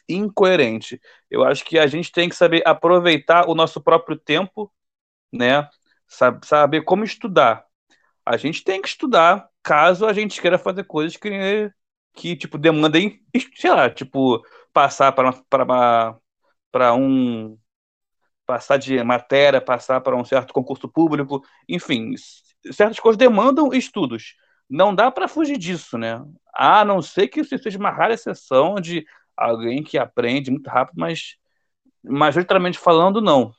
incoerente. 0.09 1.01
Eu 1.29 1.43
acho 1.43 1.65
que 1.65 1.81
a 1.81 1.89
gente 1.89 2.13
tem 2.13 2.29
que 2.29 2.37
saber 2.37 2.63
aproveitar 2.65 3.49
o 3.51 3.57
nosso 3.57 3.81
próprio 3.81 4.17
tempo, 4.17 4.73
né? 5.33 5.69
Saber 6.45 6.83
como 6.83 7.03
estudar. 7.03 7.67
A 8.25 8.37
gente 8.37 8.63
tem 8.63 8.81
que 8.81 8.87
estudar, 8.89 9.49
caso 9.65 10.07
a 10.07 10.13
gente 10.13 10.41
queira 10.41 10.59
fazer 10.59 10.85
coisas 10.85 11.17
que, 11.17 11.73
que 12.15 12.37
tipo, 12.37 12.57
demandem, 12.57 13.21
sei 13.57 13.71
lá, 13.73 13.91
tipo, 13.91 14.41
passar 14.73 15.11
para 15.11 16.95
um 16.95 17.59
passar 18.47 18.77
de 18.79 19.03
matéria, 19.03 19.61
passar 19.61 20.01
para 20.01 20.17
um 20.17 20.25
certo 20.25 20.55
concurso 20.55 20.89
público, 20.89 21.45
enfim, 21.69 22.15
certas 22.71 23.01
coisas 23.01 23.19
demandam 23.19 23.73
estudos. 23.73 24.35
Não 24.69 24.95
dá 24.95 25.11
para 25.11 25.29
fugir 25.29 25.59
disso, 25.59 25.99
né? 25.99 26.23
A 26.55 26.85
não 26.85 27.03
ser 27.03 27.29
que 27.29 27.41
isso 27.41 27.57
seja 27.59 27.79
uma 27.79 27.91
rara 27.91 28.15
exceção 28.15 28.77
de 28.77 29.05
alguém 29.37 29.83
que 29.83 29.99
aprende 29.99 30.51
muito 30.51 30.69
rápido, 30.69 30.99
mas 30.99 31.37
majoritariamente 32.03 32.79
falando, 32.79 33.21
não. 33.21 33.53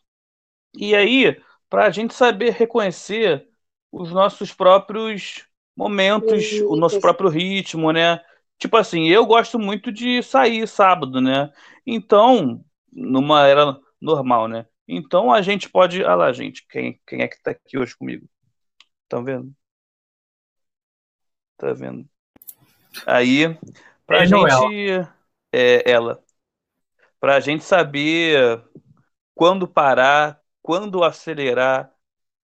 E 0.76 0.96
aí, 0.96 1.40
para 1.70 1.86
a 1.86 1.90
gente 1.90 2.14
saber 2.14 2.52
reconhecer 2.54 3.48
os 3.92 4.12
nossos 4.12 4.54
próprios 4.54 5.46
momentos, 5.76 6.52
o 6.68 6.76
nosso 6.76 7.00
próprio 7.00 7.30
ritmo, 7.30 7.92
né? 7.92 8.20
Tipo 8.58 8.78
assim, 8.78 9.08
eu 9.08 9.26
gosto 9.26 9.60
muito 9.60 9.92
de 9.92 10.22
sair 10.24 10.68
sábado, 10.68 11.22
né? 11.22 11.52
Então, 11.86 12.64
numa 12.92 13.48
era 13.48 13.78
normal, 14.02 14.48
né? 14.48 14.66
Então 14.88 15.32
a 15.32 15.42
gente 15.42 15.70
pode. 15.70 16.04
Olha 16.04 16.16
lá, 16.16 16.32
gente, 16.32 16.66
quem, 16.68 17.00
quem 17.06 17.22
é 17.22 17.28
que 17.28 17.42
tá 17.42 17.52
aqui 17.52 17.78
hoje 17.78 17.96
comigo? 17.96 18.28
Estão 19.04 19.24
vendo? 19.24 19.54
Tá 21.58 21.74
vendo? 21.74 22.08
Aí, 23.06 23.58
pra 24.06 24.24
é 24.24 24.26
gente. 24.26 25.10
É, 25.52 25.90
ela. 25.90 26.24
Pra 27.20 27.40
gente 27.40 27.64
saber 27.64 28.64
quando 29.34 29.68
parar, 29.68 30.40
quando 30.62 31.04
acelerar, 31.04 31.92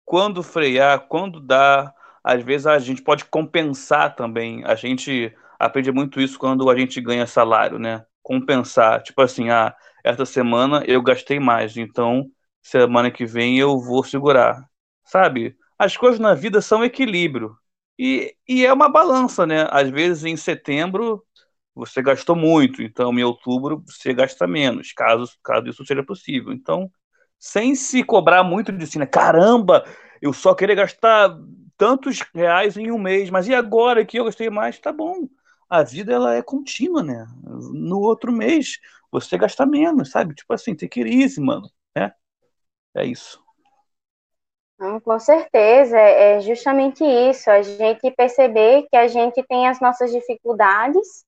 quando 0.03 0.43
frear, 0.43 1.07
quando 1.07 1.39
dar. 1.39 1.93
Às 2.23 2.41
vezes 2.43 2.65
a 2.67 2.79
gente 2.79 3.01
pode 3.01 3.25
compensar 3.25 4.15
também. 4.15 4.63
A 4.65 4.75
gente 4.75 5.33
aprende 5.59 5.91
muito 5.91 6.19
isso 6.19 6.39
quando 6.39 6.69
a 6.69 6.77
gente 6.77 6.99
ganha 7.01 7.27
salário, 7.27 7.77
né? 7.77 8.05
Compensar. 8.21 9.01
Tipo 9.03 9.21
assim, 9.21 9.49
ah, 9.49 9.75
essa 10.03 10.25
semana 10.25 10.83
eu 10.87 11.01
gastei 11.01 11.39
mais, 11.39 11.77
então 11.77 12.29
semana 12.61 13.11
que 13.11 13.25
vem 13.25 13.59
eu 13.59 13.79
vou 13.79 14.03
segurar. 14.03 14.63
Sabe? 15.05 15.55
As 15.77 15.97
coisas 15.97 16.19
na 16.19 16.33
vida 16.33 16.61
são 16.61 16.83
equilíbrio. 16.83 17.55
E, 17.97 18.35
e 18.47 18.65
é 18.65 18.73
uma 18.73 18.89
balança, 18.89 19.45
né? 19.45 19.67
Às 19.69 19.89
vezes 19.89 20.23
em 20.25 20.35
setembro 20.37 21.23
você 21.75 22.01
gastou 22.01 22.35
muito, 22.35 22.81
então 22.83 23.11
em 23.17 23.23
outubro 23.23 23.83
você 23.87 24.13
gasta 24.13 24.45
menos, 24.47 24.93
caso, 24.93 25.31
caso 25.43 25.67
isso 25.67 25.85
seja 25.85 26.03
possível. 26.03 26.53
Então, 26.53 26.91
sem 27.39 27.75
se 27.75 28.03
cobrar 28.03 28.43
muito 28.43 28.71
de 28.71 28.85
si, 28.87 28.99
né? 28.99 29.05
Caramba, 29.05 29.83
eu 30.21 30.33
só 30.33 30.53
queria 30.55 30.75
gastar 30.75 31.35
tantos 31.77 32.21
reais 32.33 32.77
em 32.77 32.91
um 32.91 32.99
mês, 32.99 33.29
mas 33.29 33.47
e 33.47 33.53
agora 33.55 34.05
que 34.05 34.17
eu 34.19 34.25
gastei 34.25 34.49
mais? 34.49 34.79
Tá 34.79 34.91
bom. 34.93 35.27
A 35.69 35.83
vida 35.83 36.13
ela 36.13 36.35
é 36.35 36.41
contínua, 36.41 37.01
né? 37.03 37.25
No 37.73 37.99
outro 37.99 38.31
mês 38.31 38.77
você 39.19 39.37
gasta 39.37 39.65
menos, 39.65 40.11
sabe? 40.11 40.35
Tipo 40.35 40.53
assim, 40.53 40.75
tem 40.75 40.89
que 40.89 41.01
ir 41.01 41.07
mano, 41.39 41.69
né? 41.95 42.11
É 42.95 43.05
isso. 43.05 43.41
com 45.01 45.19
certeza, 45.19 45.97
é 45.97 46.41
justamente 46.41 47.03
isso, 47.05 47.49
a 47.49 47.61
gente 47.61 48.11
perceber 48.11 48.85
que 48.89 48.97
a 48.97 49.07
gente 49.07 49.41
tem 49.43 49.67
as 49.67 49.79
nossas 49.79 50.11
dificuldades 50.11 51.23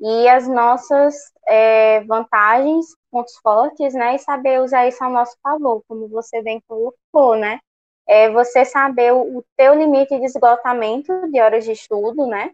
e 0.00 0.28
as 0.28 0.48
nossas 0.48 1.14
é, 1.48 2.00
vantagens, 2.04 2.86
pontos 3.10 3.34
fortes, 3.42 3.94
né, 3.94 4.16
e 4.16 4.18
saber 4.18 4.60
usar 4.60 4.86
isso 4.88 5.02
ao 5.02 5.10
nosso 5.10 5.36
favor, 5.42 5.82
como 5.88 6.08
você 6.08 6.42
bem 6.42 6.60
colocou, 6.68 7.36
né, 7.36 7.60
é 8.06 8.30
você 8.30 8.64
saber 8.64 9.12
o, 9.12 9.38
o 9.38 9.44
teu 9.56 9.74
limite 9.74 10.18
de 10.18 10.26
esgotamento 10.26 11.30
de 11.30 11.40
horas 11.40 11.64
de 11.64 11.72
estudo, 11.72 12.26
né, 12.26 12.50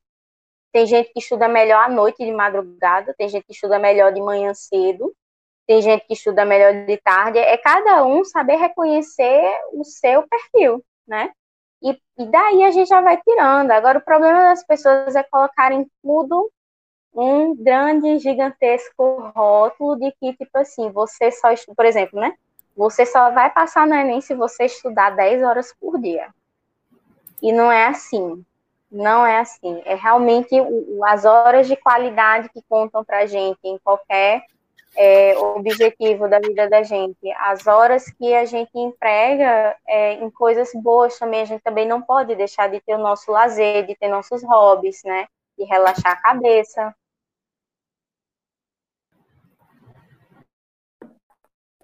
tem 0.73 0.87
gente 0.87 1.13
que 1.13 1.21
estuda 1.21 1.49
melhor 1.49 1.85
à 1.85 1.89
noite 1.89 2.25
de 2.25 2.33
madrugada, 2.33 3.15
tem 3.17 3.29
gente 3.29 3.45
que 3.45 3.53
estuda 3.53 3.79
melhor 3.79 4.13
de 4.13 4.21
manhã 4.21 4.53
cedo, 4.55 5.15
tem 5.67 5.83
gente 5.83 6.07
que 6.07 6.15
estuda 6.15 6.45
melhor 6.45 6.87
de 6.87 6.97
tarde. 6.97 7.39
É 7.39 7.57
cada 7.59 8.05
um 8.05 8.25
saber 8.25 8.57
reconhecer 8.57 9.55
o 9.73 9.85
seu 9.85 10.27
perfil, 10.27 10.83
né? 11.07 11.31
E, 11.83 11.91
e 12.19 12.27
daí 12.27 12.65
a 12.65 12.71
gente 12.71 12.89
já 12.89 13.01
vai 13.01 13.19
tirando. 13.19 13.71
Agora, 13.71 13.99
o 13.99 14.05
problema 14.05 14.45
das 14.45 14.65
pessoas 14.65 15.15
é 15.15 15.23
colocarem 15.23 15.87
tudo 16.03 16.51
um 17.15 17.55
grande, 17.55 18.19
gigantesco 18.19 19.33
rótulo 19.35 19.97
de 19.97 20.13
que, 20.13 20.33
tipo 20.35 20.59
assim, 20.59 20.91
você 20.91 21.31
só 21.31 21.53
estuda, 21.53 21.75
por 21.75 21.85
exemplo, 21.85 22.21
né? 22.21 22.35
Você 22.77 23.05
só 23.05 23.31
vai 23.31 23.51
passar 23.51 23.87
no 23.87 23.95
Enem 23.95 24.21
se 24.21 24.35
você 24.35 24.65
estudar 24.65 25.11
10 25.11 25.43
horas 25.43 25.75
por 25.81 26.01
dia. 26.01 26.33
E 27.43 27.53
não 27.53 27.71
é 27.71 27.87
assim. 27.87 28.45
Não 28.91 29.27
é 29.27 29.39
assim. 29.39 29.83
É 29.85 29.95
realmente 29.95 30.55
as 31.07 31.25
horas 31.25 31.67
de 31.67 31.77
qualidade 31.77 32.49
que 32.49 32.63
contam 32.69 33.05
para 33.05 33.19
a 33.19 33.27
gente 33.27 33.59
em 33.63 33.79
qualquer 33.79 34.43
é, 34.97 35.37
objetivo 35.39 36.29
da 36.29 36.39
vida 36.41 36.69
da 36.69 36.83
gente. 36.83 37.31
As 37.39 37.67
horas 37.67 38.11
que 38.11 38.35
a 38.35 38.45
gente 38.45 38.71
emprega 38.75 39.77
é, 39.87 40.15
em 40.15 40.31
coisas 40.31 40.71
boas 40.75 41.19
também, 41.19 41.43
a 41.43 41.45
gente 41.45 41.63
também 41.63 41.87
não 41.87 42.01
pode 42.01 42.35
deixar 42.35 42.69
de 42.69 42.81
ter 42.81 42.95
o 42.95 42.99
nosso 42.99 43.31
lazer, 43.31 43.87
de 43.87 43.95
ter 43.95 44.09
nossos 44.09 44.43
hobbies, 44.43 45.03
né? 45.05 45.27
De 45.57 45.65
relaxar 45.65 46.13
a 46.13 46.23
cabeça. 46.23 46.95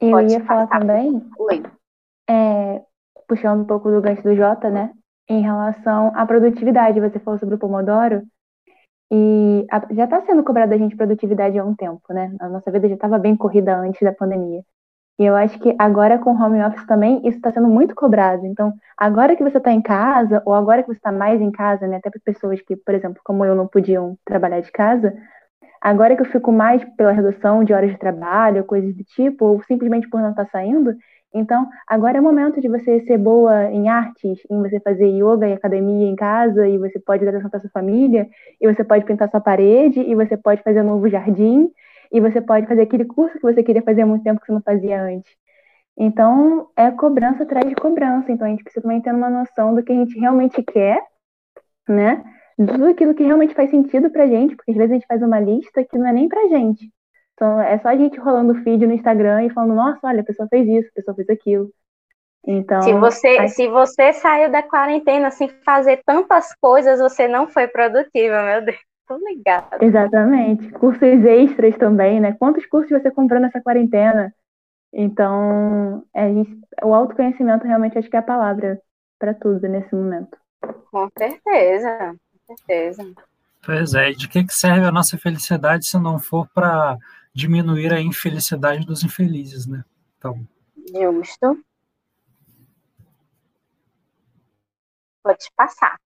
Eu 0.00 0.10
pode 0.10 0.32
ia 0.32 0.44
falar 0.44 0.66
também, 0.66 1.30
é, 2.28 2.82
puxando 3.26 3.62
um 3.62 3.64
pouco 3.64 3.90
do 3.90 4.02
gancho 4.02 4.22
do 4.22 4.34
Jota, 4.34 4.68
né? 4.70 4.92
Em 5.28 5.40
relação 5.42 6.12
à 6.14 6.26
produtividade. 6.26 7.00
Você 7.00 7.18
falou 7.18 7.38
sobre 7.38 7.54
o 7.54 7.58
Pomodoro. 7.58 8.22
E 9.12 9.66
a, 9.70 9.82
já 9.94 10.04
está 10.04 10.22
sendo 10.22 10.42
cobrada 10.42 10.70
da 10.70 10.78
gente 10.78 10.96
produtividade 10.96 11.58
há 11.58 11.64
um 11.64 11.74
tempo, 11.74 12.02
né? 12.12 12.34
A 12.40 12.48
nossa 12.48 12.70
vida 12.70 12.88
já 12.88 12.94
estava 12.94 13.18
bem 13.18 13.36
corrida 13.36 13.76
antes 13.76 14.00
da 14.02 14.12
pandemia. 14.12 14.62
E 15.18 15.24
eu 15.24 15.36
acho 15.36 15.58
que 15.60 15.74
agora 15.78 16.18
com 16.18 16.30
home 16.32 16.60
office 16.62 16.84
também 16.86 17.18
isso 17.18 17.36
está 17.36 17.52
sendo 17.52 17.68
muito 17.68 17.94
cobrado. 17.94 18.44
Então, 18.46 18.72
agora 18.98 19.36
que 19.36 19.44
você 19.44 19.58
está 19.58 19.70
em 19.72 19.80
casa, 19.80 20.42
ou 20.44 20.54
agora 20.54 20.82
que 20.82 20.88
você 20.88 20.98
está 20.98 21.12
mais 21.12 21.40
em 21.40 21.52
casa, 21.52 21.86
né? 21.86 21.96
Até 21.96 22.10
para 22.10 22.20
pessoas 22.24 22.60
que, 22.62 22.76
por 22.76 22.94
exemplo, 22.94 23.20
como 23.24 23.44
eu, 23.44 23.54
não 23.54 23.68
podiam 23.68 24.18
trabalhar 24.24 24.60
de 24.60 24.72
casa, 24.72 25.14
agora 25.80 26.16
que 26.16 26.22
eu 26.22 26.26
fico 26.26 26.50
mais 26.50 26.84
pela 26.96 27.12
redução 27.12 27.62
de 27.62 27.72
horas 27.72 27.90
de 27.90 27.98
trabalho, 27.98 28.64
coisas 28.64 28.94
do 28.96 29.04
tipo, 29.04 29.44
ou 29.44 29.62
simplesmente 29.64 30.08
por 30.08 30.20
não 30.20 30.30
estar 30.30 30.46
tá 30.46 30.50
saindo, 30.50 30.96
então, 31.34 31.68
agora 31.86 32.16
é 32.16 32.20
o 32.20 32.24
momento 32.24 32.60
de 32.60 32.68
você 32.68 33.00
ser 33.00 33.18
boa 33.18 33.64
em 33.72 33.88
artes, 33.88 34.38
em 34.48 34.62
você 34.62 34.78
fazer 34.78 35.08
yoga 35.08 35.48
e 35.48 35.52
academia 35.52 36.08
em 36.08 36.14
casa, 36.14 36.68
e 36.68 36.78
você 36.78 37.00
pode 37.00 37.24
dar 37.24 37.32
atenção 37.32 37.50
para 37.50 37.58
sua 37.60 37.70
família, 37.70 38.28
e 38.60 38.72
você 38.72 38.84
pode 38.84 39.04
pintar 39.04 39.28
sua 39.28 39.40
parede, 39.40 40.00
e 40.00 40.14
você 40.14 40.36
pode 40.36 40.62
fazer 40.62 40.82
um 40.82 40.86
novo 40.86 41.08
jardim, 41.08 41.68
e 42.12 42.20
você 42.20 42.40
pode 42.40 42.68
fazer 42.68 42.82
aquele 42.82 43.04
curso 43.04 43.36
que 43.36 43.42
você 43.42 43.64
queria 43.64 43.82
fazer 43.82 44.02
há 44.02 44.06
muito 44.06 44.22
tempo 44.22 44.40
que 44.40 44.46
você 44.46 44.52
não 44.52 44.62
fazia 44.62 45.02
antes. 45.02 45.32
Então, 45.96 46.68
é 46.76 46.90
cobrança 46.92 47.42
atrás 47.42 47.68
de 47.68 47.74
cobrança. 47.74 48.30
Então, 48.30 48.46
a 48.46 48.50
gente 48.50 48.62
precisa 48.62 48.82
também 48.82 49.00
ter 49.00 49.12
uma 49.12 49.30
noção 49.30 49.74
do 49.74 49.82
que 49.82 49.92
a 49.92 49.96
gente 49.96 50.18
realmente 50.18 50.62
quer, 50.62 51.02
né? 51.88 52.22
Tudo 52.56 52.86
aquilo 52.86 53.14
que 53.14 53.24
realmente 53.24 53.54
faz 53.54 53.70
sentido 53.70 54.10
pra 54.10 54.28
gente, 54.28 54.54
porque 54.54 54.70
às 54.70 54.76
vezes 54.76 54.92
a 54.92 54.94
gente 54.94 55.06
faz 55.06 55.22
uma 55.22 55.40
lista 55.40 55.84
que 55.84 55.98
não 55.98 56.06
é 56.06 56.12
nem 56.12 56.28
pra 56.28 56.46
gente. 56.48 56.92
Então, 57.34 57.60
é 57.60 57.78
só 57.78 57.88
a 57.88 57.96
gente 57.96 58.18
rolando 58.18 58.52
o 58.52 58.62
feed 58.62 58.86
no 58.86 58.92
Instagram 58.92 59.44
e 59.44 59.50
falando, 59.50 59.74
nossa, 59.74 59.98
olha, 60.04 60.20
a 60.20 60.24
pessoa 60.24 60.48
fez 60.48 60.68
isso, 60.68 60.88
a 60.88 60.94
pessoa 60.94 61.14
fez 61.16 61.28
aquilo. 61.28 61.70
Então, 62.46 62.82
se 62.82 62.92
você, 62.92 63.48
se 63.48 63.68
você 63.68 64.12
saiu 64.12 64.50
da 64.50 64.62
quarentena 64.62 65.30
sem 65.30 65.48
fazer 65.64 66.02
tantas 66.04 66.54
coisas, 66.60 67.00
você 67.00 67.26
não 67.26 67.48
foi 67.48 67.66
produtiva, 67.66 68.42
meu 68.42 68.64
Deus. 68.64 68.78
Tô 69.08 69.16
ligada. 69.16 69.78
Exatamente. 69.82 70.70
Cursos 70.70 71.02
extras 71.02 71.76
também, 71.76 72.20
né? 72.20 72.32
Quantos 72.38 72.64
cursos 72.66 72.90
você 72.90 73.10
comprou 73.10 73.38
nessa 73.38 73.60
quarentena? 73.60 74.32
Então, 74.92 76.02
é, 76.14 76.32
gente, 76.32 76.58
o 76.82 76.94
autoconhecimento 76.94 77.66
realmente 77.66 77.98
acho 77.98 78.08
que 78.08 78.16
é 78.16 78.20
a 78.20 78.22
palavra 78.22 78.80
para 79.18 79.34
tudo 79.34 79.68
nesse 79.68 79.94
momento. 79.94 80.38
Com 80.90 81.08
certeza, 81.18 82.14
com 82.46 82.56
certeza. 82.56 83.12
Pois 83.64 83.94
é, 83.94 84.12
de 84.12 84.28
que, 84.28 84.44
que 84.44 84.54
serve 84.54 84.86
a 84.86 84.92
nossa 84.92 85.18
felicidade 85.18 85.86
se 85.86 85.98
não 85.98 86.18
for 86.18 86.46
para 86.54 86.96
diminuir 87.34 87.92
a 87.92 88.00
infelicidade 88.00 88.86
dos 88.86 89.02
infelizes, 89.02 89.66
né? 89.66 89.84
Então. 90.16 90.46
Justo. 90.94 91.64
Pode 95.22 95.50
passar. 95.56 95.98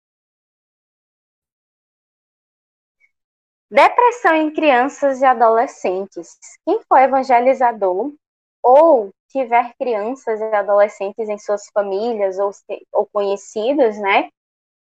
Depressão 3.70 4.34
em 4.34 4.50
crianças 4.52 5.20
e 5.20 5.26
adolescentes. 5.26 6.38
Quem 6.64 6.80
for 6.88 6.98
evangelizador 6.98 8.14
ou 8.62 9.12
tiver 9.28 9.74
crianças 9.78 10.40
e 10.40 10.44
adolescentes 10.54 11.28
em 11.28 11.38
suas 11.38 11.68
famílias 11.74 12.38
ou, 12.38 12.50
ou 12.92 13.06
conhecidos, 13.12 13.98
né? 13.98 14.30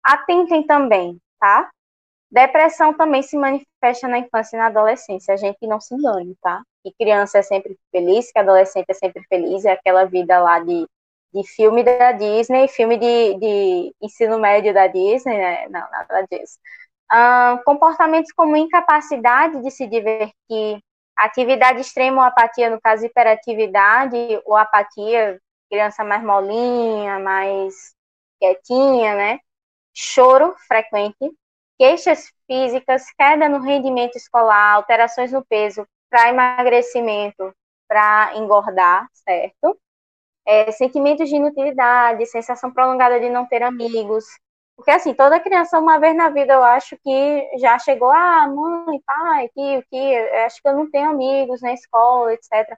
Atentem 0.01 0.65
também, 0.65 1.19
tá? 1.39 1.69
Depressão 2.31 2.93
também 2.93 3.23
se 3.23 3.37
manifesta 3.37 4.07
na 4.07 4.19
infância 4.19 4.55
e 4.55 4.59
na 4.59 4.67
adolescência. 4.67 5.33
A 5.33 5.37
gente 5.37 5.57
não 5.67 5.79
se 5.79 5.93
engane, 5.95 6.35
tá? 6.41 6.61
Que 6.83 6.93
criança 6.93 7.39
é 7.39 7.41
sempre 7.41 7.77
feliz, 7.91 8.31
que 8.31 8.39
adolescente 8.39 8.85
é 8.89 8.93
sempre 8.93 9.23
feliz, 9.27 9.65
é 9.65 9.71
aquela 9.71 10.05
vida 10.05 10.39
lá 10.39 10.59
de 10.59 10.87
de 11.33 11.43
filme 11.47 11.83
da 11.83 12.11
Disney, 12.11 12.67
filme 12.67 12.97
de, 12.97 13.35
de 13.35 13.95
ensino 14.01 14.39
médio 14.39 14.73
da 14.73 14.87
Disney, 14.87 15.37
né? 15.37 15.67
Não, 15.69 15.81
nada 15.91 16.25
disso. 16.29 16.57
Comportamentos 17.65 18.31
como 18.31 18.55
incapacidade 18.55 19.61
de 19.61 19.71
se 19.71 19.87
divertir, 19.87 20.33
atividade 21.15 21.81
extrema 21.81 22.21
ou 22.21 22.27
apatia, 22.27 22.69
no 22.69 22.79
caso 22.81 23.05
hiperatividade 23.05 24.17
ou 24.45 24.55
apatia, 24.55 25.39
criança 25.69 26.03
mais 26.03 26.23
molinha, 26.23 27.19
mais 27.19 27.93
quietinha, 28.39 29.15
né? 29.15 29.39
Choro 29.93 30.55
frequente, 30.67 31.15
queixas 31.79 32.31
físicas, 32.45 33.05
queda 33.17 33.47
no 33.47 33.61
rendimento 33.61 34.17
escolar, 34.17 34.73
alterações 34.75 35.31
no 35.31 35.43
peso 35.45 35.87
para 36.09 36.29
emagrecimento, 36.29 37.53
para 37.87 38.35
engordar, 38.35 39.07
certo? 39.13 39.79
É, 40.45 40.71
sentimentos 40.71 41.29
de 41.29 41.35
inutilidade, 41.35 42.25
sensação 42.25 42.71
prolongada 42.73 43.19
de 43.19 43.29
não 43.29 43.47
ter 43.47 43.63
amigos. 43.63 44.25
Porque, 44.75 44.91
assim, 44.91 45.13
toda 45.13 45.39
criança, 45.39 45.79
uma 45.79 45.99
vez 45.99 46.15
na 46.15 46.29
vida, 46.29 46.53
eu 46.53 46.63
acho 46.63 46.97
que 47.03 47.49
já 47.59 47.77
chegou, 47.79 48.09
ah, 48.11 48.47
mãe, 48.47 49.01
pai, 49.05 49.49
tio, 49.49 49.83
tio, 49.89 50.45
acho 50.45 50.61
que 50.61 50.67
eu 50.69 50.75
não 50.75 50.89
tenho 50.89 51.09
amigos 51.09 51.61
na 51.61 51.73
escola, 51.73 52.33
etc. 52.33 52.77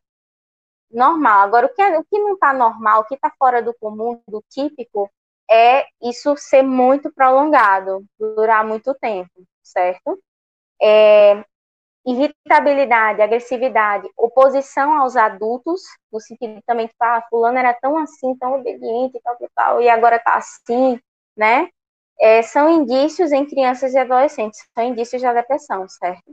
Normal. 0.92 1.42
Agora, 1.44 1.68
o 1.68 1.74
que, 1.74 1.82
é, 1.82 1.98
o 1.98 2.04
que 2.04 2.20
não 2.20 2.34
está 2.34 2.54
normal, 2.54 3.02
o 3.02 3.06
que 3.06 3.16
está 3.16 3.32
fora 3.40 3.62
do 3.62 3.74
comum, 3.76 4.22
do 4.28 4.44
típico, 4.50 5.10
é 5.52 5.86
isso 6.02 6.36
ser 6.38 6.64
muito 6.64 7.12
prolongado, 7.14 8.06
durar 8.20 8.66
muito 8.66 8.94
tempo, 8.96 9.30
certo? 9.62 10.20
É, 10.82 11.44
irritabilidade, 12.06 13.22
agressividade, 13.22 14.10
oposição 14.18 14.94
aos 15.00 15.16
adultos, 15.16 15.82
no 16.12 16.20
sentido 16.20 16.62
também 16.66 16.88
que 16.88 16.96
ah, 17.02 17.24
fulano 17.30 17.58
era 17.60 17.74
tão 17.74 17.98
assim, 17.98 18.36
tão 18.38 18.56
obediente 18.60 19.20
tal, 19.24 19.38
tal, 19.38 19.50
tal, 19.56 19.82
e 19.82 19.90
agora 19.90 20.20
tá 20.20 20.36
assim, 20.36 21.00
né? 21.38 21.70
É, 22.20 22.42
são 22.44 22.70
indícios 22.70 23.32
em 23.32 23.46
crianças 23.46 23.94
e 23.94 23.98
adolescentes, 24.00 24.64
são 24.78 24.86
indícios 24.86 25.22
da 25.22 25.34
depressão, 25.34 25.88
certo? 25.90 26.24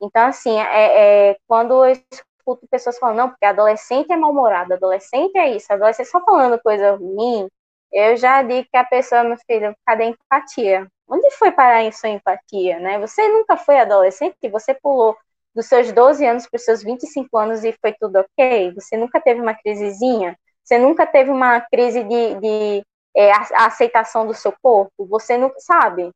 Então, 0.00 0.26
assim, 0.26 0.58
é, 0.60 1.30
é 1.32 1.36
quando 1.46 1.84
eu 1.84 1.92
escuto 1.92 2.66
pessoas 2.70 2.98
falando, 2.98 3.16
não, 3.18 3.30
porque 3.30 3.44
adolescente 3.44 4.12
é 4.12 4.16
mal-humorado, 4.16 4.74
adolescente 4.74 5.36
é 5.36 5.56
isso, 5.56 5.72
adolescente 5.72 6.08
só 6.08 6.20
falando 6.24 6.60
coisa 6.60 6.92
ruim, 6.96 7.48
eu 7.92 8.16
já 8.16 8.42
digo 8.42 8.68
que 8.70 8.76
a 8.76 8.84
pessoa, 8.84 9.24
meu 9.24 9.36
filho, 9.46 9.74
cadê 9.86 10.04
a 10.04 10.06
empatia? 10.08 10.88
Onde 11.08 11.30
foi 11.32 11.50
parar 11.52 11.82
em 11.82 11.92
sua 11.92 12.10
empatia, 12.10 12.78
né? 12.80 12.98
Você 12.98 13.26
nunca 13.28 13.56
foi 13.56 13.78
adolescente, 13.80 14.36
você 14.50 14.74
pulou 14.74 15.16
dos 15.54 15.66
seus 15.66 15.90
12 15.92 16.24
anos 16.26 16.46
para 16.46 16.56
os 16.58 16.64
seus 16.64 16.82
25 16.82 17.36
anos 17.38 17.64
e 17.64 17.72
foi 17.80 17.94
tudo 17.98 18.20
ok? 18.20 18.72
Você 18.74 18.96
nunca 18.96 19.20
teve 19.20 19.40
uma 19.40 19.54
crisezinha? 19.54 20.38
Você 20.62 20.78
nunca 20.78 21.06
teve 21.06 21.30
uma 21.30 21.60
crise 21.62 22.04
de, 22.04 22.34
de 22.40 22.84
é, 23.16 23.32
aceitação 23.54 24.26
do 24.26 24.34
seu 24.34 24.52
corpo? 24.62 25.06
Você 25.06 25.38
não 25.38 25.50
sabe? 25.58 26.10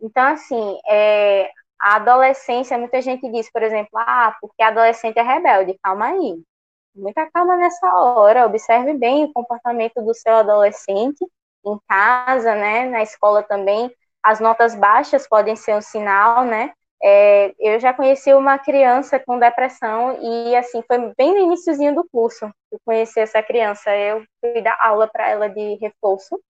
Então, 0.00 0.24
assim, 0.34 0.78
é, 0.88 1.50
a 1.80 1.96
adolescência, 1.96 2.78
muita 2.78 3.00
gente 3.02 3.30
diz, 3.30 3.50
por 3.50 3.62
exemplo, 3.62 3.90
ah, 3.98 4.36
porque 4.40 4.62
adolescente 4.62 5.18
é 5.18 5.22
rebelde. 5.22 5.78
Calma 5.82 6.08
aí 6.08 6.42
muita 6.96 7.30
calma 7.30 7.56
nessa 7.56 7.86
hora, 7.94 8.46
observe 8.46 8.94
bem 8.94 9.24
o 9.24 9.32
comportamento 9.32 10.02
do 10.02 10.14
seu 10.14 10.34
adolescente 10.34 11.24
em 11.64 11.78
casa, 11.88 12.54
né, 12.54 12.88
na 12.88 13.02
escola 13.02 13.42
também. 13.42 13.90
As 14.22 14.40
notas 14.40 14.74
baixas 14.74 15.28
podem 15.28 15.56
ser 15.56 15.74
um 15.74 15.80
sinal, 15.80 16.44
né? 16.44 16.72
É, 17.02 17.54
eu 17.58 17.78
já 17.78 17.92
conheci 17.92 18.32
uma 18.32 18.58
criança 18.58 19.18
com 19.20 19.38
depressão 19.38 20.18
e 20.20 20.56
assim 20.56 20.82
foi 20.86 21.12
bem 21.16 21.32
no 21.32 21.38
iníciozinho 21.40 21.94
do 21.94 22.08
curso. 22.10 22.46
Eu 22.72 22.80
conheci 22.84 23.20
essa 23.20 23.42
criança, 23.42 23.94
eu 23.94 24.24
fui 24.40 24.62
dar 24.62 24.78
aula 24.80 25.06
para 25.06 25.28
ela 25.28 25.48
de 25.48 25.74
reforço. 25.76 26.40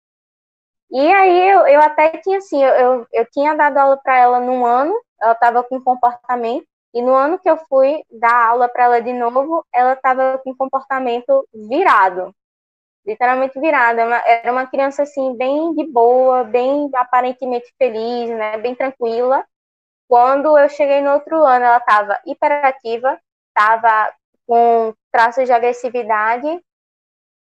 E 0.90 0.98
aí 1.12 1.50
eu, 1.50 1.66
eu 1.66 1.80
até 1.80 2.10
tinha 2.18 2.38
assim, 2.38 2.62
eu, 2.62 2.72
eu, 2.74 3.06
eu 3.12 3.26
tinha 3.32 3.54
dado 3.54 3.76
aula 3.78 3.96
para 4.02 4.18
ela 4.18 4.40
num 4.40 4.64
ano, 4.64 4.94
ela 5.20 5.32
estava 5.32 5.62
com 5.64 5.82
comportamento 5.82 6.66
e 6.94 7.02
no 7.02 7.14
ano 7.14 7.38
que 7.38 7.48
eu 7.48 7.56
fui 7.68 8.02
dar 8.10 8.48
aula 8.48 8.68
para 8.68 8.84
ela 8.84 9.00
de 9.02 9.12
novo, 9.12 9.64
ela 9.72 9.92
estava 9.92 10.38
com 10.38 10.56
comportamento 10.56 11.46
virado, 11.52 12.34
literalmente 13.06 13.58
virada. 13.60 14.02
Era 14.02 14.52
uma 14.52 14.66
criança 14.66 15.02
assim 15.02 15.36
bem 15.36 15.74
de 15.74 15.84
boa, 15.84 16.44
bem 16.44 16.90
aparentemente 16.94 17.72
feliz, 17.78 18.30
né, 18.30 18.58
bem 18.58 18.74
tranquila. 18.74 19.44
Quando 20.08 20.56
eu 20.58 20.68
cheguei 20.68 21.00
no 21.00 21.12
outro 21.12 21.44
ano, 21.44 21.64
ela 21.64 21.78
estava 21.78 22.20
hiperativa, 22.26 23.20
estava 23.48 24.12
com 24.46 24.94
traços 25.12 25.46
de 25.46 25.52
agressividade 25.52 26.46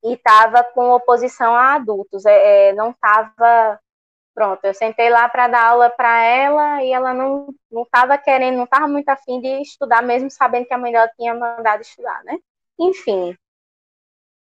e 0.04 0.14
estava 0.14 0.64
com 0.64 0.90
oposição 0.90 1.54
a 1.54 1.74
adultos. 1.74 2.24
É, 2.24 2.70
é 2.70 2.72
não 2.72 2.90
estava 2.90 3.80
Pronto, 4.34 4.64
eu 4.64 4.72
sentei 4.74 5.10
lá 5.10 5.28
para 5.28 5.46
dar 5.48 5.66
aula 5.68 5.90
para 5.90 6.22
ela 6.24 6.82
e 6.82 6.90
ela 6.92 7.12
não 7.12 7.54
não 7.70 7.82
estava 7.82 8.16
querendo, 8.18 8.56
não 8.56 8.64
estava 8.64 8.88
muito 8.88 9.08
afim 9.08 9.40
de 9.40 9.60
estudar, 9.62 10.02
mesmo 10.02 10.30
sabendo 10.30 10.66
que 10.66 10.72
a 10.74 10.78
mãe 10.78 10.90
dela 10.92 11.10
tinha 11.16 11.34
mandado 11.34 11.82
estudar, 11.82 12.22
né? 12.24 12.38
Enfim, 12.78 13.36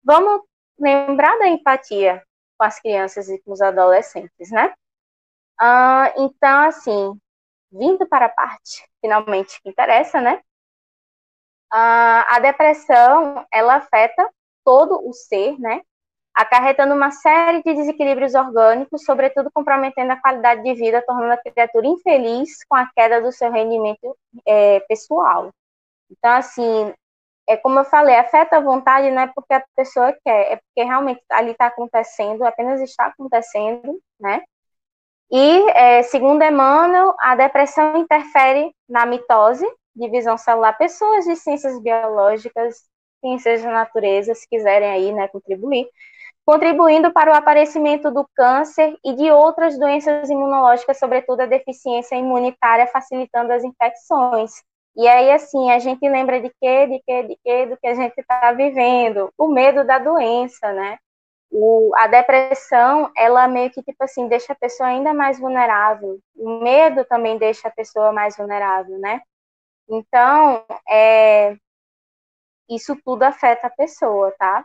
vamos 0.03 0.43
lembrar 0.79 1.39
da 1.39 1.49
empatia 1.49 2.23
com 2.59 2.65
as 2.65 2.81
crianças 2.81 3.29
e 3.29 3.41
com 3.43 3.53
os 3.53 3.61
adolescentes, 3.61 4.51
né? 4.51 4.73
Ah, 5.61 6.13
então, 6.19 6.63
assim, 6.69 7.21
vindo 7.73 8.07
para 8.09 8.27
a 8.27 8.31
parte 8.31 8.85
finalmente 9.01 9.61
que 9.63 9.71
interessa, 9.71 10.21
né? 10.21 10.43
Ah, 11.71 12.37
a 12.37 12.39
depressão 12.41 13.45
ela 13.53 13.77
afeta 13.77 14.29
todo 14.65 14.99
o 15.07 15.13
ser, 15.13 15.59
né? 15.59 15.83
Acarretando 16.35 16.95
uma 16.95 17.11
série 17.11 17.63
de 17.63 17.75
desequilíbrios 17.75 18.35
orgânicos, 18.35 19.05
sobretudo 19.05 19.51
comprometendo 19.53 20.11
a 20.11 20.21
qualidade 20.21 20.63
de 20.63 20.75
vida, 20.75 21.05
tornando 21.07 21.33
a 21.33 21.37
criatura 21.37 21.87
infeliz 21.87 22.65
com 22.69 22.77
a 22.77 22.91
queda 22.95 23.21
do 23.23 23.31
seu 23.31 23.51
rendimento 23.53 24.17
é, 24.47 24.81
pessoal. 24.81 25.51
Então, 26.11 26.33
assim, 26.33 26.93
é 27.49 27.57
como 27.57 27.79
eu 27.79 27.85
falei, 27.85 28.17
afeta 28.17 28.57
a 28.57 28.61
vontade 28.61 29.11
não 29.11 29.23
é 29.23 29.27
porque 29.35 29.55
a 29.55 29.65
pessoa 29.77 30.13
quer, 30.25 30.53
é 30.53 30.57
porque 30.57 30.83
realmente 30.83 31.23
ali 31.31 31.53
está 31.53 31.67
acontecendo, 31.67 32.45
apenas 32.45 32.81
está 32.81 33.07
acontecendo, 33.07 34.01
né? 34.19 34.43
E, 35.31 35.71
é, 35.71 36.03
segundo 36.03 36.43
Emmanuel, 36.43 37.15
a 37.21 37.35
depressão 37.35 37.97
interfere 37.97 38.75
na 38.89 39.07
mitose, 39.07 39.67
divisão 39.95 40.37
celular, 40.37 40.77
pessoas 40.77 41.25
de 41.25 41.37
ciências 41.37 41.81
biológicas, 41.81 42.85
ciências 43.21 43.63
da 43.63 43.71
natureza, 43.71 44.35
se 44.35 44.49
quiserem 44.49 44.91
aí, 44.91 45.13
né, 45.13 45.29
contribuir, 45.29 45.89
contribuindo 46.45 47.13
para 47.13 47.33
o 47.33 47.35
aparecimento 47.35 48.11
do 48.11 48.29
câncer 48.35 48.97
e 49.05 49.15
de 49.15 49.31
outras 49.31 49.79
doenças 49.79 50.29
imunológicas, 50.29 50.99
sobretudo 50.99 51.41
a 51.41 51.47
deficiência 51.47 52.17
imunitária, 52.17 52.87
facilitando 52.87 53.53
as 53.53 53.65
infecções. 53.65 54.53
E 54.97 55.09
aí, 55.09 55.33
assim, 55.33 55.71
a 55.71 55.79
gente 55.79 56.09
lembra 56.09 56.41
de 56.41 56.51
quê, 56.61 56.87
de 56.87 57.03
quê, 57.05 57.23
de 57.25 57.37
quê, 57.43 57.67
do 57.67 57.77
que 57.77 57.87
a 57.87 57.95
gente 57.95 58.17
está 58.19 58.53
vivendo, 58.53 59.33
o 59.37 59.49
medo 59.49 59.85
da 59.85 59.99
doença, 59.99 60.73
né? 60.73 60.99
O, 61.51 61.93
a 61.97 62.07
depressão, 62.07 63.11
ela 63.17 63.49
meio 63.49 63.71
que, 63.71 63.83
tipo 63.83 64.05
assim, 64.05 64.29
deixa 64.29 64.53
a 64.53 64.57
pessoa 64.57 64.89
ainda 64.89 65.15
mais 65.15 65.39
vulnerável. 65.39 66.19
O 66.37 66.61
medo 66.61 67.05
também 67.07 67.39
deixa 67.39 67.69
a 67.69 67.73
pessoa 67.73 68.13
mais 68.13 68.37
vulnerável, 68.37 68.99
né? 68.99 69.21
Então, 69.89 70.65
é, 70.89 71.57
isso 72.69 72.97
tudo 73.05 73.23
afeta 73.23 73.67
a 73.67 73.71
pessoa, 73.71 74.33
tá? 74.39 74.65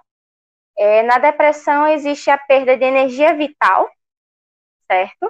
É, 0.81 1.03
na 1.03 1.17
depressão 1.17 1.85
existe 1.87 2.29
a 2.29 2.37
perda 2.37 2.77
de 2.77 2.85
energia 2.85 3.33
vital, 3.33 3.91
certo? 4.89 5.29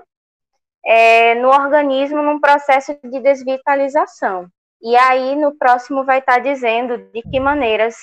É, 0.85 1.33
no 1.33 1.49
organismo, 1.49 2.21
num 2.21 2.39
processo 2.39 2.95
de 3.03 3.19
desvitalização. 3.19 4.47
E 4.79 4.95
aí, 4.95 5.35
no 5.35 5.57
próximo, 5.57 6.05
vai 6.05 6.19
estar 6.19 6.37
dizendo 6.37 6.99
de 7.11 7.23
que 7.23 7.39
maneiras 7.39 7.95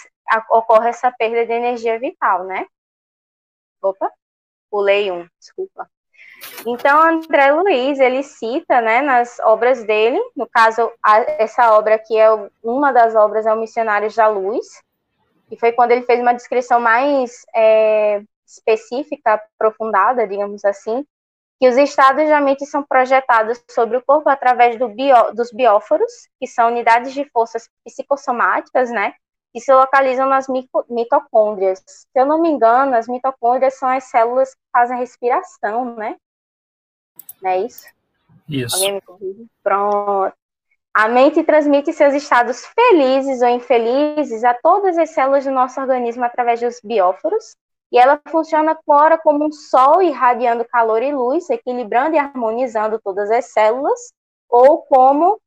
ocorre 0.50 0.88
essa 0.88 1.12
perda 1.12 1.46
de 1.46 1.52
energia 1.52 2.00
vital, 2.00 2.42
né? 2.42 2.66
Opa, 3.80 4.10
pulei 4.68 5.12
um, 5.12 5.24
desculpa. 5.38 5.88
Então, 6.66 7.00
André 7.00 7.52
Luiz, 7.52 8.00
ele 8.00 8.24
cita, 8.24 8.80
né, 8.80 9.00
nas 9.00 9.38
obras 9.38 9.84
dele, 9.84 10.20
no 10.34 10.48
caso, 10.48 10.92
a, 11.00 11.20
essa 11.40 11.72
obra 11.78 11.94
aqui 11.94 12.18
é 12.18 12.28
uma 12.60 12.92
das 12.92 13.14
obras, 13.14 13.46
é 13.46 13.52
o 13.52 13.58
Missionários 13.58 14.16
da 14.16 14.26
Luz, 14.26 14.66
e 15.50 15.58
foi 15.58 15.72
quando 15.72 15.92
ele 15.92 16.02
fez 16.02 16.20
uma 16.20 16.34
descrição 16.34 16.80
mais 16.80 17.44
é, 17.54 18.22
específica, 18.46 19.34
aprofundada, 19.34 20.26
digamos 20.26 20.64
assim, 20.64 21.04
que 21.58 21.68
os 21.68 21.76
estados 21.76 22.28
da 22.28 22.40
mente 22.40 22.66
são 22.66 22.82
projetados 22.82 23.62
sobre 23.70 23.96
o 23.96 24.04
corpo 24.04 24.28
através 24.28 24.78
do 24.78 24.88
bio, 24.88 25.32
dos 25.32 25.50
bióforos, 25.52 26.12
que 26.38 26.46
são 26.46 26.68
unidades 26.68 27.14
de 27.14 27.24
forças 27.30 27.68
psicossomáticas, 27.84 28.90
né, 28.90 29.14
que 29.52 29.60
se 29.60 29.72
localizam 29.72 30.28
nas 30.28 30.46
mitocôndrias. 30.90 31.82
Se 31.86 32.08
eu 32.14 32.26
não 32.26 32.40
me 32.40 32.50
engano, 32.50 32.94
as 32.94 33.08
mitocôndrias 33.08 33.78
são 33.78 33.88
as 33.88 34.04
células 34.04 34.54
que 34.54 34.60
fazem 34.70 34.96
a 34.96 35.00
respiração, 35.00 35.96
né? 35.96 36.16
Não 37.40 37.50
é 37.50 37.60
isso? 37.60 37.86
Isso. 38.46 38.76
Pronto. 39.62 40.36
A 40.98 41.08
mente 41.08 41.44
transmite 41.44 41.92
seus 41.92 42.14
estados 42.14 42.64
felizes 42.64 43.42
ou 43.42 43.48
infelizes 43.48 44.42
a 44.42 44.54
todas 44.54 44.96
as 44.96 45.10
células 45.10 45.44
do 45.44 45.50
nosso 45.50 45.78
organismo 45.78 46.24
através 46.24 46.58
dos 46.58 46.80
bióforos, 46.82 47.54
E 47.92 47.98
ela 47.98 48.18
funciona 48.28 48.78
ora 48.86 49.18
como 49.18 49.44
um 49.44 49.52
sol 49.52 50.00
irradiando 50.02 50.64
calor 50.64 51.02
e 51.02 51.12
luz, 51.12 51.50
equilibrando 51.50 52.16
e 52.16 52.18
harmonizando 52.18 52.98
todas 52.98 53.30
as 53.30 53.52
células, 53.52 54.10
ou 54.48 54.82
como 54.84 55.38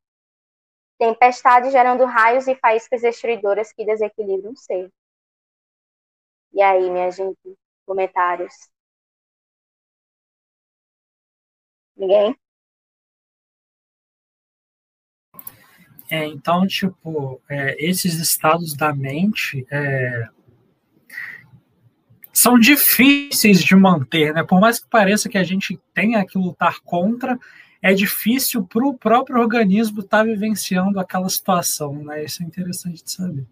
tempestade 0.98 1.70
gerando 1.72 2.04
raios 2.04 2.46
e 2.46 2.54
faíscas 2.54 3.02
destruidoras 3.02 3.72
que 3.72 3.84
desequilibram 3.84 4.52
o 4.52 4.56
ser. 4.56 4.88
E 6.52 6.62
aí, 6.62 6.88
minha 6.88 7.10
gente, 7.10 7.58
comentários? 7.84 8.54
Ninguém? 11.96 12.36
É, 16.10 16.26
então, 16.26 16.66
tipo, 16.66 17.40
é, 17.48 17.76
esses 17.78 18.14
estados 18.14 18.74
da 18.74 18.92
mente 18.92 19.64
é, 19.70 20.28
são 22.32 22.58
difíceis 22.58 23.62
de 23.62 23.76
manter, 23.76 24.34
né? 24.34 24.42
Por 24.42 24.60
mais 24.60 24.80
que 24.80 24.88
pareça 24.88 25.28
que 25.28 25.38
a 25.38 25.44
gente 25.44 25.78
tenha 25.94 26.24
que 26.26 26.36
lutar 26.36 26.80
contra, 26.80 27.38
é 27.80 27.94
difícil 27.94 28.66
para 28.66 28.84
o 28.84 28.94
próprio 28.94 29.40
organismo 29.40 30.00
estar 30.00 30.18
tá 30.18 30.24
vivenciando 30.24 30.98
aquela 30.98 31.28
situação, 31.28 31.94
né? 31.94 32.24
Isso 32.24 32.42
é 32.42 32.46
interessante 32.46 33.04
de 33.04 33.10
saber. 33.10 33.46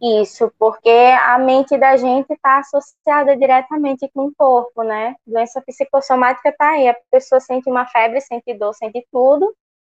Isso, 0.00 0.52
porque 0.58 0.88
a 0.88 1.38
mente 1.38 1.76
da 1.76 1.96
gente 1.96 2.32
está 2.32 2.58
associada 2.58 3.36
diretamente 3.36 4.08
com 4.14 4.26
o 4.26 4.34
corpo, 4.34 4.82
né? 4.84 5.16
Doença 5.26 5.60
psicossomática 5.60 6.48
está 6.50 6.70
aí, 6.70 6.88
a 6.88 6.96
pessoa 7.10 7.40
sente 7.40 7.68
uma 7.68 7.84
febre, 7.84 8.20
sente 8.20 8.54
dor, 8.54 8.72
sente 8.74 9.04
tudo, 9.10 9.52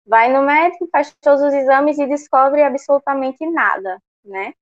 vai 0.08 0.32
no 0.32 0.42
médico, 0.42 0.88
faz 0.90 1.14
todos 1.20 1.42
os 1.42 1.52
exames 1.52 1.98
e 1.98 2.06
descobre 2.06 2.62
absolutamente 2.62 3.46
nada, 3.46 4.02
né? 4.24 4.54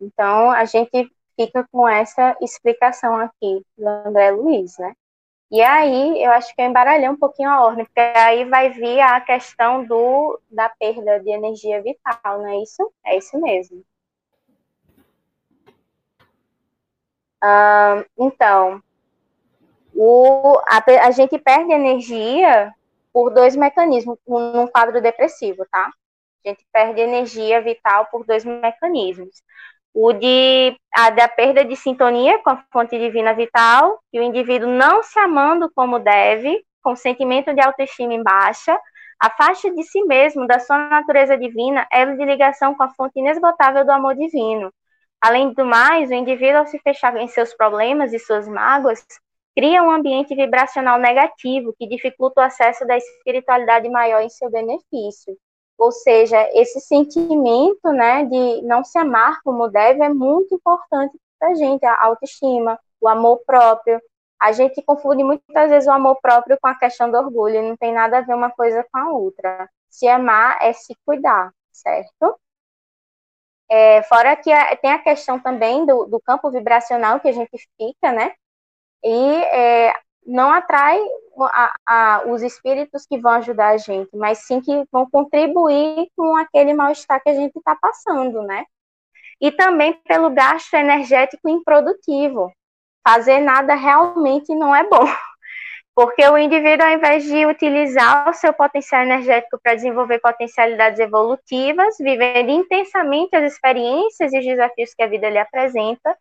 Então, 0.00 0.50
a 0.50 0.64
gente 0.64 1.12
fica 1.36 1.66
com 1.70 1.86
essa 1.86 2.36
explicação 2.40 3.16
aqui 3.16 3.62
do 3.76 3.86
André 3.86 4.30
Luiz, 4.30 4.78
né? 4.78 4.94
E 5.50 5.60
aí, 5.60 6.24
eu 6.24 6.30
acho 6.32 6.54
que 6.54 6.62
eu 6.62 6.66
embaralhei 6.66 7.08
um 7.08 7.16
pouquinho 7.16 7.50
a 7.50 7.62
ordem, 7.62 7.84
porque 7.84 8.00
aí 8.00 8.44
vai 8.46 8.70
vir 8.70 9.00
a 9.00 9.20
questão 9.20 9.84
do, 9.84 10.40
da 10.50 10.70
perda 10.70 11.20
de 11.20 11.30
energia 11.30 11.82
vital, 11.82 12.38
não 12.38 12.46
é 12.46 12.56
isso? 12.62 12.90
É 13.04 13.18
isso 13.18 13.38
mesmo. 13.38 13.84
Então, 18.16 18.82
o, 19.94 20.58
a, 20.66 21.06
a, 21.06 21.10
gente 21.10 21.38
perde 21.38 21.72
energia 21.72 22.72
por 23.12 23.30
dois 23.30 23.54
mecanismos, 23.56 24.18
num 24.26 24.66
quadro 24.66 25.00
depressivo, 25.00 25.66
tá? 25.70 25.90
A 26.44 26.48
gente 26.48 26.66
perde 26.72 27.00
energia 27.00 27.60
vital 27.60 28.06
por 28.06 28.24
dois 28.24 28.44
mecanismos. 28.44 29.42
O 29.94 30.12
de 30.12 30.74
a 30.94 31.10
da 31.10 31.28
perda 31.28 31.64
de 31.64 31.76
sintonia 31.76 32.38
com 32.38 32.50
a 32.50 32.64
fonte 32.72 32.98
divina 32.98 33.34
vital, 33.34 34.00
e 34.12 34.18
o 34.18 34.22
indivíduo 34.22 34.68
não 34.68 35.02
se 35.02 35.18
amando 35.18 35.70
como 35.74 35.98
deve, 35.98 36.64
com 36.82 36.96
sentimento 36.96 37.54
de 37.54 37.60
autoestima 37.60 38.14
em 38.14 38.22
baixa, 38.22 38.78
afasta 39.20 39.70
de 39.70 39.82
si 39.84 40.02
mesmo, 40.02 40.46
da 40.46 40.58
sua 40.58 40.88
natureza 40.88 41.36
divina, 41.38 41.86
ela 41.92 42.16
de 42.16 42.24
ligação 42.24 42.74
com 42.74 42.82
a 42.82 42.88
fonte 42.94 43.20
inesgotável 43.20 43.84
do 43.84 43.92
amor 43.92 44.16
divino. 44.16 44.72
Além 45.20 45.52
do 45.52 45.64
mais, 45.64 46.10
o 46.10 46.14
indivíduo, 46.14 46.58
ao 46.58 46.66
se 46.66 46.78
fechar 46.80 47.16
em 47.16 47.28
seus 47.28 47.54
problemas 47.54 48.12
e 48.12 48.18
suas 48.18 48.48
mágoas, 48.48 49.06
cria 49.54 49.82
um 49.82 49.90
ambiente 49.90 50.34
vibracional 50.34 50.98
negativo 50.98 51.74
que 51.78 51.86
dificulta 51.86 52.40
o 52.40 52.44
acesso 52.44 52.86
da 52.86 52.96
espiritualidade 52.96 53.88
maior 53.88 54.20
em 54.22 54.28
seu 54.28 54.50
benefício. 54.50 55.36
Ou 55.78 55.90
seja, 55.90 56.38
esse 56.52 56.80
sentimento 56.80 57.92
né, 57.92 58.24
de 58.24 58.62
não 58.62 58.84
se 58.84 58.98
amar 58.98 59.40
como 59.42 59.68
deve 59.68 60.02
é 60.02 60.08
muito 60.08 60.54
importante 60.54 61.18
para 61.38 61.50
a 61.50 61.54
gente, 61.54 61.84
a 61.84 62.04
autoestima, 62.04 62.78
o 63.00 63.08
amor 63.08 63.42
próprio. 63.44 64.00
A 64.40 64.52
gente 64.52 64.82
confunde 64.82 65.24
muitas 65.24 65.70
vezes 65.70 65.88
o 65.88 65.92
amor 65.92 66.20
próprio 66.20 66.58
com 66.60 66.68
a 66.68 66.74
questão 66.74 67.10
do 67.10 67.16
orgulho, 67.18 67.62
não 67.62 67.76
tem 67.76 67.92
nada 67.92 68.18
a 68.18 68.20
ver 68.20 68.34
uma 68.34 68.50
coisa 68.50 68.84
com 68.92 68.98
a 68.98 69.10
outra. 69.12 69.68
Se 69.88 70.06
amar 70.08 70.58
é 70.62 70.72
se 70.72 70.96
cuidar, 71.04 71.52
certo? 71.72 72.38
É, 73.68 74.02
fora 74.02 74.36
que 74.36 74.52
a, 74.52 74.76
tem 74.76 74.92
a 74.92 74.98
questão 74.98 75.40
também 75.40 75.86
do, 75.86 76.04
do, 76.04 76.20
campo 76.20 76.50
vibracional 76.50 77.18
que 77.20 77.28
a 77.28 77.32
gente 77.32 77.56
fica, 77.78 78.12
né? 78.12 78.34
E 79.04 79.44
é, 79.44 79.92
não 80.26 80.50
atrai 80.50 80.98
a, 81.40 81.72
a, 81.86 82.22
os 82.26 82.42
espíritos 82.42 83.06
que 83.06 83.18
vão 83.18 83.32
ajudar 83.32 83.68
a 83.68 83.76
gente, 83.76 84.10
mas 84.14 84.38
sim 84.38 84.60
que 84.60 84.84
vão 84.90 85.08
contribuir 85.10 86.08
com 86.16 86.36
aquele 86.36 86.74
mal-estar 86.74 87.22
que 87.22 87.30
a 87.30 87.34
gente 87.34 87.56
está 87.56 87.76
passando, 87.76 88.42
né? 88.42 88.64
E 89.40 89.50
também 89.50 89.94
pelo 90.04 90.30
gasto 90.30 90.74
energético 90.74 91.48
improdutivo. 91.48 92.52
Fazer 93.06 93.40
nada 93.40 93.74
realmente 93.74 94.54
não 94.54 94.74
é 94.74 94.84
bom. 94.84 95.04
Porque 95.94 96.26
o 96.26 96.38
indivíduo, 96.38 96.86
ao 96.86 96.92
invés 96.92 97.24
de 97.24 97.44
utilizar 97.44 98.28
o 98.28 98.32
seu 98.32 98.52
potencial 98.54 99.02
energético 99.02 99.58
para 99.62 99.74
desenvolver 99.74 100.20
potencialidades 100.20 100.98
evolutivas, 101.00 101.96
vivendo 101.98 102.50
intensamente 102.50 103.36
as 103.36 103.52
experiências 103.52 104.32
e 104.32 104.38
os 104.38 104.44
desafios 104.44 104.94
que 104.94 105.02
a 105.02 105.06
vida 105.06 105.28
lhe 105.28 105.38
apresenta, 105.38 106.16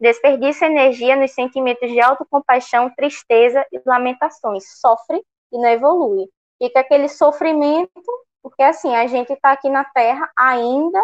desperdiça 0.00 0.66
energia 0.66 1.16
nos 1.16 1.32
sentimentos 1.32 1.90
de 1.90 2.00
autocompaixão, 2.00 2.90
tristeza 2.94 3.64
e 3.72 3.80
lamentações. 3.86 4.64
Sofre 4.80 5.22
e 5.52 5.58
não 5.58 5.68
evolui. 5.68 6.28
Fica 6.62 6.80
aquele 6.80 7.08
sofrimento, 7.08 7.90
porque 8.42 8.62
assim, 8.62 8.94
a 8.94 9.06
gente 9.06 9.32
está 9.32 9.52
aqui 9.52 9.68
na 9.68 9.84
Terra 9.84 10.30
ainda 10.36 11.00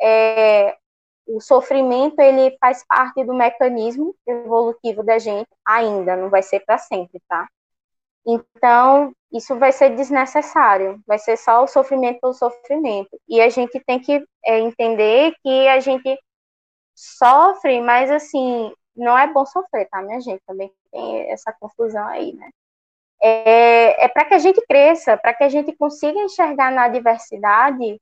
é, 0.00 0.76
o 1.26 1.40
sofrimento 1.40 2.20
ele 2.20 2.56
faz 2.60 2.84
parte 2.86 3.24
do 3.24 3.34
mecanismo 3.34 4.14
evolutivo 4.26 5.02
da 5.02 5.18
gente 5.18 5.48
ainda, 5.64 6.16
não 6.16 6.28
vai 6.28 6.42
ser 6.42 6.60
para 6.60 6.78
sempre, 6.78 7.20
tá? 7.28 7.48
Então, 8.26 9.12
isso 9.32 9.56
vai 9.58 9.70
ser 9.72 9.90
desnecessário, 9.96 11.00
vai 11.06 11.18
ser 11.18 11.36
só 11.36 11.62
o 11.62 11.66
sofrimento 11.66 12.20
pelo 12.20 12.32
sofrimento. 12.32 13.18
E 13.28 13.40
a 13.40 13.48
gente 13.50 13.78
tem 13.86 14.00
que 14.00 14.24
é, 14.44 14.60
entender 14.60 15.34
que 15.42 15.68
a 15.68 15.78
gente 15.80 16.18
sofre, 16.94 17.80
mas 17.80 18.10
assim, 18.10 18.72
não 18.96 19.18
é 19.18 19.26
bom 19.32 19.44
sofrer, 19.44 19.88
tá, 19.88 20.02
minha 20.02 20.20
gente? 20.20 20.42
Também 20.46 20.72
tem 20.90 21.30
essa 21.30 21.52
confusão 21.52 22.06
aí, 22.06 22.32
né? 22.34 22.50
É, 23.22 24.04
é 24.04 24.08
para 24.08 24.26
que 24.26 24.34
a 24.34 24.38
gente 24.38 24.60
cresça, 24.66 25.16
para 25.16 25.34
que 25.34 25.44
a 25.44 25.48
gente 25.48 25.74
consiga 25.76 26.18
enxergar 26.20 26.70
na 26.70 26.88
diversidade 26.88 28.00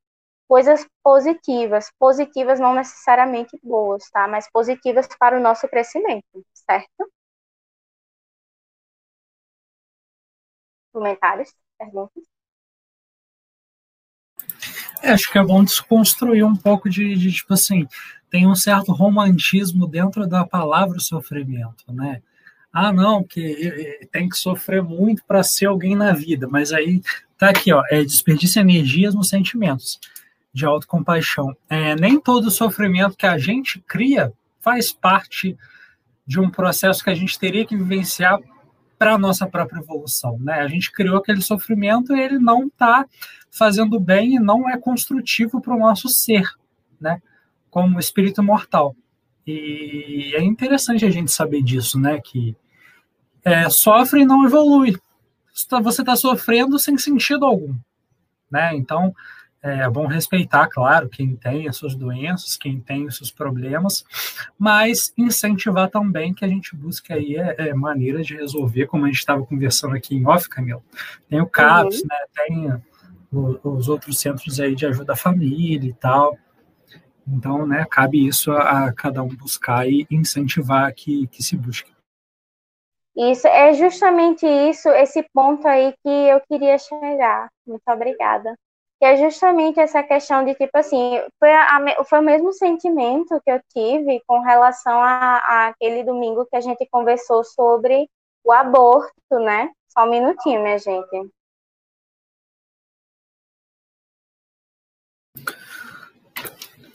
coisas 0.49 0.87
positivas, 1.03 1.91
positivas 1.99 2.61
não 2.61 2.75
necessariamente 2.75 3.59
boas, 3.63 4.11
tá? 4.11 4.29
Mas 4.29 4.51
positivas 4.51 5.09
para 5.19 5.39
o 5.39 5.41
nosso 5.41 5.67
crescimento, 5.69 6.25
certo? 6.53 7.11
Comentários, 10.93 11.55
perguntas? 11.79 12.25
É, 15.03 15.11
acho 15.11 15.31
que 15.33 15.39
é 15.39 15.43
bom 15.43 15.65
desconstruir 15.65 16.45
um 16.45 16.57
pouco 16.57 16.91
de, 16.91 17.15
de, 17.17 17.33
tipo 17.33 17.55
assim, 17.55 17.87
tem 18.33 18.47
um 18.47 18.55
certo 18.55 18.93
romantismo 18.93 19.87
dentro 19.87 20.27
da 20.27 20.43
palavra 20.43 20.99
sofrimento, 20.99 21.85
né? 21.93 22.23
Ah, 22.73 22.91
não, 22.91 23.23
que 23.23 24.09
tem 24.11 24.27
que 24.27 24.39
sofrer 24.39 24.83
muito 24.83 25.23
para 25.27 25.43
ser 25.43 25.67
alguém 25.67 25.95
na 25.95 26.13
vida, 26.13 26.49
mas 26.49 26.73
aí 26.73 27.03
tá 27.37 27.51
aqui, 27.51 27.71
ó, 27.75 27.83
é 27.91 28.03
desperdício 28.03 28.59
energias 28.59 29.15
nos 29.15 29.29
sentimentos 29.29 30.01
de 30.51 30.65
autocompaixão. 30.65 31.55
É, 31.69 31.95
nem 31.95 32.19
todo 32.19 32.51
sofrimento 32.51 33.19
que 33.19 33.27
a 33.27 33.37
gente 33.37 33.79
cria 33.81 34.33
faz 34.63 34.91
parte 34.91 35.55
de 36.27 36.41
um 36.41 36.49
processo 36.49 37.05
que 37.05 37.11
a 37.11 37.15
gente 37.15 37.39
teria 37.39 37.67
que 37.67 37.77
vivenciar 37.77 38.41
para 38.99 39.13
a 39.13 39.19
nossa 39.19 39.47
própria 39.47 39.81
evolução. 39.81 40.39
Né? 40.39 40.55
A 40.55 40.69
gente 40.69 40.91
criou 40.91 41.19
aquele 41.19 41.43
sofrimento 41.43 42.17
e 42.17 42.21
ele 42.23 42.39
não 42.39 42.69
está 42.69 43.05
fazendo 43.51 44.01
bem 44.01 44.37
e 44.37 44.41
não 44.41 44.71
é 44.71 44.79
construtivo 44.79 45.61
para 45.61 45.75
o 45.75 45.79
nosso 45.79 46.09
ser, 46.09 46.49
né? 46.99 47.21
Como 47.73 47.99
espírito 47.99 48.43
mortal. 48.43 48.95
E 49.47 50.35
é 50.37 50.43
interessante 50.43 51.07
a 51.07 51.11
gente 51.11 51.33
saber 51.33 51.63
disso, 51.63 51.99
né? 51.99 52.21
que 52.21 52.55
é, 53.43 53.69
sofre 53.71 54.21
e 54.21 54.27
não 54.27 54.45
evolui. 54.45 54.95
Você 55.83 56.03
está 56.03 56.15
sofrendo 56.15 56.79
sem 56.79 56.99
sentido 56.99 57.47
algum. 57.47 57.75
Né? 58.51 58.77
Então, 58.77 59.15
é 59.63 59.89
bom 59.89 60.07
respeitar, 60.07 60.69
claro, 60.69 61.09
quem 61.09 61.35
tem 61.35 61.67
as 61.67 61.77
suas 61.77 61.95
doenças, 61.95 62.59
quem 62.59 62.79
tem 62.79 63.07
os 63.07 63.17
seus 63.17 63.31
problemas, 63.31 64.05
mas 64.59 65.15
incentivar 65.17 65.89
também 65.89 66.35
que 66.35 66.45
a 66.45 66.49
gente 66.49 66.77
busque 66.77 67.11
aí 67.11 67.37
é, 67.37 67.55
é 67.69 67.75
maneiras 67.75 68.27
de 68.27 68.37
resolver, 68.37 68.87
como 68.87 69.07
a 69.07 69.09
gente 69.09 69.19
estava 69.19 69.47
conversando 69.47 69.97
aqui 69.97 70.15
em 70.15 70.27
off, 70.27 70.47
Camila. 70.47 70.83
Tem 71.27 71.41
o 71.41 71.47
CAPS, 71.47 72.01
uhum. 72.01 72.07
né, 72.07 72.19
tem 72.35 72.83
os 73.65 73.89
outros 73.89 74.19
centros 74.19 74.61
aí 74.61 74.75
de 74.75 74.85
ajuda 74.85 75.15
à 75.15 75.17
família 75.17 75.89
e 75.89 75.95
tal. 75.95 76.37
Então, 77.27 77.67
né, 77.67 77.87
cabe 77.91 78.27
isso 78.27 78.53
a, 78.53 78.87
a 78.87 78.93
cada 78.93 79.23
um 79.23 79.29
buscar 79.29 79.89
e 79.89 80.07
incentivar 80.11 80.93
que, 80.95 81.27
que 81.29 81.43
se 81.43 81.57
busque. 81.57 81.93
Isso 83.15 83.47
é 83.47 83.75
justamente 83.75 84.47
isso, 84.47 84.89
esse 84.89 85.23
ponto 85.35 85.67
aí 85.69 85.93
que 86.03 86.09
eu 86.09 86.41
queria 86.49 86.79
chegar. 86.79 87.49
Muito 87.67 87.83
obrigada 87.89 88.55
que 89.03 89.07
é 89.07 89.17
justamente 89.17 89.81
essa 89.81 90.01
questão 90.01 90.45
de 90.45 90.55
tipo 90.55 90.79
assim, 90.79 91.21
foi, 91.41 91.51
a, 91.51 92.05
foi 92.05 92.21
o 92.21 92.23
mesmo 92.23 92.53
sentimento 92.53 93.43
que 93.45 93.51
eu 93.51 93.61
tive 93.75 94.23
com 94.29 94.39
relação 94.39 94.97
a, 95.03 95.43
a, 95.45 95.67
aquele 95.67 96.05
domingo 96.05 96.47
que 96.47 96.55
a 96.55 96.61
gente 96.61 96.87
conversou 96.89 97.43
sobre 97.43 98.09
o 98.45 98.53
aborto, 98.53 99.41
né? 99.41 99.73
Só 99.89 100.05
um 100.05 100.11
minutinho, 100.11 100.63
minha 100.63 100.79
gente. 100.79 101.29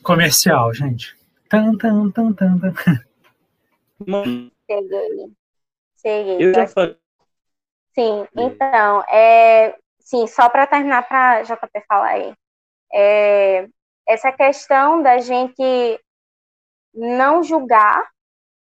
Comercial, 0.08 0.74
gente. 0.74 1.18
Tan, 1.50 1.76
tan, 1.78 2.10
tan, 2.12 2.32
tan, 2.32 2.58
tan. 2.58 2.72
Cheguei. 4.66 5.34
Cheguei. 6.02 6.38
Eu 6.40 6.54
já 6.54 6.66
falei. 6.66 6.98
Sim, 7.94 8.26
então, 8.38 9.04
é, 9.10 9.78
sim, 10.00 10.26
só 10.26 10.48
para 10.48 10.66
terminar 10.66 11.06
para 11.06 11.44
JP 11.44 11.84
falar 11.90 12.08
aí. 12.12 12.34
É, 12.94 13.68
essa 14.08 14.32
questão 14.32 15.04
da 15.04 15.18
gente 15.18 16.00
não 16.94 17.44
julgar, 17.44 18.10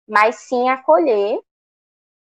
mas 0.07 0.35
sim 0.37 0.67
acolher 0.67 1.39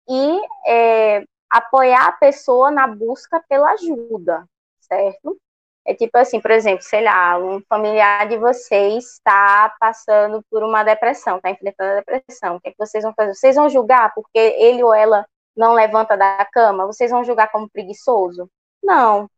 e 0.09 0.41
é, 0.67 1.23
apoiar 1.47 2.07
a 2.07 2.13
pessoa 2.13 2.71
na 2.71 2.87
busca 2.87 3.39
pela 3.47 3.69
ajuda, 3.73 4.49
certo? 4.79 5.39
É 5.87 5.93
tipo 5.93 6.17
assim, 6.17 6.41
por 6.41 6.51
exemplo, 6.51 6.83
sei 6.83 7.03
lá, 7.03 7.37
um 7.37 7.61
familiar 7.69 8.27
de 8.27 8.37
vocês 8.37 9.05
está 9.13 9.73
passando 9.79 10.43
por 10.49 10.63
uma 10.63 10.83
depressão, 10.83 11.37
está 11.37 11.51
enfrentando 11.51 11.91
a 11.91 11.95
depressão. 12.01 12.55
O 12.55 12.61
que, 12.61 12.69
é 12.69 12.71
que 12.71 12.77
vocês 12.77 13.03
vão 13.03 13.13
fazer? 13.15 13.35
Vocês 13.35 13.55
vão 13.55 13.69
julgar 13.69 14.13
porque 14.15 14.39
ele 14.39 14.83
ou 14.83 14.93
ela 14.93 15.25
não 15.55 15.73
levanta 15.73 16.17
da 16.17 16.43
cama? 16.51 16.87
Vocês 16.87 17.11
vão 17.11 17.23
julgar 17.23 17.51
como 17.51 17.69
preguiçoso? 17.69 18.49
Não. 18.83 19.29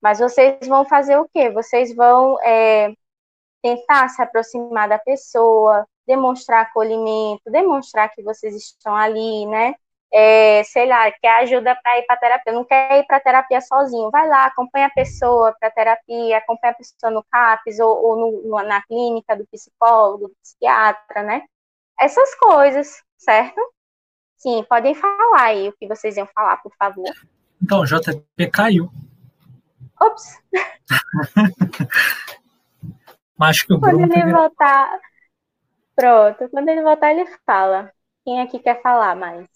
Mas 0.00 0.20
vocês 0.20 0.66
vão 0.68 0.84
fazer 0.84 1.18
o 1.18 1.28
quê? 1.28 1.50
Vocês 1.50 1.94
vão 1.94 2.40
é, 2.42 2.92
tentar 3.62 4.08
se 4.08 4.22
aproximar 4.22 4.88
da 4.88 4.98
pessoa, 4.98 5.86
demonstrar 6.06 6.62
acolhimento, 6.62 7.50
demonstrar 7.50 8.08
que 8.14 8.22
vocês 8.22 8.54
estão 8.54 8.94
ali, 8.94 9.46
né? 9.46 9.74
É, 10.12 10.62
sei 10.64 10.86
lá, 10.86 11.10
quer 11.12 11.42
ajuda 11.42 11.76
para 11.82 11.98
ir 11.98 12.06
para 12.06 12.16
terapia, 12.16 12.52
não 12.52 12.64
quer 12.64 13.00
ir 13.00 13.06
para 13.06 13.20
terapia 13.20 13.60
sozinho, 13.60 14.10
vai 14.10 14.26
lá, 14.26 14.46
acompanha 14.46 14.86
a 14.86 14.90
pessoa 14.90 15.54
para 15.58 15.70
terapia, 15.70 16.38
acompanha 16.38 16.72
a 16.72 16.76
pessoa 16.76 17.10
no 17.10 17.22
CAPS 17.30 17.78
ou, 17.78 18.04
ou 18.04 18.16
no, 18.16 18.62
na 18.62 18.82
clínica 18.82 19.36
do 19.36 19.46
psicólogo, 19.46 20.28
do 20.28 20.36
psiquiatra, 20.42 21.22
né? 21.22 21.42
Essas 22.00 22.34
coisas, 22.36 23.02
certo? 23.18 23.60
Sim, 24.36 24.64
podem 24.68 24.94
falar 24.94 25.42
aí 25.42 25.68
o 25.68 25.72
que 25.72 25.86
vocês 25.86 26.16
iam 26.16 26.26
falar, 26.28 26.56
por 26.58 26.72
favor. 26.76 27.10
Então, 27.60 27.84
JP 27.84 28.50
caiu. 28.50 28.88
Ops! 30.00 30.40
Mas 33.36 33.62
que 33.62 33.72
o 33.72 33.80
Quando 33.80 33.98
Bruno 33.98 34.12
ele 34.12 34.14
teve... 34.14 34.32
voltar. 34.32 35.00
Pronto, 35.94 36.48
quando 36.50 36.68
ele 36.68 36.82
voltar, 36.82 37.12
ele 37.12 37.26
fala. 37.44 37.92
Quem 38.24 38.40
aqui 38.40 38.60
quer 38.60 38.80
falar 38.80 39.16
mais? 39.16 39.46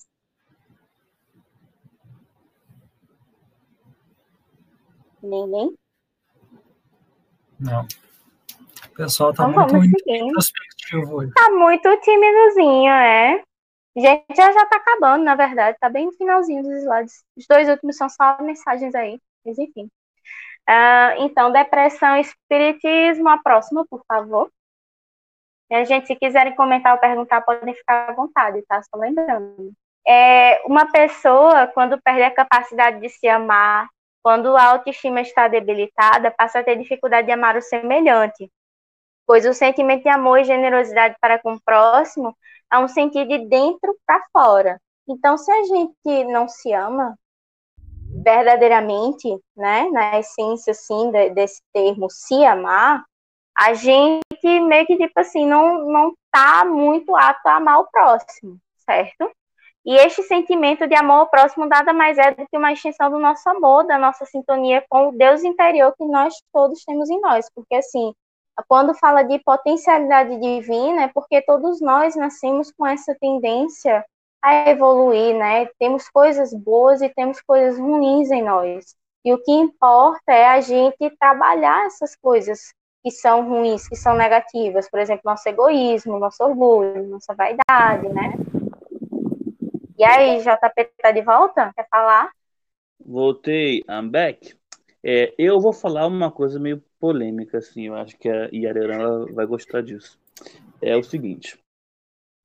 Ninguém? 5.23 5.77
Não. 7.59 7.87
O 8.93 8.95
pessoal 8.95 9.33
tá 9.33 9.49
Então 9.49 9.66
muito 9.66 10.03
introspectivo 10.07 11.14
hoje. 11.14 11.33
Tá 11.33 11.51
muito 11.51 12.01
timidozinho, 12.01 12.91
é. 12.91 13.43
Gente, 13.97 14.25
já, 14.35 14.53
já 14.53 14.66
tá 14.66 14.77
acabando, 14.77 15.25
na 15.25 15.35
verdade. 15.35 15.79
Tá 15.81 15.89
bem 15.89 16.07
no 16.07 16.12
finalzinho 16.12 16.62
dos 16.62 16.83
slides. 16.83 17.25
Os 17.37 17.47
dois 17.47 17.68
últimos 17.68 17.97
são 17.97 18.09
só 18.09 18.39
mensagens 18.41 18.95
aí. 18.95 19.20
Mas 19.45 19.59
enfim. 19.59 19.89
Ah, 20.66 21.14
então, 21.18 21.53
depressão 21.53 22.16
e 22.16 22.20
espiritismo. 22.20 23.29
A 23.29 23.39
próxima, 23.39 23.87
por 23.89 24.03
favor. 24.07 24.51
E 25.70 25.75
a 25.75 25.85
gente, 25.85 26.07
se 26.07 26.16
quiserem 26.16 26.55
comentar 26.55 26.95
ou 26.95 27.01
perguntar, 27.01 27.41
podem 27.43 27.75
ficar 27.75 28.11
à 28.11 28.12
vontade, 28.12 28.62
tá? 28.68 28.83
Só 28.83 28.99
lembrando. 28.99 29.73
É, 30.07 30.62
uma 30.66 30.91
pessoa, 30.91 31.66
quando 31.68 32.01
perde 32.03 32.23
a 32.23 32.31
capacidade 32.31 33.01
de 33.01 33.09
se 33.09 33.29
amar, 33.29 33.89
quando 34.23 34.57
a 34.57 34.64
autoestima 34.64 35.20
está 35.20 35.49
debilitada, 35.49 36.31
passa 36.31 36.61
a 36.61 36.64
ter 36.64 36.77
dificuldade 36.77 37.27
de 37.27 37.33
amar 37.33 37.57
o 37.57 37.62
semelhante, 37.62 38.51
pois 39.27 39.45
o 39.47 39.55
sentimento 39.55 40.03
de 40.03 40.09
amor 40.09 40.39
e 40.39 40.45
generosidade 40.45 41.16
para 41.20 41.39
com 41.39 41.55
o 41.55 41.62
próximo 41.62 42.37
é 42.73 42.79
um 42.79 42.89
sentido 42.89 43.29
de 43.29 43.47
dentro 43.47 43.97
para 44.07 44.25
fora. 44.33 44.81
Então, 45.09 45.37
se 45.37 45.51
a 45.51 45.62
gente 45.64 46.25
não 46.25 46.49
se 46.49 46.73
ama 46.73 47.16
verdadeiramente, 48.23 49.29
né, 49.57 49.89
na 49.91 50.18
essência 50.18 50.70
assim 50.70 51.11
desse 51.35 51.61
termo 51.73 52.09
se 52.09 52.45
amar, 52.45 53.05
a 53.57 53.75
gente 53.75 54.25
meio 54.43 54.87
que 54.87 54.97
tipo 54.97 55.18
assim 55.18 55.47
não 55.47 55.85
não 55.87 56.14
tá 56.31 56.64
muito 56.64 57.14
apto 57.16 57.49
a 57.49 57.57
amar 57.57 57.81
o 57.81 57.91
próximo, 57.91 58.59
certo? 58.87 59.31
E 59.85 59.97
este 59.97 60.22
sentimento 60.22 60.87
de 60.87 60.95
amor 60.95 61.20
ao 61.20 61.30
próximo 61.30 61.66
nada 61.66 61.93
mais 61.93 62.16
é 62.16 62.30
do 62.30 62.47
que 62.47 62.57
uma 62.57 62.72
extensão 62.72 63.11
do 63.11 63.18
nosso 63.18 63.49
amor, 63.51 63.85
da 63.85 63.99
nossa 63.99 64.24
sintonia 64.24 64.85
com 64.89 65.09
o 65.09 65.12
Deus 65.12 65.43
interior 65.43 65.93
que 65.97 66.05
nós 66.05 66.35
todos 66.53 66.85
temos 66.85 67.11
em 67.11 67.20
nós. 67.20 67.51
Porque, 67.53 67.74
assim, 67.74 68.14
quando 68.68 68.95
fala 68.95 69.24
de 69.24 69.41
potencialidade 69.41 70.39
divina, 70.39 71.05
é 71.05 71.09
porque 71.09 71.43
todos 71.43 71.80
nós 71.80 72.14
nascemos 72.14 72.70
com 72.70 72.87
essa 72.87 73.16
tendência 73.20 74.05
a 74.41 74.70
evoluir, 74.70 75.37
né? 75.37 75.66
Temos 75.78 76.09
coisas 76.09 76.55
boas 76.55 77.03
e 77.03 77.09
temos 77.09 77.41
coisas 77.41 77.78
ruins 77.78 78.30
em 78.30 78.43
nós. 78.43 78.95
E 79.24 79.33
o 79.33 79.43
que 79.43 79.53
importa 79.53 80.33
é 80.33 80.47
a 80.47 80.61
gente 80.61 81.11
trabalhar 81.18 81.87
essas 81.87 82.14
coisas 82.16 82.72
que 83.05 83.11
são 83.11 83.49
ruins, 83.49 83.89
que 83.89 83.97
são 83.97 84.14
negativas. 84.14 84.89
Por 84.89 85.01
exemplo, 85.01 85.22
nosso 85.24 85.49
egoísmo, 85.49 86.18
nosso 86.18 86.43
orgulho, 86.43 87.09
nossa 87.09 87.35
vaidade, 87.35 88.09
né? 88.09 88.33
E 90.03 90.05
aí, 90.05 90.41
JP 90.41 90.91
tá 91.01 91.13
de 91.13 91.23
volta? 91.23 91.73
Quer 91.77 91.87
falar? 91.89 92.33
Voltei, 92.99 93.85
I'm 93.89 94.11
back. 94.11 94.53
É, 95.01 95.33
eu 95.39 95.61
vou 95.61 95.73
falar 95.73 96.09
uma 96.09 96.29
coisa 96.29 96.59
meio 96.59 96.83
polêmica, 96.99 97.59
assim, 97.59 97.87
eu 97.87 97.95
acho 97.95 98.19
que 98.19 98.29
a 98.29 98.49
Yarerã 98.53 99.27
vai 99.27 99.47
gostar 99.47 99.81
disso. 99.81 100.19
É 100.81 100.97
o 100.97 101.05
seguinte, 101.05 101.57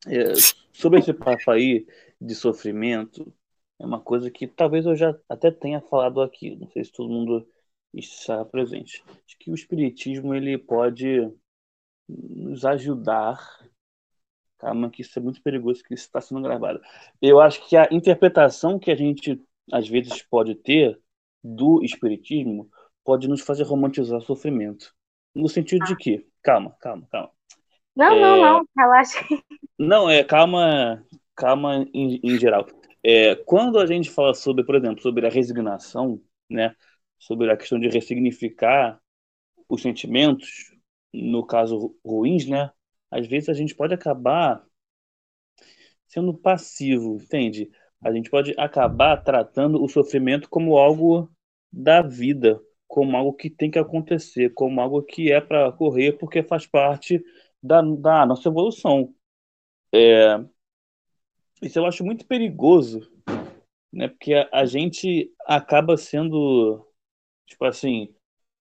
é, 0.05 0.35
sobre 0.71 0.99
esse 0.99 1.11
papo 1.11 1.49
aí 1.49 1.87
de 2.21 2.35
sofrimento, 2.35 3.33
é 3.79 3.85
uma 3.87 4.01
coisa 4.01 4.29
que 4.29 4.45
talvez 4.45 4.85
eu 4.85 4.95
já 4.95 5.17
até 5.27 5.49
tenha 5.49 5.81
falado 5.81 6.21
aqui, 6.21 6.55
não 6.55 6.69
sei 6.69 6.85
se 6.85 6.91
todo 6.91 7.09
mundo 7.09 7.43
está 7.91 8.45
presente. 8.45 9.03
Acho 9.25 9.35
que 9.39 9.49
o 9.49 9.55
espiritismo 9.55 10.35
ele 10.35 10.59
pode 10.59 11.27
nos 12.07 12.63
ajudar 12.65 13.66
Calma, 14.59 14.89
que 14.89 15.01
isso 15.01 15.17
é 15.19 15.21
muito 15.21 15.41
perigoso, 15.41 15.83
que 15.83 15.93
isso 15.93 16.05
está 16.05 16.19
sendo 16.19 16.41
gravado. 16.41 16.81
Eu 17.21 17.39
acho 17.39 17.67
que 17.67 17.77
a 17.77 17.87
interpretação 17.91 18.79
que 18.79 18.89
a 18.89 18.95
gente, 18.95 19.41
às 19.71 19.87
vezes, 19.87 20.21
pode 20.23 20.55
ter 20.55 20.99
do 21.43 21.83
espiritismo 21.83 22.69
pode 23.03 23.27
nos 23.27 23.41
fazer 23.41 23.63
romantizar 23.63 24.17
o 24.17 24.21
sofrimento. 24.21 24.93
No 25.33 25.47
sentido 25.47 25.85
de 25.85 25.95
que, 25.95 26.27
calma, 26.41 26.75
calma, 26.79 27.07
calma. 27.11 27.31
Não, 27.95 28.11
É, 28.13 28.21
não, 28.21 28.37
não, 28.37 28.67
relaxa. 28.77 29.25
Não, 29.77 30.09
é 30.09 30.23
calma, 30.23 31.05
calma 31.35 31.87
em, 31.93 32.19
em 32.23 32.37
geral. 32.37 32.65
É, 33.03 33.35
quando 33.35 33.79
a 33.79 33.85
gente 33.85 34.09
fala 34.09 34.33
sobre, 34.33 34.63
por 34.65 34.75
exemplo, 34.75 35.01
sobre 35.01 35.25
a 35.25 35.29
resignação, 35.29 36.21
né, 36.49 36.75
sobre 37.19 37.51
a 37.51 37.57
questão 37.57 37.79
de 37.79 37.87
ressignificar 37.87 38.99
os 39.69 39.81
sentimentos, 39.81 40.73
no 41.13 41.45
caso 41.45 41.95
ruins, 42.05 42.47
né, 42.47 42.71
às 43.11 43.27
vezes 43.27 43.49
a 43.49 43.53
gente 43.53 43.75
pode 43.75 43.93
acabar 43.93 44.65
sendo 46.07 46.33
passivo, 46.33 47.15
entende? 47.15 47.69
A 48.01 48.11
gente 48.11 48.29
pode 48.29 48.53
acabar 48.57 49.17
tratando 49.23 49.83
o 49.83 49.89
sofrimento 49.89 50.49
como 50.49 50.77
algo 50.77 51.29
da 51.71 52.01
vida, 52.01 52.61
como 52.87 53.17
algo 53.17 53.33
que 53.33 53.49
tem 53.49 53.69
que 53.69 53.79
acontecer, 53.79 54.53
como 54.53 54.79
algo 54.79 55.01
que 55.03 55.31
é 55.31 55.41
para 55.41 55.71
correr 55.71 56.13
porque 56.13 56.43
faz 56.43 56.65
parte 56.65 57.23
da, 57.61 57.81
da 57.81 58.25
nossa 58.25 58.47
evolução. 58.47 59.13
É, 59.93 60.39
isso 61.61 61.79
eu 61.79 61.85
acho 61.85 62.03
muito 62.05 62.25
perigoso, 62.25 63.11
né? 63.91 64.07
Porque 64.07 64.33
a, 64.33 64.47
a 64.53 64.65
gente 64.65 65.31
acaba 65.45 65.97
sendo, 65.97 66.85
tipo 67.45 67.65
assim, 67.65 68.13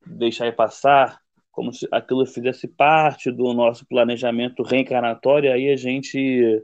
deixar 0.07 0.55
passar, 0.55 1.23
como 1.57 1.73
se 1.75 1.89
aquilo 1.93 2.27
fizesse 2.27 2.69
parte 2.69 3.33
do 3.33 3.55
nosso 3.55 3.87
planejamento 3.89 4.63
reencarnatório, 4.63 5.53
aí 5.53 5.71
a 5.73 5.77
gente 5.77 6.63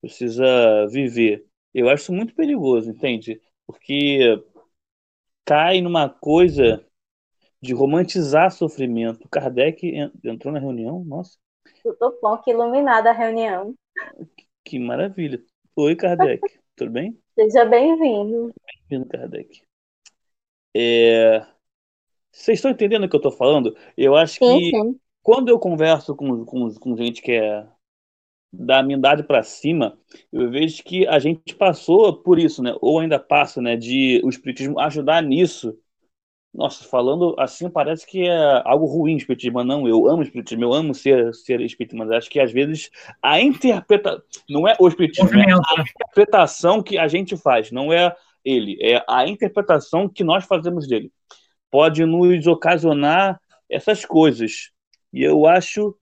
precisa 0.00 0.86
viver. 0.88 1.46
Eu 1.74 1.88
acho 1.90 2.04
isso 2.04 2.14
muito 2.14 2.34
perigoso, 2.34 2.90
entende? 2.90 3.40
Porque 3.66 4.20
cai 5.46 5.80
numa 5.80 6.08
coisa 6.10 6.84
de 7.62 7.74
romantizar 7.74 8.50
sofrimento. 8.52 9.28
Kardec 9.30 9.86
en- 9.86 10.12
entrou 10.24 10.52
na 10.54 10.60
reunião, 10.60 11.04
nossa, 11.04 11.38
Tudo 11.82 12.18
bom, 12.20 12.36
que 12.42 12.50
iluminada 12.50 13.08
a 13.08 13.12
reunião. 13.14 13.74
que 14.64 14.78
maravilha. 14.78 15.42
Oi, 15.76 15.96
Kardec, 15.96 16.42
tudo 16.76 16.90
bem? 16.92 17.20
Seja 17.34 17.64
bem-vindo. 17.64 18.52
Bem-vindo, 18.88 19.06
Kardec. 19.08 19.62
É, 20.74 21.46
Vocês 22.36 22.58
estão 22.58 22.70
entendendo 22.70 23.04
o 23.04 23.08
que 23.08 23.16
eu 23.16 23.18
estou 23.18 23.32
falando? 23.32 23.74
Eu 23.96 24.14
acho 24.14 24.34
Sim, 24.34 24.58
que 24.58 24.70
sim. 24.70 25.00
quando 25.22 25.48
eu 25.48 25.58
converso 25.58 26.14
com, 26.14 26.44
com, 26.44 26.68
com 26.74 26.96
gente 26.96 27.22
que 27.22 27.32
é 27.32 27.66
da 28.52 28.82
minha 28.82 28.98
idade 28.98 29.22
para 29.22 29.42
cima, 29.42 29.98
eu 30.30 30.50
vejo 30.50 30.82
que 30.84 31.06
a 31.06 31.18
gente 31.18 31.54
passou 31.56 32.14
por 32.22 32.38
isso, 32.38 32.62
né? 32.62 32.76
Ou 32.80 33.00
ainda 33.00 33.18
passa, 33.18 33.60
né? 33.60 33.74
De 33.74 34.20
o 34.22 34.28
espiritismo 34.28 34.78
ajudar 34.78 35.22
nisso. 35.22 35.76
Nossa, 36.52 36.84
falando 36.84 37.34
assim 37.38 37.68
parece 37.70 38.06
que 38.06 38.26
é 38.26 38.62
algo 38.64 38.86
ruim 38.86 39.14
o 39.14 39.18
espiritismo, 39.18 39.54
mas 39.54 39.66
não, 39.66 39.88
eu 39.88 40.06
amo 40.06 40.18
o 40.18 40.22
espiritismo, 40.22 40.64
eu 40.64 40.72
amo 40.72 40.94
ser, 40.94 41.34
ser 41.34 41.60
espírita, 41.62 41.96
mas 41.96 42.10
acho 42.10 42.30
que 42.30 42.40
às 42.40 42.52
vezes 42.52 42.90
a 43.20 43.40
interpretação, 43.40 44.22
não 44.48 44.68
é 44.68 44.74
o 44.78 44.88
espiritismo, 44.88 45.28
é 45.34 45.52
a 45.52 45.56
né? 45.78 45.84
interpretação 45.94 46.82
que 46.82 46.96
a 46.96 47.08
gente 47.08 47.36
faz, 47.36 47.70
não 47.70 47.92
é 47.92 48.14
ele, 48.44 48.78
é 48.80 49.04
a 49.08 49.26
interpretação 49.26 50.08
que 50.08 50.24
nós 50.24 50.44
fazemos 50.44 50.86
dele. 50.86 51.10
Pode 51.76 52.06
nos 52.06 52.46
ocasionar 52.46 53.38
essas 53.68 54.02
coisas. 54.02 54.70
E 55.12 55.22
eu 55.22 55.44
acho 55.44 55.94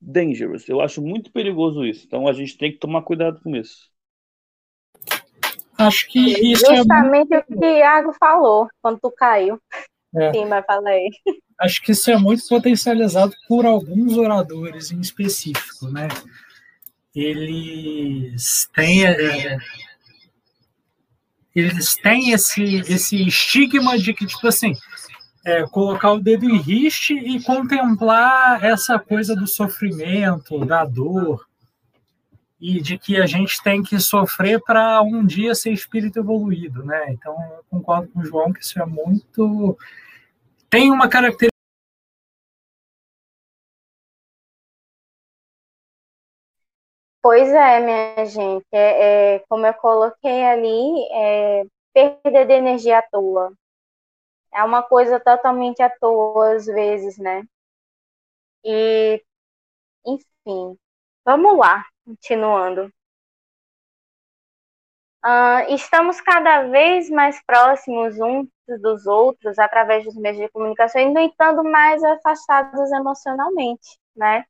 dangerous, 0.00 0.66
eu 0.70 0.80
acho 0.80 1.02
muito 1.02 1.30
perigoso 1.30 1.84
isso. 1.84 2.06
Então 2.06 2.26
a 2.26 2.32
gente 2.32 2.56
tem 2.56 2.72
que 2.72 2.78
tomar 2.78 3.02
cuidado 3.02 3.38
com 3.42 3.54
isso. 3.54 3.90
Acho 5.76 6.08
que 6.08 6.18
isso 6.50 6.64
é 6.64 6.76
muito, 6.76 6.78
Justamente 6.78 7.36
o 7.36 7.60
que 7.60 7.66
Iago 7.66 8.14
falou 8.18 8.68
quando 8.80 9.00
tu 9.00 9.10
caiu. 9.10 9.60
É. 10.16 10.32
Sim, 10.32 10.46
mas 10.46 10.64
falei. 10.64 11.10
acho 11.60 11.82
que 11.82 11.92
isso 11.92 12.10
é 12.10 12.16
muito 12.16 12.48
potencializado 12.48 13.34
por 13.46 13.66
alguns 13.66 14.16
oradores 14.16 14.92
em 14.92 15.00
específico, 15.00 15.88
né? 15.90 16.08
Eles 17.14 18.66
têm 18.74 19.04
é, 19.04 19.58
eles 21.54 21.94
têm 21.96 22.32
esse 22.32 22.62
esse 22.88 23.26
estigma 23.26 23.98
de 23.98 24.14
que 24.14 24.26
tipo 24.26 24.46
assim 24.46 24.74
é, 25.44 25.64
colocar 25.64 26.12
o 26.12 26.20
dedo 26.20 26.48
em 26.48 26.56
riste 26.56 27.14
e 27.14 27.42
contemplar 27.42 28.64
essa 28.64 28.98
coisa 28.98 29.34
do 29.34 29.46
sofrimento, 29.46 30.64
da 30.64 30.84
dor 30.84 31.46
e 32.60 32.80
de 32.80 32.96
que 32.96 33.20
a 33.20 33.26
gente 33.26 33.60
tem 33.62 33.82
que 33.82 33.98
sofrer 33.98 34.60
para 34.62 35.02
um 35.02 35.26
dia 35.26 35.52
ser 35.54 35.72
espírito 35.72 36.20
evoluído, 36.20 36.84
né? 36.84 37.12
Então 37.12 37.32
eu 37.32 37.64
concordo 37.68 38.08
com 38.08 38.20
o 38.20 38.24
João 38.24 38.52
que 38.52 38.62
isso 38.62 38.80
é 38.80 38.86
muito 38.86 39.76
tem 40.70 40.90
uma 40.90 41.08
característica 41.08 41.51
Pois 47.22 47.48
é, 47.52 47.80
minha 47.80 48.24
gente. 48.26 48.66
É, 48.72 49.36
é, 49.36 49.38
como 49.48 49.66
eu 49.66 49.74
coloquei 49.74 50.44
ali, 50.44 51.08
é, 51.12 51.64
perda 51.94 52.44
de 52.44 52.52
energia 52.52 52.98
à 52.98 53.02
toa. 53.02 53.52
É 54.54 54.64
uma 54.64 54.82
coisa 54.82 55.20
totalmente 55.20 55.82
à 55.82 55.90
toa, 55.90 56.54
às 56.54 56.64
vezes, 56.66 57.18
né? 57.18 57.42
E, 58.64 59.22
enfim, 60.06 60.78
vamos 61.24 61.58
lá, 61.58 61.84
continuando. 62.04 62.90
Ah, 65.24 65.64
estamos 65.68 66.20
cada 66.20 66.64
vez 66.68 67.08
mais 67.10 67.40
próximos 67.46 68.18
uns 68.20 68.48
dos 68.80 69.06
outros 69.06 69.58
através 69.58 70.04
dos 70.04 70.16
meios 70.16 70.38
de 70.38 70.48
comunicação 70.50 71.00
e, 71.00 71.12
no 71.12 71.20
entanto, 71.20 71.62
mais 71.62 72.02
afastados 72.02 72.90
emocionalmente, 72.92 73.98
né? 74.16 74.44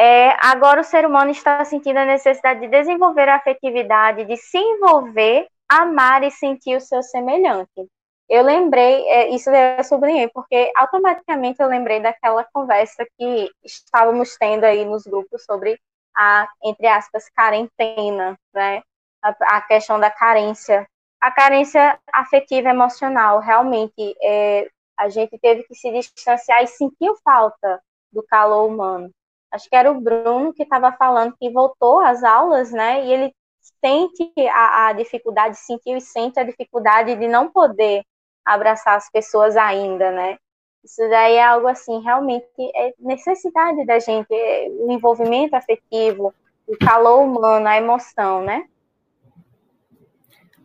É, 0.00 0.36
agora 0.40 0.80
o 0.80 0.84
ser 0.84 1.04
humano 1.04 1.32
está 1.32 1.64
sentindo 1.64 1.96
a 1.96 2.04
necessidade 2.04 2.60
de 2.60 2.68
desenvolver 2.68 3.28
a 3.28 3.34
afetividade, 3.34 4.24
de 4.26 4.36
se 4.36 4.56
envolver, 4.56 5.48
amar 5.68 6.22
e 6.22 6.30
sentir 6.30 6.76
o 6.76 6.80
seu 6.80 7.02
semelhante. 7.02 7.84
Eu 8.28 8.44
lembrei, 8.44 9.04
é, 9.08 9.30
isso 9.30 9.50
eu 9.50 9.82
sublinhei, 9.82 10.28
porque 10.28 10.70
automaticamente 10.76 11.60
eu 11.60 11.66
lembrei 11.66 11.98
daquela 11.98 12.44
conversa 12.52 13.04
que 13.18 13.50
estávamos 13.64 14.36
tendo 14.36 14.62
aí 14.62 14.84
nos 14.84 15.02
grupos 15.04 15.44
sobre 15.44 15.80
a, 16.16 16.48
entre 16.62 16.86
aspas, 16.86 17.28
quarentena, 17.30 18.38
né? 18.54 18.82
A, 19.20 19.56
a 19.56 19.62
questão 19.62 19.98
da 19.98 20.12
carência. 20.12 20.86
A 21.20 21.32
carência 21.32 21.98
afetiva 22.12 22.68
emocional, 22.68 23.40
realmente, 23.40 24.14
é, 24.22 24.68
a 24.96 25.08
gente 25.08 25.36
teve 25.40 25.64
que 25.64 25.74
se 25.74 25.90
distanciar 25.90 26.62
e 26.62 26.68
sentiu 26.68 27.16
falta 27.24 27.82
do 28.12 28.22
calor 28.22 28.68
humano 28.68 29.10
acho 29.50 29.68
que 29.68 29.76
era 29.76 29.90
o 29.90 30.00
Bruno 30.00 30.52
que 30.52 30.62
estava 30.62 30.92
falando 30.92 31.36
que 31.38 31.50
voltou 31.50 32.00
às 32.00 32.22
aulas, 32.22 32.70
né? 32.70 33.04
E 33.06 33.12
ele 33.12 33.34
sente 33.80 34.32
a, 34.48 34.88
a, 34.88 34.92
dificuldade, 34.92 35.56
sentiu 35.56 35.96
e 35.96 36.00
sente 36.00 36.38
a 36.38 36.44
dificuldade 36.44 37.16
de 37.16 37.28
não 37.28 37.50
poder 37.50 38.04
abraçar 38.44 38.96
as 38.96 39.10
pessoas 39.10 39.56
ainda, 39.56 40.10
né? 40.10 40.38
Isso 40.84 41.00
daí 41.08 41.34
é 41.34 41.44
algo 41.44 41.66
assim, 41.66 42.00
realmente 42.00 42.46
é 42.74 42.94
necessidade 42.98 43.84
da 43.84 43.98
gente, 43.98 44.32
é 44.32 44.68
o 44.70 44.90
envolvimento 44.90 45.54
afetivo, 45.54 46.32
o 46.66 46.76
calor 46.78 47.24
humano, 47.24 47.66
a 47.66 47.76
emoção, 47.76 48.42
né? 48.42 48.66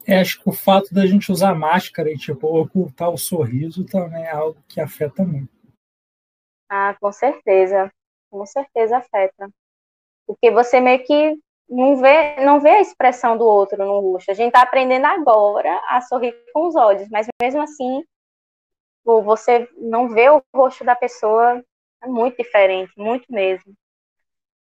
É, 0.05 0.19
acho 0.19 0.41
que 0.41 0.49
o 0.49 0.53
fato 0.53 0.93
da 0.93 1.05
gente 1.05 1.31
usar 1.31 1.55
máscara 1.55 2.11
e 2.11 2.17
tipo 2.17 2.47
ocultar 2.47 3.09
o 3.09 3.17
sorriso 3.17 3.85
também 3.85 4.23
é 4.23 4.31
algo 4.31 4.57
que 4.67 4.79
afeta 4.79 5.23
muito. 5.23 5.49
Ah, 6.69 6.95
com 6.99 7.11
certeza 7.11 7.91
com 8.33 8.45
certeza 8.47 8.97
afeta. 8.97 9.47
Porque 10.25 10.49
você 10.49 10.79
meio 10.79 11.03
que 11.05 11.37
não 11.69 11.97
vê, 11.97 12.43
não 12.43 12.59
vê 12.59 12.69
a 12.71 12.81
expressão 12.81 13.37
do 13.37 13.45
outro 13.45 13.77
no 13.77 13.99
rosto. 13.99 14.31
A 14.31 14.33
gente 14.33 14.47
está 14.47 14.63
aprendendo 14.63 15.05
agora 15.05 15.79
a 15.87 16.01
sorrir 16.01 16.35
com 16.51 16.67
os 16.67 16.75
olhos, 16.75 17.07
mas 17.09 17.27
mesmo 17.41 17.61
assim, 17.61 18.03
você 19.05 19.69
não 19.77 20.09
vê 20.09 20.29
o 20.29 20.41
rosto 20.53 20.83
da 20.83 20.95
pessoa 20.95 21.63
é 22.01 22.07
muito 22.07 22.37
diferente, 22.37 22.91
muito 22.97 23.25
mesmo. 23.29 23.73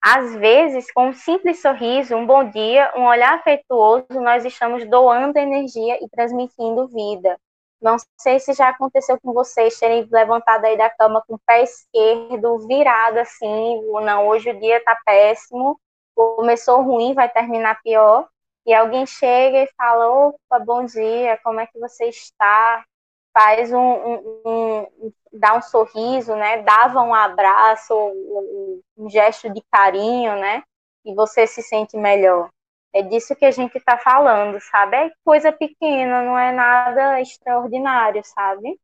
Às 0.03 0.35
vezes, 0.35 0.91
com 0.93 1.09
um 1.09 1.13
simples 1.13 1.61
sorriso, 1.61 2.17
um 2.17 2.27
bom 2.27 2.49
dia, 2.49 2.91
um 2.97 3.05
olhar 3.05 3.35
afetuoso, 3.35 4.07
nós 4.15 4.45
estamos 4.47 4.89
doando 4.89 5.39
energia 5.39 6.03
e 6.03 6.09
transmitindo 6.09 6.89
vida. 6.89 7.39
Não 7.81 7.97
sei 8.19 8.39
se 8.39 8.53
já 8.53 8.69
aconteceu 8.69 9.19
com 9.21 9.33
vocês 9.33 9.79
terem 9.79 10.07
levantado 10.11 10.65
aí 10.67 10.77
da 10.77 10.91
cama 10.91 11.23
com 11.27 11.35
o 11.35 11.41
pé 11.47 11.63
esquerdo 11.63 12.67
virado 12.67 13.19
assim, 13.19 13.81
não, 14.03 14.29
hoje 14.29 14.51
o 14.51 14.61
dia 14.61 14.83
tá 14.85 14.99
péssimo, 15.05 15.81
começou 16.15 16.83
ruim, 16.83 17.15
vai 17.15 17.29
terminar 17.31 17.81
pior, 17.83 18.29
e 18.67 18.75
alguém 18.75 19.07
chega 19.07 19.63
e 19.63 19.71
fala, 19.77 20.09
opa, 20.11 20.59
bom 20.59 20.85
dia, 20.85 21.39
como 21.43 21.61
é 21.61 21.67
que 21.67 21.79
você 21.79 22.07
está? 22.07 22.85
Faz 23.33 23.73
um, 23.73 23.79
um, 23.79 24.43
um 24.45 25.13
dá 25.33 25.57
um 25.57 25.63
sorriso, 25.63 26.35
né? 26.35 26.63
Dava 26.63 27.01
um 27.03 27.15
abraço, 27.15 27.95
um, 27.95 28.83
um 28.97 29.09
gesto 29.09 29.49
de 29.51 29.63
carinho, 29.71 30.37
né? 30.37 30.63
E 31.05 31.15
você 31.15 31.47
se 31.47 31.63
sente 31.63 31.97
melhor. 31.97 32.51
É 32.95 33.03
disso 33.03 33.35
que 33.35 33.45
a 33.45 33.51
gente 33.51 33.77
está 33.79 33.99
falando, 33.99 34.61
sabe? 34.61 34.97
É 34.97 35.11
coisa 35.25 35.51
pequena, 35.53 36.23
não 36.23 36.39
é 36.39 36.53
nada 36.53 37.21
extraordinário, 37.21 38.23
sabe? 38.25 38.79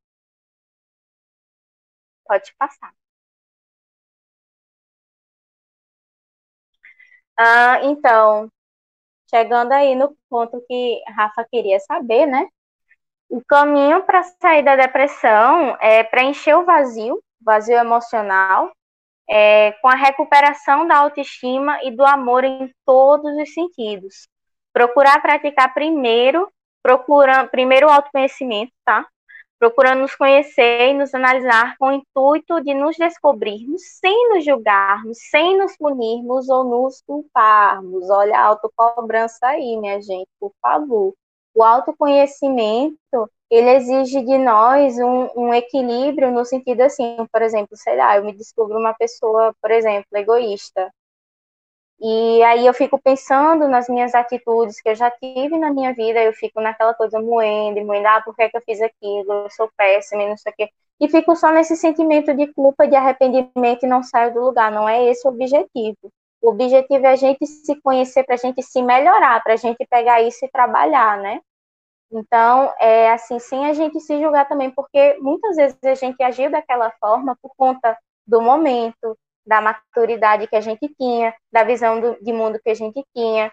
Pode 2.24 2.52
passar. 2.58 2.94
Ah, 7.38 7.80
então, 7.84 8.48
chegando 9.30 9.72
aí 9.72 9.94
no 9.96 10.16
ponto 10.30 10.62
que 10.68 11.02
Rafa 11.16 11.46
queria 11.50 11.80
saber, 11.80 12.26
né? 12.26 12.46
O 13.30 13.42
caminho 13.44 14.04
para 14.04 14.22
sair 14.42 14.64
da 14.64 14.76
depressão 14.76 15.76
é 15.80 16.04
preencher 16.04 16.54
o 16.56 16.64
vazio, 16.66 17.22
vazio 17.40 17.76
emocional, 17.78 18.72
é, 19.28 19.72
com 19.82 19.88
a 19.88 19.94
recuperação 19.94 20.86
da 20.86 20.98
autoestima 20.98 21.82
e 21.82 21.90
do 21.90 22.04
amor 22.04 22.44
em 22.44 22.72
todos 22.84 23.36
os 23.36 23.52
sentidos. 23.52 24.28
Procurar 24.72 25.20
praticar 25.20 25.72
primeiro, 25.74 26.50
procurando 26.82 27.48
primeiro 27.48 27.86
o 27.86 27.90
autoconhecimento, 27.90 28.72
tá? 28.84 29.06
Procurando 29.58 30.00
nos 30.00 30.14
conhecer 30.14 30.90
e 30.90 30.94
nos 30.94 31.14
analisar 31.14 31.76
com 31.78 31.88
o 31.88 31.92
intuito 31.92 32.60
de 32.62 32.74
nos 32.74 32.96
descobrirmos 32.96 33.80
sem 33.98 34.28
nos 34.28 34.44
julgarmos, 34.44 35.18
sem 35.30 35.56
nos 35.56 35.76
punirmos 35.76 36.48
ou 36.48 36.64
nos 36.64 37.02
culparmos. 37.02 38.08
Olha 38.10 38.38
a 38.38 38.44
autocobrança 38.44 39.46
aí, 39.46 39.78
minha 39.78 40.00
gente, 40.00 40.28
por 40.38 40.52
favor. 40.60 41.14
O 41.56 41.62
autoconhecimento 41.64 43.30
ele 43.50 43.70
exige 43.70 44.20
de 44.22 44.36
nós 44.36 44.98
um, 44.98 45.30
um, 45.34 45.54
equilíbrio 45.54 46.30
no 46.30 46.44
sentido 46.44 46.82
assim, 46.82 47.16
por 47.32 47.40
exemplo, 47.40 47.74
sei 47.78 47.96
lá, 47.96 48.14
eu 48.18 48.24
me 48.24 48.34
descubro 48.34 48.78
uma 48.78 48.92
pessoa, 48.92 49.54
por 49.62 49.70
exemplo, 49.70 50.06
egoísta. 50.14 50.92
E 51.98 52.42
aí 52.42 52.66
eu 52.66 52.74
fico 52.74 53.00
pensando 53.00 53.68
nas 53.68 53.88
minhas 53.88 54.14
atitudes 54.14 54.82
que 54.82 54.90
eu 54.90 54.94
já 54.94 55.10
tive 55.10 55.56
na 55.56 55.72
minha 55.72 55.94
vida, 55.94 56.22
eu 56.22 56.32
fico 56.34 56.60
naquela 56.60 56.92
coisa 56.92 57.18
moendo, 57.20 57.82
moendo, 57.86 58.06
ah, 58.08 58.20
por 58.22 58.36
que, 58.36 58.42
é 58.42 58.50
que 58.50 58.56
eu 58.58 58.62
fiz 58.62 58.82
aquilo? 58.82 59.32
Eu 59.32 59.50
sou 59.50 59.70
péssima, 59.78 60.26
não 60.26 60.36
sei 60.36 60.52
o 60.52 60.54
quê. 60.56 60.68
E 61.00 61.08
fico 61.08 61.34
só 61.34 61.50
nesse 61.50 61.74
sentimento 61.74 62.34
de 62.34 62.52
culpa, 62.52 62.86
de 62.86 62.94
arrependimento 62.96 63.84
e 63.84 63.88
não 63.88 64.02
saio 64.02 64.34
do 64.34 64.40
lugar. 64.40 64.70
Não 64.70 64.86
é 64.86 65.06
esse 65.06 65.26
o 65.26 65.30
objetivo. 65.30 66.12
O 66.42 66.50
objetivo 66.50 67.06
é 67.06 67.12
a 67.12 67.16
gente 67.16 67.46
se 67.46 67.80
conhecer, 67.80 68.24
para 68.24 68.34
a 68.34 68.38
gente 68.38 68.62
se 68.62 68.82
melhorar, 68.82 69.42
para 69.42 69.54
a 69.54 69.56
gente 69.56 69.86
pegar 69.88 70.20
isso 70.22 70.44
e 70.44 70.50
trabalhar, 70.50 71.18
né? 71.18 71.40
Então, 72.10 72.72
é 72.78 73.10
assim, 73.12 73.38
sem 73.38 73.66
a 73.66 73.72
gente 73.72 74.00
se 74.00 74.20
julgar 74.20 74.46
também, 74.48 74.70
porque 74.70 75.18
muitas 75.20 75.56
vezes 75.56 75.78
a 75.82 75.94
gente 75.94 76.22
agiu 76.22 76.50
daquela 76.50 76.90
forma 77.00 77.36
por 77.42 77.52
conta 77.56 77.96
do 78.26 78.40
momento, 78.40 79.18
da 79.46 79.60
maturidade 79.60 80.46
que 80.46 80.56
a 80.56 80.60
gente 80.60 80.88
tinha, 80.98 81.34
da 81.52 81.64
visão 81.64 82.00
do, 82.00 82.22
de 82.22 82.32
mundo 82.32 82.60
que 82.62 82.70
a 82.70 82.74
gente 82.74 83.04
tinha. 83.14 83.52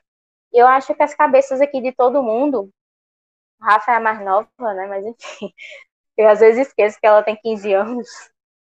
Eu 0.52 0.68
acho 0.68 0.94
que 0.94 1.04
as 1.04 1.16
cabeças 1.16 1.62
aqui 1.62 1.82
de 1.82 1.92
todo 1.92 2.24
mundo, 2.24 2.70
Rafa 3.62 3.92
é 3.92 3.96
a 3.96 4.00
mais 4.00 4.24
nova, 4.24 4.50
né? 4.60 4.88
Mas 4.88 5.06
enfim, 5.06 5.54
eu 6.18 6.28
às 6.28 6.40
vezes 6.40 6.68
esqueço 6.68 7.00
que 7.00 7.08
ela 7.08 7.24
tem 7.24 7.36
15 7.36 7.74
anos. 7.74 8.08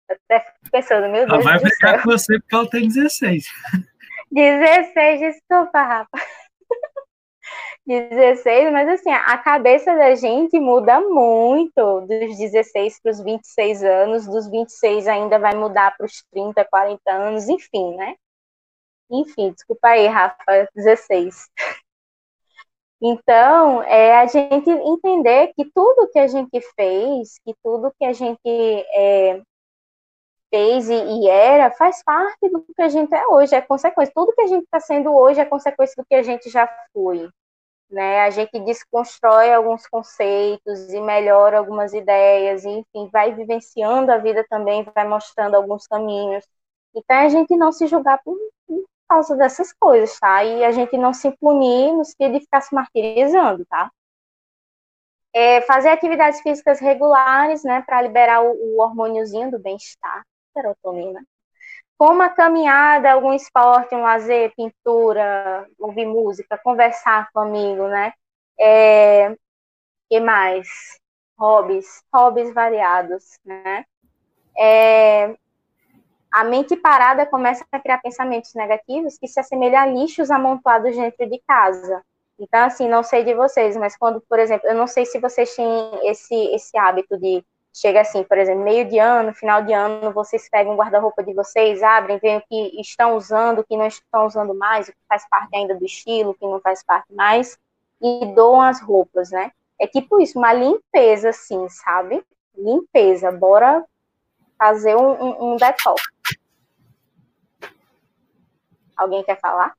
Até 0.08 0.54
pensando, 0.70 1.08
meu 1.08 1.26
Deus. 1.26 1.32
Ela 1.32 1.42
vai 1.42 1.58
brigar 1.58 2.02
com 2.02 2.10
você 2.10 2.38
porque 2.38 2.54
ela 2.54 2.70
tem 2.70 2.88
16. 2.88 3.44
16, 4.30 5.20
desculpa, 5.34 5.82
Rafa. 5.82 6.18
16, 7.86 8.72
mas 8.72 8.88
assim, 8.88 9.10
a 9.10 9.38
cabeça 9.38 9.94
da 9.94 10.14
gente 10.16 10.58
muda 10.58 11.00
muito 11.00 12.00
dos 12.00 12.36
16 12.36 13.00
para 13.00 13.12
os 13.12 13.20
26 13.22 13.84
anos, 13.84 14.26
dos 14.26 14.50
26 14.50 15.06
ainda 15.06 15.38
vai 15.38 15.54
mudar 15.54 15.96
para 15.96 16.06
os 16.06 16.24
30, 16.32 16.64
40 16.64 17.12
anos, 17.12 17.48
enfim, 17.48 17.94
né? 17.96 18.16
Enfim, 19.10 19.52
desculpa 19.52 19.88
aí, 19.88 20.06
Rafa, 20.08 20.68
16. 20.74 21.48
Então, 23.00 23.82
é 23.82 24.18
a 24.18 24.26
gente 24.26 24.70
entender 24.70 25.52
que 25.54 25.64
tudo 25.72 26.08
que 26.10 26.18
a 26.18 26.26
gente 26.26 26.60
fez, 26.74 27.38
que 27.44 27.54
tudo 27.62 27.92
que 27.98 28.04
a 28.04 28.12
gente 28.12 28.40
é, 28.44 29.42
fez 30.50 30.88
e, 30.88 30.94
e, 30.94 31.28
era, 31.28 31.70
faz 31.72 32.02
parte 32.02 32.48
do 32.48 32.62
que 32.62 32.82
a 32.82 32.88
gente 32.88 33.14
é 33.14 33.26
hoje, 33.28 33.54
é 33.54 33.60
consequência. 33.60 34.12
Tudo 34.14 34.32
que 34.34 34.42
a 34.42 34.46
gente 34.46 34.64
está 34.64 34.80
sendo 34.80 35.14
hoje 35.14 35.40
é 35.40 35.44
consequência 35.44 35.94
do 35.96 36.06
que 36.06 36.14
a 36.14 36.22
gente 36.22 36.48
já 36.50 36.66
foi. 36.92 37.28
Né? 37.90 38.22
A 38.22 38.30
gente 38.30 38.58
desconstrói 38.60 39.52
alguns 39.52 39.86
conceitos 39.86 40.92
e 40.92 41.00
melhora 41.00 41.58
algumas 41.58 41.92
ideias, 41.94 42.64
e, 42.64 42.68
enfim, 42.68 43.08
vai 43.12 43.34
vivenciando 43.34 44.10
a 44.12 44.18
vida 44.18 44.44
também, 44.48 44.84
vai 44.94 45.06
mostrando 45.06 45.54
alguns 45.54 45.86
caminhos. 45.86 46.44
Então, 46.94 47.16
a 47.16 47.28
gente 47.28 47.56
não 47.56 47.70
se 47.72 47.86
julgar 47.86 48.20
por, 48.24 48.36
causa 49.08 49.36
dessas 49.36 49.72
coisas, 49.72 50.18
tá? 50.18 50.44
E 50.44 50.64
a 50.64 50.72
gente 50.72 50.96
não 50.96 51.12
se 51.12 51.30
punir 51.38 51.92
no 51.92 52.04
sentido 52.04 52.32
de 52.32 52.40
ficar 52.40 52.60
se 52.60 52.74
martirizando, 52.74 53.64
tá? 53.66 53.90
É 55.32 55.60
fazer 55.62 55.90
atividades 55.90 56.40
físicas 56.40 56.80
regulares, 56.80 57.62
né, 57.62 57.82
para 57.82 58.02
liberar 58.02 58.42
o, 58.42 58.52
o 58.52 58.80
hormôniozinho 58.80 59.50
do 59.50 59.58
bem-estar, 59.58 60.24
serotonina. 60.52 61.22
Como 61.98 62.22
a 62.22 62.28
caminhada, 62.28 63.12
algum 63.12 63.32
esporte, 63.32 63.94
um 63.94 64.02
lazer, 64.02 64.52
pintura, 64.54 65.66
ouvir 65.78 66.06
música, 66.06 66.58
conversar 66.58 67.28
com 67.32 67.40
amigo, 67.40 67.88
né? 67.88 68.12
É, 68.58 69.34
que 70.08 70.20
mais? 70.20 70.68
Hobbies, 71.38 72.02
hobbies 72.12 72.52
variados, 72.52 73.38
né? 73.44 73.84
É, 74.58 75.34
a 76.30 76.44
mente 76.44 76.76
parada 76.76 77.24
começa 77.26 77.64
a 77.72 77.80
criar 77.80 77.98
pensamentos 77.98 78.54
negativos 78.54 79.18
que 79.18 79.26
se 79.26 79.40
assemelham 79.40 79.80
a 79.80 79.86
lixos 79.86 80.30
amontoados 80.30 80.94
dentro 80.94 81.28
de 81.28 81.40
casa. 81.46 82.02
Então, 82.38 82.64
assim, 82.64 82.88
não 82.88 83.02
sei 83.02 83.24
de 83.24 83.34
vocês, 83.34 83.76
mas 83.76 83.96
quando, 83.96 84.20
por 84.20 84.38
exemplo, 84.38 84.68
eu 84.68 84.74
não 84.74 84.86
sei 84.86 85.06
se 85.06 85.18
vocês 85.18 85.54
têm 85.56 85.66
esse, 86.02 86.34
esse 86.54 86.76
hábito 86.76 87.18
de 87.18 87.42
chega 87.76 88.00
assim, 88.00 88.24
por 88.24 88.38
exemplo, 88.38 88.64
meio 88.64 88.88
de 88.88 88.98
ano, 88.98 89.34
final 89.34 89.62
de 89.62 89.72
ano, 89.74 90.10
vocês 90.10 90.48
pegam 90.48 90.72
o 90.72 90.76
guarda-roupa 90.76 91.22
de 91.22 91.34
vocês, 91.34 91.82
abrem, 91.82 92.18
veem 92.18 92.38
o 92.38 92.42
que 92.48 92.80
estão 92.80 93.14
usando, 93.16 93.58
o 93.58 93.64
que 93.64 93.76
não 93.76 93.86
estão 93.86 94.26
usando 94.26 94.54
mais, 94.54 94.88
o 94.88 94.92
que 94.92 94.98
faz 95.06 95.28
parte 95.28 95.54
ainda 95.54 95.74
do 95.74 95.84
estilo, 95.84 96.30
o 96.30 96.34
que 96.34 96.46
não 96.46 96.58
faz 96.58 96.82
parte 96.82 97.12
mais, 97.12 97.58
e 98.00 98.32
doam 98.34 98.62
as 98.62 98.80
roupas, 98.80 99.30
né? 99.30 99.52
É 99.78 99.86
tipo 99.86 100.18
isso, 100.22 100.38
uma 100.38 100.54
limpeza, 100.54 101.28
assim, 101.28 101.68
sabe? 101.68 102.24
Limpeza, 102.56 103.30
bora 103.30 103.84
fazer 104.58 104.96
um, 104.96 105.10
um, 105.12 105.52
um 105.52 105.56
detox. 105.56 106.02
Alguém 108.96 109.22
quer 109.22 109.38
falar? 109.38 109.74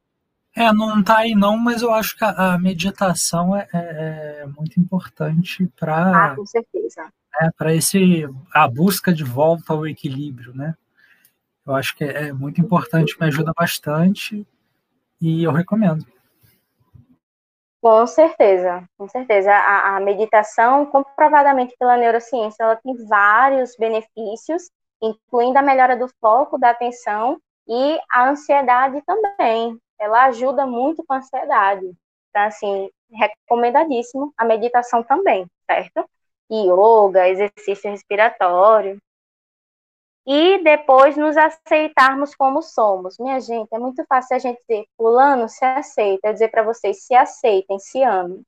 É, 0.55 0.71
não 0.71 1.03
tá 1.03 1.17
aí 1.17 1.33
não, 1.33 1.57
mas 1.57 1.81
eu 1.81 1.91
acho 1.91 2.15
que 2.15 2.23
a, 2.23 2.57
meditação 2.59 3.55
é, 3.55 3.67
é, 3.73 4.41
é, 4.41 4.45
muito 4.47 4.79
importante 4.79 5.67
para. 5.79 6.31
Ah, 6.31 6.35
com 6.35 6.45
certeza. 6.45 7.11
É, 7.39 7.51
para 7.57 7.73
esse 7.73 8.27
a 8.53 8.67
busca 8.67 9.13
de 9.13 9.23
volta 9.23 9.73
ao 9.73 9.85
equilíbrio, 9.85 10.55
né? 10.55 10.75
Eu 11.65 11.75
acho 11.75 11.95
que 11.95 12.03
é, 12.03 12.29
é 12.29 12.33
muito 12.33 12.61
importante, 12.61 13.19
me 13.19 13.27
ajuda 13.27 13.51
bastante 13.55 14.47
e 15.21 15.43
eu 15.43 15.51
recomendo. 15.51 16.05
Com 17.81 18.07
certeza, 18.07 18.83
com 18.97 19.07
certeza. 19.07 19.51
A, 19.53 19.97
a, 19.97 19.99
meditação, 19.99 20.85
comprovadamente 20.85 21.75
pela 21.77 21.95
neurociência, 21.95 22.63
ela 22.63 22.75
tem 22.75 22.95
vários 23.05 23.75
benefícios, 23.77 24.69
incluindo 25.01 25.59
a 25.59 25.61
melhora 25.61 25.95
do 25.95 26.07
foco, 26.19 26.57
da 26.57 26.71
atenção 26.71 27.39
e 27.67 27.99
a 28.11 28.29
ansiedade 28.29 29.01
também. 29.05 29.79
Ela 29.99 30.25
ajuda 30.25 30.65
muito 30.65 31.03
com 31.05 31.13
a 31.13 31.17
ansiedade. 31.17 31.85
Então, 32.29 32.41
assim, 32.43 32.89
recomendadíssimo 33.11 34.33
a 34.37 34.45
meditação 34.45 35.03
também, 35.03 35.45
certo? 35.69 36.09
Yoga, 36.51 37.27
exercício 37.27 37.91
respiratório 37.91 38.99
e 40.25 40.61
depois 40.61 41.15
nos 41.15 41.37
aceitarmos 41.37 42.35
como 42.35 42.61
somos. 42.61 43.17
Minha 43.17 43.39
gente, 43.39 43.69
é 43.71 43.79
muito 43.79 44.03
fácil 44.07 44.35
a 44.35 44.39
gente 44.39 44.59
dizer, 44.67 44.85
fulano 44.97 45.47
se 45.47 45.63
aceita, 45.63 46.33
dizer 46.33 46.49
para 46.49 46.63
vocês, 46.63 47.05
se 47.05 47.15
aceitem, 47.15 47.79
se 47.79 48.03
amem. 48.03 48.43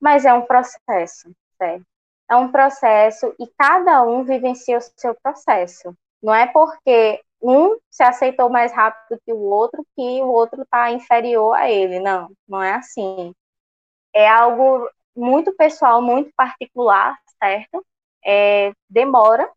Mas 0.00 0.24
é 0.24 0.32
um 0.32 0.42
processo, 0.42 1.30
certo? 1.56 1.86
É 2.28 2.34
um 2.36 2.50
processo 2.50 3.34
e 3.38 3.46
cada 3.56 4.02
um 4.02 4.24
vivencia 4.24 4.78
o 4.78 4.80
seu 4.80 5.14
processo. 5.22 5.94
Não 6.22 6.34
é 6.34 6.46
porque 6.46 7.20
um 7.40 7.76
se 7.90 8.02
aceitou 8.02 8.48
mais 8.50 8.72
rápido 8.72 9.20
que 9.24 9.32
o 9.32 9.38
outro 9.38 9.84
que 9.96 10.22
o 10.22 10.28
outro 10.28 10.62
está 10.62 10.90
inferior 10.90 11.54
a 11.54 11.70
ele. 11.70 12.00
Não, 12.00 12.28
não 12.48 12.62
é 12.62 12.74
assim. 12.74 13.32
É 14.14 14.28
algo 14.28 14.88
muito 15.16 15.54
pessoal, 15.56 16.02
muito 16.02 16.30
particular, 16.36 17.16
certo? 17.42 17.84
É, 18.24 18.72
demora, 18.88 19.50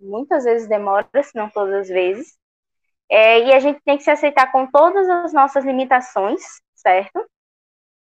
muitas 0.00 0.44
vezes 0.44 0.68
demora, 0.68 1.06
se 1.22 1.36
não 1.36 1.50
todas 1.50 1.74
as 1.74 1.88
vezes. 1.88 2.38
É, 3.10 3.40
e 3.40 3.52
a 3.54 3.60
gente 3.60 3.80
tem 3.84 3.96
que 3.96 4.04
se 4.04 4.10
aceitar 4.10 4.52
com 4.52 4.66
todas 4.66 5.08
as 5.08 5.32
nossas 5.32 5.64
limitações, 5.64 6.42
certo? 6.74 7.24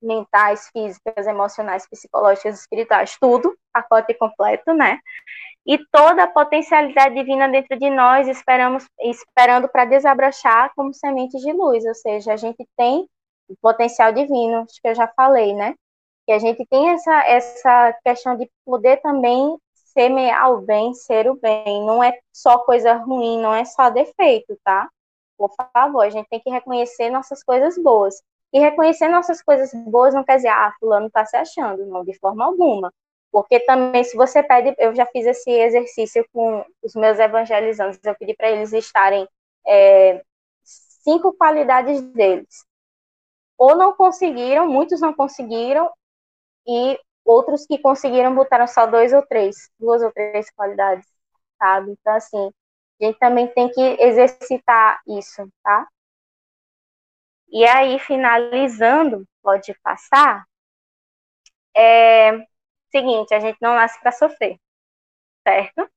Mentais, 0.03 0.69
físicas, 0.71 1.27
emocionais, 1.27 1.89
psicológicas, 1.89 2.61
espirituais, 2.61 3.17
tudo, 3.21 3.57
pacote 3.73 4.15
completo, 4.15 4.75
né? 4.75 4.99
E 5.65 5.79
toda 5.91 6.25
a 6.25 6.27
potencialidade 6.27 7.15
divina 7.15 7.49
dentro 7.49 7.79
de 7.79 7.89
nós, 7.89 8.27
esperamos, 8.29 8.87
esperando 9.01 9.69
para 9.69 9.85
desabrochar 9.85 10.73
como 10.75 10.93
sementes 10.93 11.41
de 11.41 11.53
luz, 11.53 11.85
ou 11.85 11.95
seja, 11.95 12.33
a 12.33 12.37
gente 12.37 12.67
tem 12.77 13.09
o 13.49 13.57
potencial 13.61 14.13
divino, 14.13 14.63
acho 14.63 14.81
que 14.83 14.89
eu 14.89 14.95
já 14.95 15.09
falei, 15.17 15.55
né? 15.55 15.75
Que 16.27 16.33
a 16.33 16.39
gente 16.39 16.65
tem 16.67 16.91
essa, 16.91 17.27
essa 17.27 17.93
questão 18.05 18.37
de 18.37 18.51
poder 18.65 18.99
também 19.01 19.59
semear 19.93 20.53
o 20.53 20.63
bem, 20.63 20.95
ser 20.95 21.29
o 21.29 21.35
bem. 21.37 21.85
Não 21.85 22.03
é 22.03 22.19
só 22.33 22.59
coisa 22.59 22.95
ruim, 22.95 23.41
não 23.41 23.55
é 23.55 23.65
só 23.65 23.91
defeito, 23.91 24.57
tá? 24.65 24.89
Por 25.37 25.51
favor, 25.73 26.03
a 26.03 26.11
gente 26.11 26.29
tem 26.29 26.41
que 26.41 26.51
reconhecer 26.51 27.11
nossas 27.11 27.43
coisas 27.43 27.77
boas. 27.77 28.23
E 28.53 28.59
reconhecer 28.61 29.09
nossas 29.09 29.43
coisas 29.43 29.73
boas 29.87 30.15
não 30.15 30.25
quer 30.25 30.37
dizer, 30.37 30.49
ah, 30.49 30.73
fulano 30.79 31.11
tá 31.11 31.25
se 31.25 31.37
achando, 31.37 31.87
não, 31.87 32.05
de 32.05 32.17
forma 32.19 32.45
alguma. 32.45 32.93
Porque 33.31 33.61
também, 33.61 34.05
se 34.05 34.15
você 34.17 34.43
pede, 34.43 34.75
eu 34.79 34.95
já 34.95 35.07
fiz 35.07 35.27
esse 35.27 35.51
exercício 35.51 36.25
com 36.33 36.65
os 36.83 36.95
meus 36.95 37.19
evangelizantes, 37.19 37.99
eu 38.05 38.15
pedi 38.15 38.35
para 38.35 38.51
eles 38.51 38.73
estarem 38.75 39.27
é, 39.67 40.23
cinco 40.63 41.33
qualidades 41.33 42.03
deles. 42.13 42.67
Ou 43.57 43.75
não 43.77 43.95
conseguiram, 43.95 44.69
muitos 44.69 45.01
não 45.01 45.15
conseguiram, 45.15 45.91
e 46.67 46.99
outros 47.25 47.67
que 47.67 47.79
conseguiram 47.79 48.35
botaram 48.35 48.67
só 48.67 48.87
dois 48.87 49.13
ou 49.13 49.23
três, 49.27 49.71
duas 49.79 50.03
ou 50.03 50.13
três 50.13 50.51
qualidades, 50.51 51.07
sabe? 51.59 51.93
Então, 51.93 52.15
assim, 52.15 52.51
a 53.01 53.05
gente 53.07 53.19
também 53.19 53.49
tem 53.49 53.71
que 53.71 53.81
exercitar 53.81 55.01
isso, 55.07 55.49
tá? 55.63 55.89
E 57.53 57.65
aí, 57.65 57.99
finalizando, 58.01 59.25
pode 59.43 59.73
passar, 59.83 60.45
é 61.77 62.33
seguinte, 62.91 63.35
a 63.35 63.41
gente 63.41 63.59
não 63.61 63.75
nasce 63.75 63.99
para 64.01 64.13
sofrer, 64.13 64.59
certo? 65.47 65.89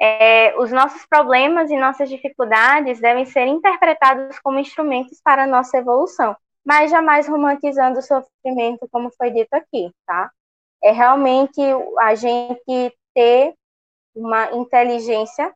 É, 0.00 0.56
os 0.58 0.72
nossos 0.72 1.06
problemas 1.06 1.70
e 1.70 1.76
nossas 1.78 2.08
dificuldades 2.10 3.00
devem 3.00 3.26
ser 3.26 3.46
interpretados 3.46 4.38
como 4.40 4.58
instrumentos 4.58 5.20
para 5.22 5.44
a 5.44 5.46
nossa 5.46 5.78
evolução, 5.78 6.36
mas 6.64 6.90
jamais 6.90 7.28
romantizando 7.28 7.98
o 7.98 8.02
sofrimento, 8.02 8.88
como 8.90 9.10
foi 9.10 9.30
dito 9.30 9.52
aqui, 9.54 9.90
tá? 10.06 10.30
é 10.82 10.90
realmente 10.90 11.60
a 12.00 12.14
gente 12.14 12.98
ter 13.14 13.54
uma 14.14 14.52
inteligência, 14.52 15.54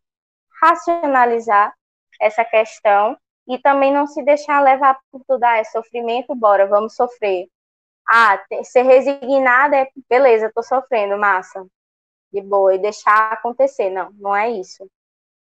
racionalizar 0.63 1.75
essa 2.21 2.45
questão 2.45 3.19
e 3.49 3.59
também 3.59 3.93
não 3.93 4.07
se 4.07 4.23
deixar 4.23 4.63
levar 4.63 4.99
por 5.11 5.23
tudo, 5.27 5.45
ah, 5.45 5.59
é 5.59 5.65
sofrimento, 5.65 6.35
bora, 6.35 6.67
vamos 6.67 6.95
sofrer. 6.95 7.49
Ah, 8.09 8.41
ser 8.65 8.83
resignada 8.83 9.77
é, 9.77 9.89
beleza, 10.09 10.51
tô 10.55 10.63
sofrendo, 10.63 11.19
massa, 11.19 11.67
de 12.33 12.41
boa, 12.41 12.75
e 12.75 12.79
deixar 12.79 13.33
acontecer. 13.33 13.91
Não, 13.91 14.11
não 14.13 14.35
é 14.35 14.51
isso. 14.51 14.89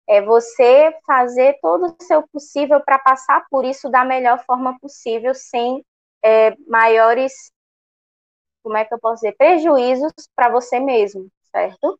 É 0.09 0.21
você 0.23 0.95
fazer 1.07 1.59
todo 1.61 1.87
o 1.87 2.05
seu 2.05 2.27
possível 2.29 2.81
para 2.81 2.99
passar 2.99 3.45
por 3.51 3.65
isso 3.65 3.91
da 3.91 4.05
melhor 4.05 4.45
forma 4.45 4.79
possível, 4.79 5.35
sem 5.35 5.85
é, 6.23 6.55
maiores, 6.67 7.53
como 8.63 8.77
é 8.77 8.85
que 8.85 8.95
eu 8.95 8.99
posso 8.99 9.17
dizer, 9.23 9.37
prejuízos 9.37 10.13
para 10.35 10.51
você 10.51 10.81
mesmo, 10.81 11.29
certo? 11.51 11.99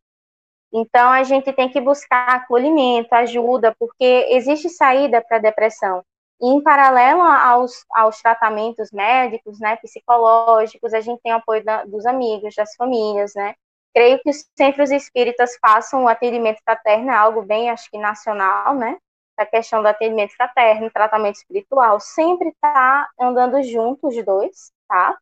Então, 0.73 1.11
a 1.11 1.23
gente 1.23 1.53
tem 1.53 1.71
que 1.71 1.81
buscar 1.81 2.29
acolhimento, 2.31 3.15
ajuda, 3.15 3.75
porque 3.79 4.27
existe 4.31 4.69
saída 4.69 5.23
para 5.23 5.37
a 5.37 5.41
depressão. 5.41 6.03
E, 6.41 6.49
em 6.49 6.63
paralelo 6.63 7.23
aos, 7.23 7.85
aos 7.91 8.21
tratamentos 8.21 8.91
médicos, 8.91 9.61
né, 9.61 9.77
psicológicos, 9.77 10.93
a 10.93 11.01
gente 11.01 11.21
tem 11.23 11.33
o 11.33 11.37
apoio 11.37 11.65
da, 11.65 11.85
dos 11.85 12.05
amigos, 12.07 12.55
das 12.57 12.75
famílias, 12.75 13.33
né? 13.37 13.55
Creio 13.95 14.21
que 14.21 14.31
os 14.31 14.45
centros 14.57 14.91
espíritas 14.91 15.57
façam 15.61 16.05
o 16.05 16.09
atendimento 16.09 16.61
fraterno, 16.65 17.11
é 17.11 17.15
algo 17.15 17.43
bem, 17.43 17.71
acho 17.71 17.89
que 17.91 17.99
nacional, 17.99 18.75
né? 18.75 18.99
A 19.37 19.47
questão 19.47 19.83
do 19.83 19.89
atendimento 19.89 20.35
fraterno, 20.35 20.91
tratamento 20.91 21.37
espiritual, 21.37 22.01
sempre 22.01 22.53
tá 22.61 23.09
andando 23.21 23.63
juntos 23.63 24.17
os 24.17 24.25
dois, 24.25 24.73
tá? 24.89 25.17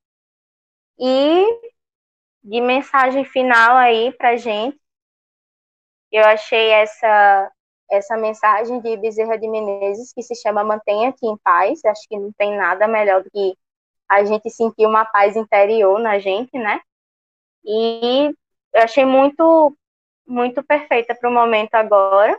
E 0.98 1.44
de 2.44 2.60
mensagem 2.60 3.24
final 3.24 3.76
aí 3.76 4.12
pra 4.12 4.36
gente, 4.36 4.78
eu 6.10 6.24
achei 6.24 6.70
essa 6.70 7.50
essa 7.90 8.16
mensagem 8.16 8.80
de 8.80 8.96
Bezerra 8.96 9.36
de 9.36 9.46
Menezes 9.46 10.14
que 10.14 10.22
se 10.22 10.34
chama 10.34 10.64
Mantenha-te 10.64 11.26
em 11.26 11.36
paz. 11.44 11.84
Acho 11.84 12.08
que 12.08 12.18
não 12.18 12.32
tem 12.32 12.56
nada 12.56 12.88
melhor 12.88 13.22
do 13.22 13.30
que 13.30 13.54
a 14.08 14.24
gente 14.24 14.48
sentir 14.50 14.86
uma 14.86 15.04
paz 15.04 15.36
interior 15.36 15.98
na 16.00 16.18
gente, 16.18 16.58
né? 16.58 16.80
E 17.64 18.34
eu 18.74 18.82
achei 18.82 19.04
muito 19.04 19.76
muito 20.26 20.62
perfeita 20.62 21.14
para 21.14 21.28
o 21.28 21.32
momento 21.32 21.74
agora, 21.74 22.38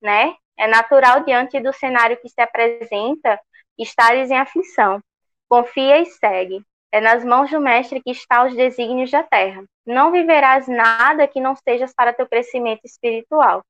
né? 0.00 0.34
É 0.58 0.66
natural 0.66 1.24
diante 1.24 1.60
do 1.60 1.72
cenário 1.72 2.20
que 2.20 2.28
se 2.28 2.40
apresenta 2.40 3.40
estares 3.78 4.30
em 4.30 4.36
aflição. 4.36 5.00
Confia 5.48 5.98
e 6.00 6.06
segue. 6.06 6.62
É 6.90 7.00
nas 7.00 7.24
mãos 7.24 7.50
do 7.50 7.60
Mestre 7.60 8.02
que 8.02 8.10
está 8.10 8.44
os 8.44 8.54
desígnios 8.54 9.10
da 9.10 9.22
terra. 9.22 9.64
Não 9.86 10.12
viverás 10.12 10.68
nada 10.68 11.26
que 11.26 11.40
não 11.40 11.56
sejas 11.56 11.92
para 11.94 12.12
teu 12.12 12.28
crescimento 12.28 12.82
espiritual. 12.84 13.64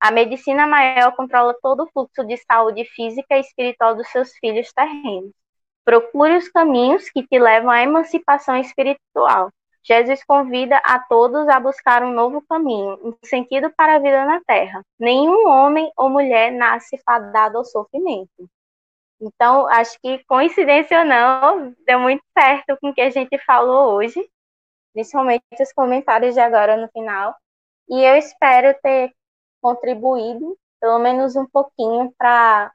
A 0.00 0.12
medicina 0.12 0.66
maior 0.66 1.14
controla 1.16 1.56
todo 1.60 1.82
o 1.82 1.90
fluxo 1.90 2.24
de 2.24 2.36
saúde 2.36 2.84
física 2.84 3.36
e 3.36 3.40
espiritual 3.40 3.96
dos 3.96 4.08
seus 4.08 4.32
filhos 4.38 4.72
terrenos. 4.72 5.32
Procure 5.84 6.36
os 6.36 6.48
caminhos 6.48 7.10
que 7.10 7.26
te 7.26 7.38
levam 7.38 7.70
à 7.70 7.82
emancipação 7.82 8.56
espiritual. 8.56 9.50
Jesus 9.88 10.22
convida 10.22 10.76
a 10.84 10.98
todos 10.98 11.48
a 11.48 11.58
buscar 11.58 12.02
um 12.02 12.12
novo 12.12 12.42
caminho, 12.46 12.98
um 13.02 13.16
sentido 13.24 13.70
para 13.70 13.94
a 13.94 13.98
vida 13.98 14.22
na 14.26 14.38
Terra. 14.44 14.84
Nenhum 14.98 15.48
homem 15.48 15.90
ou 15.96 16.10
mulher 16.10 16.52
nasce 16.52 16.98
fadado 16.98 17.56
ao 17.56 17.64
sofrimento. 17.64 18.50
Então, 19.18 19.66
acho 19.68 19.98
que, 20.00 20.22
coincidência 20.24 20.98
ou 20.98 21.06
não, 21.06 21.74
deu 21.86 21.98
muito 21.98 22.22
certo 22.38 22.76
com 22.80 22.90
o 22.90 22.94
que 22.94 23.00
a 23.00 23.08
gente 23.08 23.38
falou 23.46 23.94
hoje, 23.94 24.22
principalmente 24.92 25.42
os 25.58 25.72
comentários 25.72 26.34
de 26.34 26.40
agora 26.40 26.76
no 26.76 26.88
final. 26.88 27.34
E 27.88 27.98
eu 28.04 28.14
espero 28.16 28.78
ter 28.82 29.10
contribuído, 29.62 30.54
pelo 30.78 30.98
menos 30.98 31.34
um 31.34 31.46
pouquinho, 31.46 32.12
para 32.18 32.70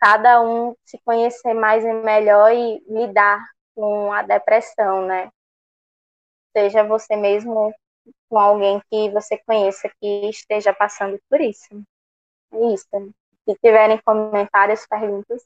cada 0.00 0.42
um 0.42 0.74
se 0.84 0.98
conhecer 1.04 1.54
mais 1.54 1.84
e 1.84 1.92
melhor 1.92 2.52
e 2.52 2.82
lidar 2.88 3.53
com 3.74 4.12
a 4.12 4.22
depressão, 4.22 5.06
né? 5.06 5.30
Seja 6.56 6.82
você 6.84 7.16
mesmo 7.16 7.74
com 8.28 8.38
alguém 8.38 8.80
que 8.90 9.10
você 9.10 9.38
conheça 9.46 9.90
que 10.00 10.30
esteja 10.30 10.72
passando 10.74 11.18
por 11.30 11.40
isso. 11.40 11.68
É 12.52 12.74
isso. 12.74 12.88
Se 13.48 13.56
tiverem 13.62 14.00
comentários, 14.04 14.86
perguntas. 14.86 15.42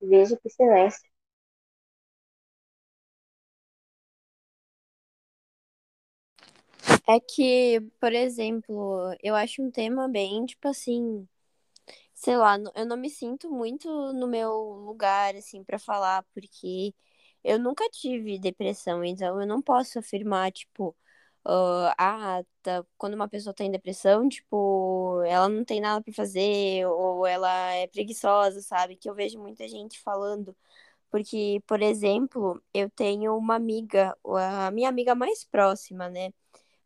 Veja 0.00 0.38
que 0.40 0.48
silêncio. 0.48 1.06
É 7.08 7.18
que, 7.20 7.80
por 8.00 8.12
exemplo, 8.12 9.14
eu 9.22 9.34
acho 9.34 9.62
um 9.62 9.70
tema 9.70 10.08
bem, 10.08 10.44
tipo 10.46 10.68
assim, 10.68 11.26
sei 12.16 12.36
lá, 12.38 12.58
eu 12.74 12.86
não 12.86 12.96
me 12.98 13.10
sinto 13.10 13.50
muito 13.50 13.88
no 14.14 14.26
meu 14.28 14.50
lugar, 14.52 15.36
assim, 15.36 15.64
para 15.64 15.78
falar, 15.78 16.24
porque 16.34 16.94
eu 17.44 17.58
nunca 17.60 17.88
tive 17.90 18.38
depressão, 18.40 19.04
então 19.04 19.40
eu 19.40 19.46
não 19.46 19.62
posso 19.62 19.98
afirmar, 20.00 20.50
tipo, 20.52 20.96
uh, 21.46 21.92
ah, 21.98 22.42
tá, 22.62 22.84
quando 22.98 23.14
uma 23.14 23.28
pessoa 23.28 23.54
tá 23.54 23.64
em 23.64 23.70
depressão, 23.70 24.28
tipo, 24.28 25.22
ela 25.26 25.48
não 25.48 25.64
tem 25.64 25.80
nada 25.80 26.02
para 26.02 26.12
fazer, 26.14 26.86
ou 26.88 27.26
ela 27.26 27.50
é 27.74 27.86
preguiçosa, 27.88 28.62
sabe? 28.62 28.96
Que 28.96 29.08
eu 29.10 29.14
vejo 29.14 29.38
muita 29.40 29.68
gente 29.68 30.00
falando. 30.00 30.56
Porque, 31.10 31.62
por 31.66 31.82
exemplo, 31.82 32.62
eu 32.74 32.90
tenho 32.90 33.36
uma 33.36 33.56
amiga, 33.56 34.16
a 34.68 34.70
minha 34.72 34.88
amiga 34.88 35.14
mais 35.14 35.44
próxima, 35.44 36.08
né? 36.10 36.32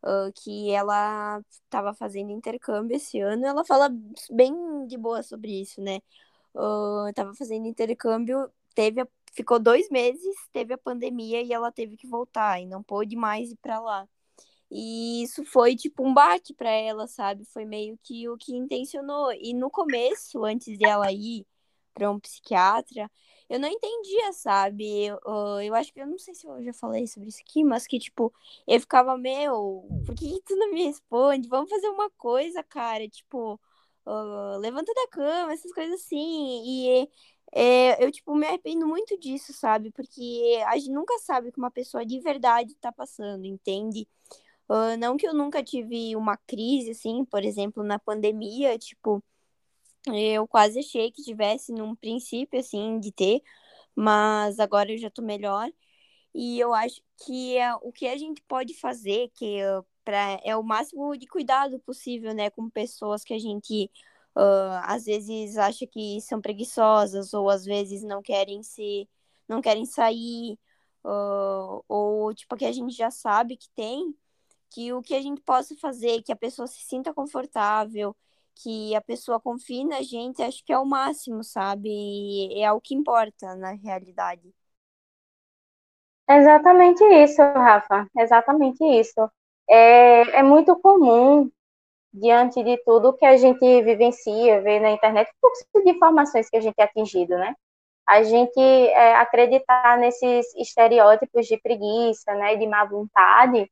Uh, 0.03 0.33
que 0.33 0.71
ela 0.71 1.39
estava 1.49 1.93
fazendo 1.93 2.31
intercâmbio 2.31 2.97
esse 2.97 3.19
ano. 3.19 3.45
Ela 3.45 3.63
fala 3.63 3.89
bem 4.31 4.87
de 4.87 4.97
boa 4.97 5.21
sobre 5.21 5.61
isso, 5.61 5.79
né? 5.81 5.99
Uh, 6.55 7.13
tava 7.13 7.33
fazendo 7.35 7.67
intercâmbio, 7.67 8.51
teve 8.75 9.01
a, 9.01 9.07
ficou 9.33 9.59
dois 9.59 9.89
meses, 9.89 10.35
teve 10.51 10.73
a 10.73 10.77
pandemia 10.77 11.41
e 11.41 11.53
ela 11.53 11.71
teve 11.71 11.97
que 11.97 12.07
voltar 12.07 12.59
e 12.61 12.65
não 12.65 12.83
pôde 12.83 13.15
mais 13.15 13.51
ir 13.51 13.57
para 13.57 13.79
lá. 13.79 14.07
E 14.71 15.23
isso 15.23 15.45
foi 15.45 15.75
tipo 15.75 16.05
um 16.07 16.13
baque 16.13 16.53
para 16.53 16.69
ela, 16.69 17.07
sabe? 17.07 17.45
Foi 17.45 17.65
meio 17.65 17.97
que 18.03 18.29
o 18.29 18.37
que 18.37 18.55
intencionou. 18.55 19.31
E 19.33 19.53
no 19.53 19.69
começo, 19.69 20.45
antes 20.45 20.77
dela 20.77 21.11
ir 21.11 21.45
para 21.93 22.09
um 22.09 22.19
psiquiatra, 22.19 23.11
eu 23.51 23.59
não 23.59 23.67
entendia, 23.67 24.31
sabe? 24.33 25.05
Eu, 25.05 25.19
eu 25.61 25.75
acho 25.75 25.93
que 25.93 25.99
eu 26.01 26.07
não 26.07 26.17
sei 26.17 26.33
se 26.33 26.47
eu 26.47 26.63
já 26.63 26.73
falei 26.73 27.05
sobre 27.05 27.29
isso 27.29 27.41
aqui, 27.41 27.63
mas 27.65 27.85
que 27.85 27.99
tipo, 27.99 28.33
eu 28.65 28.79
ficava, 28.79 29.17
meu, 29.17 29.85
por 30.05 30.15
que 30.15 30.41
tu 30.45 30.55
não 30.55 30.71
me 30.71 30.85
responde? 30.85 31.49
Vamos 31.49 31.69
fazer 31.69 31.89
uma 31.89 32.09
coisa, 32.11 32.63
cara, 32.63 33.07
tipo, 33.09 33.59
uh, 34.05 34.57
levanta 34.57 34.93
da 34.93 35.07
cama, 35.09 35.51
essas 35.53 35.73
coisas 35.73 36.01
assim. 36.01 36.63
E 36.65 37.09
é, 37.53 38.03
eu, 38.03 38.09
tipo, 38.11 38.33
me 38.35 38.47
arrependo 38.47 38.87
muito 38.87 39.17
disso, 39.19 39.51
sabe? 39.53 39.91
Porque 39.91 40.61
a 40.67 40.77
gente 40.77 40.91
nunca 40.91 41.17
sabe 41.19 41.49
o 41.49 41.51
que 41.51 41.59
uma 41.59 41.71
pessoa 41.71 42.05
de 42.05 42.19
verdade 42.21 42.73
tá 42.75 42.91
passando, 42.91 43.45
entende? 43.45 44.07
Uh, 44.69 44.97
não 44.97 45.17
que 45.17 45.27
eu 45.27 45.33
nunca 45.33 45.61
tive 45.63 46.15
uma 46.15 46.37
crise, 46.37 46.91
assim, 46.91 47.25
por 47.25 47.43
exemplo, 47.43 47.83
na 47.83 47.99
pandemia, 47.99 48.77
tipo, 48.79 49.21
eu 50.07 50.47
quase 50.47 50.79
achei 50.79 51.11
que 51.11 51.23
tivesse 51.23 51.71
num 51.71 51.95
princípio, 51.95 52.59
assim, 52.59 52.99
de 52.99 53.11
ter, 53.11 53.41
mas 53.95 54.59
agora 54.59 54.91
eu 54.91 54.97
já 54.97 55.09
tô 55.09 55.21
melhor. 55.21 55.71
E 56.33 56.59
eu 56.59 56.73
acho 56.73 57.01
que 57.25 57.57
é, 57.57 57.73
o 57.75 57.91
que 57.91 58.07
a 58.07 58.17
gente 58.17 58.41
pode 58.43 58.73
fazer, 58.75 59.29
que 59.35 59.59
pra, 60.03 60.39
é 60.43 60.55
o 60.55 60.63
máximo 60.63 61.15
de 61.17 61.27
cuidado 61.27 61.79
possível, 61.79 62.33
né, 62.33 62.49
com 62.49 62.69
pessoas 62.69 63.23
que 63.23 63.33
a 63.33 63.39
gente 63.39 63.91
uh, 64.35 64.81
às 64.83 65.05
vezes 65.05 65.57
acha 65.57 65.85
que 65.87 66.19
são 66.21 66.41
preguiçosas, 66.41 67.33
ou 67.33 67.49
às 67.49 67.65
vezes 67.65 68.03
não 68.03 68.21
querem 68.21 68.63
se, 68.63 69.09
não 69.47 69.61
querem 69.61 69.85
sair, 69.85 70.57
uh, 71.05 71.83
ou 71.87 72.33
tipo, 72.33 72.55
que 72.57 72.65
a 72.65 72.71
gente 72.71 72.95
já 72.95 73.11
sabe 73.11 73.57
que 73.57 73.69
tem 73.75 74.15
que 74.71 74.93
o 74.93 75.01
que 75.01 75.13
a 75.15 75.21
gente 75.21 75.41
possa 75.41 75.75
fazer, 75.77 76.23
que 76.23 76.31
a 76.31 76.35
pessoa 76.35 76.67
se 76.67 76.81
sinta 76.81 77.13
confortável, 77.13 78.15
que 78.55 78.95
a 78.95 79.01
pessoa 79.01 79.39
confie 79.39 79.85
na 79.85 80.01
gente, 80.01 80.41
acho 80.41 80.63
que 80.65 80.73
é 80.73 80.77
o 80.79 80.85
máximo, 80.85 81.43
sabe? 81.43 81.89
E 81.89 82.61
é 82.63 82.71
o 82.71 82.81
que 82.81 82.95
importa 82.95 83.55
na 83.55 83.71
realidade. 83.73 84.53
Exatamente 86.29 87.03
isso, 87.03 87.41
Rafa. 87.41 88.07
Exatamente 88.17 88.83
isso. 88.83 89.29
É, 89.69 90.39
é 90.39 90.43
muito 90.43 90.75
comum, 90.79 91.49
diante 92.13 92.63
de 92.63 92.77
tudo 92.85 93.13
que 93.17 93.25
a 93.25 93.37
gente 93.37 93.59
vivencia, 93.83 94.61
vê 94.61 94.79
na 94.79 94.91
internet, 94.91 95.29
o 95.31 95.35
fluxo 95.41 95.85
de 95.85 95.91
informações 95.91 96.49
que 96.49 96.57
a 96.57 96.61
gente 96.61 96.75
é 96.79 96.83
atingido, 96.83 97.37
né? 97.37 97.55
A 98.07 98.23
gente 98.23 98.59
é, 98.59 99.15
acreditar 99.17 99.97
nesses 99.99 100.53
estereótipos 100.55 101.47
de 101.47 101.59
preguiça, 101.61 102.33
né, 102.35 102.55
de 102.57 102.67
má 102.67 102.85
vontade, 102.85 103.69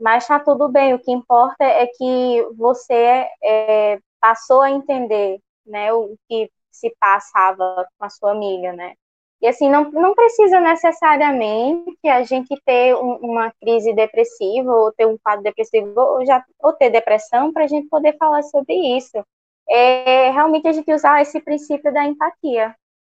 mas 0.00 0.26
tá 0.26 0.40
tudo 0.40 0.68
bem, 0.68 0.94
o 0.94 0.98
que 0.98 1.12
importa 1.12 1.64
é 1.64 1.86
que 1.86 2.42
você 2.56 3.26
é, 3.42 3.98
passou 4.26 4.60
a 4.60 4.70
entender 4.70 5.38
né, 5.64 5.92
o 5.92 6.16
que 6.28 6.50
se 6.72 6.94
passava 6.98 7.86
com 7.96 8.04
a 8.04 8.10
sua 8.10 8.32
amiga, 8.32 8.72
né? 8.72 8.94
E 9.40 9.46
assim, 9.46 9.70
não, 9.70 9.90
não 9.92 10.14
precisa 10.14 10.58
necessariamente 10.60 12.08
a 12.08 12.24
gente 12.24 12.60
ter 12.64 12.96
um, 12.96 13.16
uma 13.18 13.52
crise 13.60 13.92
depressiva 13.94 14.72
ou 14.72 14.92
ter 14.92 15.06
um 15.06 15.16
quadro 15.18 15.44
depressivo 15.44 15.92
ou, 16.00 16.26
já, 16.26 16.44
ou 16.60 16.72
ter 16.72 16.90
depressão 16.90 17.52
para 17.52 17.64
a 17.64 17.66
gente 17.68 17.88
poder 17.88 18.16
falar 18.18 18.42
sobre 18.42 18.74
isso. 18.96 19.22
é 19.68 20.30
realmente 20.30 20.66
a 20.68 20.72
gente 20.72 20.92
usar 20.92 21.22
esse 21.22 21.40
princípio 21.40 21.92
da 21.92 22.04
empatia. 22.04 22.74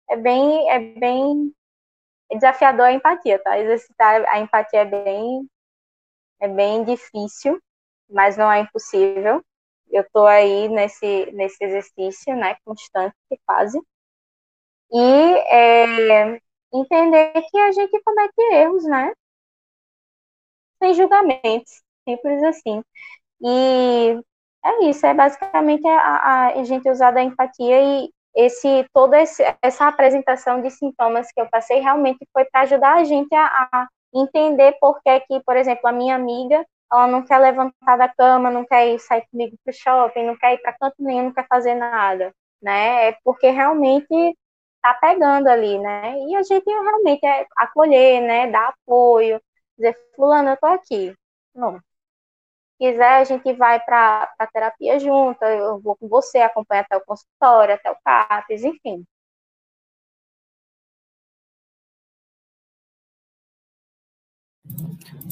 É 0.09 0.17
bem, 0.17 0.69
é 0.69 0.79
bem 0.79 1.53
desafiador 2.31 2.87
a 2.87 2.93
empatia, 2.93 3.39
tá? 3.39 3.57
Exercitar 3.59 4.25
a 4.27 4.39
empatia 4.39 4.81
é 4.81 4.85
bem, 4.85 5.47
é 6.41 6.47
bem 6.49 6.83
difícil, 6.83 7.61
mas 8.09 8.35
não 8.37 8.51
é 8.51 8.61
impossível. 8.61 9.41
Eu 9.91 10.01
estou 10.03 10.25
aí 10.27 10.67
nesse, 10.69 11.31
nesse 11.33 11.63
exercício, 11.63 12.35
né, 12.35 12.55
constante, 12.65 13.15
quase. 13.45 13.79
E 14.91 14.99
é, 15.49 16.41
entender 16.73 17.33
que 17.49 17.57
a 17.57 17.71
gente 17.71 18.01
comete 18.03 18.41
erros, 18.53 18.83
né? 18.85 19.13
Sem 20.81 20.93
julgamentos, 20.93 21.81
simples 22.07 22.43
assim. 22.43 22.83
E 23.41 24.19
é 24.65 24.85
isso, 24.89 25.05
é 25.05 25.13
basicamente 25.13 25.87
a, 25.87 26.47
a 26.47 26.63
gente 26.63 26.89
usar 26.89 27.11
da 27.11 27.23
empatia 27.23 27.81
e 27.81 28.11
esse 28.35 28.85
toda 28.93 29.19
esse, 29.21 29.43
essa 29.61 29.87
apresentação 29.87 30.61
de 30.61 30.69
sintomas 30.69 31.31
que 31.31 31.41
eu 31.41 31.49
passei 31.49 31.79
realmente 31.79 32.27
foi 32.31 32.45
para 32.45 32.61
ajudar 32.61 32.97
a 32.97 33.03
gente 33.03 33.33
a, 33.35 33.45
a 33.71 33.87
entender 34.13 34.73
por 34.79 35.01
que 35.01 35.19
que, 35.21 35.41
por 35.43 35.57
exemplo, 35.57 35.87
a 35.87 35.91
minha 35.91 36.15
amiga, 36.15 36.65
ela 36.91 37.07
não 37.07 37.23
quer 37.25 37.39
levantar 37.39 37.97
da 37.97 38.09
cama, 38.09 38.49
não 38.51 38.65
quer 38.65 38.87
ir 38.93 38.99
sair 38.99 39.25
comigo 39.31 39.57
para 39.63 39.71
o 39.71 39.73
shopping, 39.73 40.25
não 40.25 40.37
quer 40.37 40.53
ir 40.55 40.59
para 40.61 40.73
canto 40.77 40.95
nenhum, 40.99 41.25
não 41.25 41.33
quer 41.33 41.47
fazer 41.47 41.75
nada, 41.75 42.33
né? 42.61 43.09
É 43.09 43.17
porque 43.23 43.49
realmente 43.49 44.37
tá 44.81 44.93
pegando 44.95 45.47
ali, 45.49 45.79
né? 45.79 46.13
E 46.19 46.35
a 46.35 46.43
gente 46.43 46.65
realmente 46.65 47.25
é 47.25 47.45
acolher, 47.57 48.21
né? 48.21 48.47
Dar 48.51 48.69
apoio, 48.69 49.41
dizer, 49.77 49.95
fulano, 50.15 50.49
eu 50.51 50.57
tô 50.57 50.67
aqui. 50.67 51.15
Não. 51.55 51.79
Se 51.79 51.83
quiser, 52.79 53.19
a 53.19 53.23
gente 53.23 53.53
vai 53.53 53.79
para 53.79 54.31
a 54.39 54.47
terapia 54.47 54.99
junto, 54.99 55.43
eu 55.43 55.79
vou 55.81 55.95
com 55.97 56.07
você, 56.07 56.39
acompanha 56.39 56.81
até 56.81 56.95
o 56.97 57.05
consultório, 57.05 57.73
até 57.75 57.91
o 57.91 57.97
CAPES, 58.03 58.63
enfim. 58.63 59.05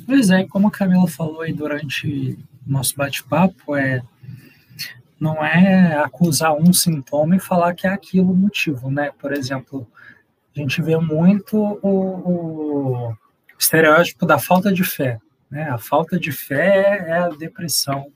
Pois 0.05 0.29
é, 0.29 0.43
como 0.45 0.67
a 0.67 0.71
Camila 0.71 1.07
falou 1.07 1.41
aí 1.41 1.51
durante 1.51 2.37
o 2.67 2.71
nosso 2.71 2.95
bate-papo, 2.95 3.75
é 3.75 4.01
não 5.19 5.43
é 5.43 5.97
acusar 5.97 6.53
um 6.53 6.73
sintoma 6.73 7.35
e 7.35 7.39
falar 7.39 7.73
que 7.73 7.87
é 7.87 7.89
aquilo 7.89 8.31
o 8.31 8.35
motivo, 8.35 8.91
né? 8.91 9.11
Por 9.17 9.33
exemplo, 9.33 9.87
a 10.55 10.59
gente 10.59 10.81
vê 10.81 10.97
muito 10.97 11.57
o, 11.57 13.09
o 13.09 13.17
estereótipo 13.57 14.25
da 14.25 14.37
falta 14.37 14.71
de 14.71 14.83
fé, 14.83 15.19
né? 15.49 15.69
A 15.69 15.77
falta 15.77 16.19
de 16.19 16.31
fé 16.31 17.05
é 17.07 17.17
a 17.17 17.29
depressão, 17.29 18.11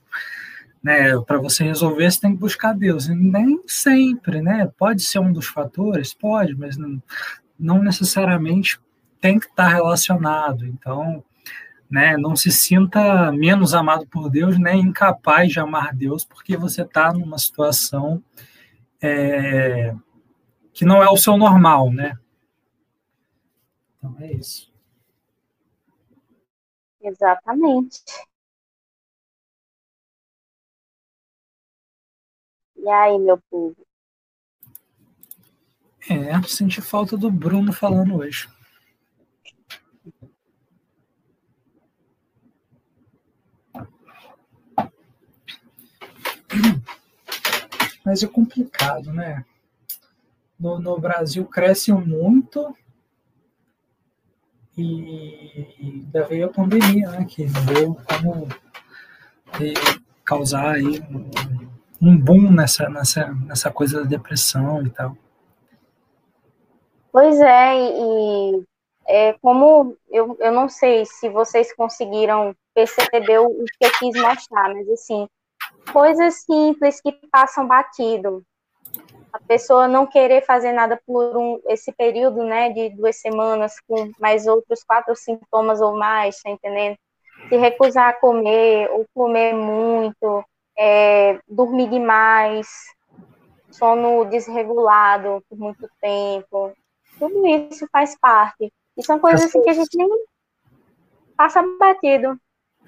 né? 0.82 1.18
Para 1.26 1.38
você 1.38 1.64
resolver, 1.64 2.10
você 2.10 2.20
tem 2.20 2.32
que 2.32 2.40
buscar 2.40 2.74
Deus, 2.74 3.08
e 3.08 3.14
nem 3.14 3.60
sempre, 3.66 4.40
né? 4.40 4.70
Pode 4.78 5.02
ser 5.02 5.18
um 5.18 5.32
dos 5.32 5.46
fatores, 5.46 6.14
pode, 6.14 6.54
mas 6.54 6.76
não, 6.76 7.02
não 7.58 7.82
necessariamente 7.82 8.78
tem 9.20 9.38
que 9.38 9.46
estar 9.46 9.68
relacionado. 9.68 10.66
Então, 10.66 11.22
né? 11.90 12.16
Não 12.16 12.36
se 12.36 12.52
sinta 12.52 13.32
menos 13.32 13.74
amado 13.74 14.06
por 14.06 14.30
Deus, 14.30 14.58
nem 14.58 14.80
incapaz 14.80 15.50
de 15.50 15.58
amar 15.58 15.94
Deus, 15.94 16.24
porque 16.24 16.56
você 16.56 16.82
está 16.82 17.12
numa 17.12 17.38
situação 17.38 18.22
é, 19.02 19.94
que 20.72 20.84
não 20.84 21.02
é 21.02 21.10
o 21.10 21.16
seu 21.16 21.36
normal, 21.36 21.90
né? 21.90 22.16
Então 23.98 24.16
é 24.20 24.32
isso. 24.32 24.72
Exatamente. 27.02 28.02
E 32.76 32.88
aí, 32.88 33.18
meu 33.18 33.38
povo? 33.50 33.76
É, 36.08 36.40
senti 36.48 36.80
falta 36.80 37.16
do 37.16 37.30
Bruno 37.30 37.72
falando 37.72 38.16
hoje. 38.16 38.48
Mas 48.04 48.22
é 48.22 48.26
complicado, 48.26 49.12
né? 49.12 49.44
No, 50.58 50.78
no 50.78 50.98
Brasil 50.98 51.44
cresce 51.46 51.92
muito 51.92 52.74
e 54.76 55.66
ainda 55.80 56.24
veio 56.26 56.46
a 56.46 56.52
pandemia, 56.52 57.10
né? 57.10 57.24
Que 57.24 57.44
veio 57.44 57.94
como 57.94 58.48
causar 60.24 60.76
aí 60.76 61.02
um 62.00 62.16
boom 62.16 62.50
nessa, 62.50 62.88
nessa, 62.88 63.34
nessa 63.46 63.70
coisa 63.70 64.02
da 64.02 64.08
depressão 64.08 64.86
e 64.86 64.90
tal. 64.90 65.16
Pois 67.12 67.38
é, 67.40 67.74
e 67.76 68.64
é, 69.06 69.32
como 69.42 69.96
eu, 70.08 70.36
eu 70.38 70.52
não 70.52 70.68
sei 70.68 71.04
se 71.04 71.28
vocês 71.28 71.74
conseguiram 71.74 72.54
perceber 72.72 73.38
o 73.38 73.64
que 73.64 73.84
eu 73.84 73.90
quis 73.98 74.22
mostrar, 74.22 74.72
mas 74.72 74.88
assim, 74.88 75.26
coisas 75.92 76.42
simples 76.42 77.00
que 77.00 77.12
passam 77.30 77.66
batido. 77.66 78.44
A 79.32 79.38
pessoa 79.38 79.86
não 79.86 80.06
querer 80.06 80.44
fazer 80.44 80.72
nada 80.72 81.00
por 81.06 81.36
um, 81.36 81.60
esse 81.68 81.92
período, 81.92 82.42
né, 82.42 82.70
de 82.70 82.90
duas 82.90 83.16
semanas 83.16 83.74
com 83.86 84.10
mais 84.18 84.46
outros 84.46 84.82
quatro 84.82 85.14
sintomas 85.14 85.80
ou 85.80 85.96
mais, 85.96 86.40
tá 86.42 86.50
entendendo? 86.50 86.96
Se 87.48 87.56
recusar 87.56 88.08
a 88.08 88.12
comer 88.12 88.90
ou 88.90 89.06
comer 89.14 89.54
muito, 89.54 90.44
é, 90.76 91.38
dormir 91.48 91.88
demais, 91.88 92.68
sono 93.70 94.24
desregulado 94.24 95.42
por 95.48 95.58
muito 95.58 95.88
tempo, 96.00 96.72
tudo 97.18 97.46
isso 97.46 97.86
faz 97.92 98.18
parte. 98.18 98.72
E 98.96 99.04
são 99.04 99.18
coisas 99.18 99.46
assim 99.46 99.62
que 99.62 99.70
a 99.70 99.74
gente 99.74 99.96
nem 99.96 100.08
passa 101.36 101.62
batido. 101.78 102.38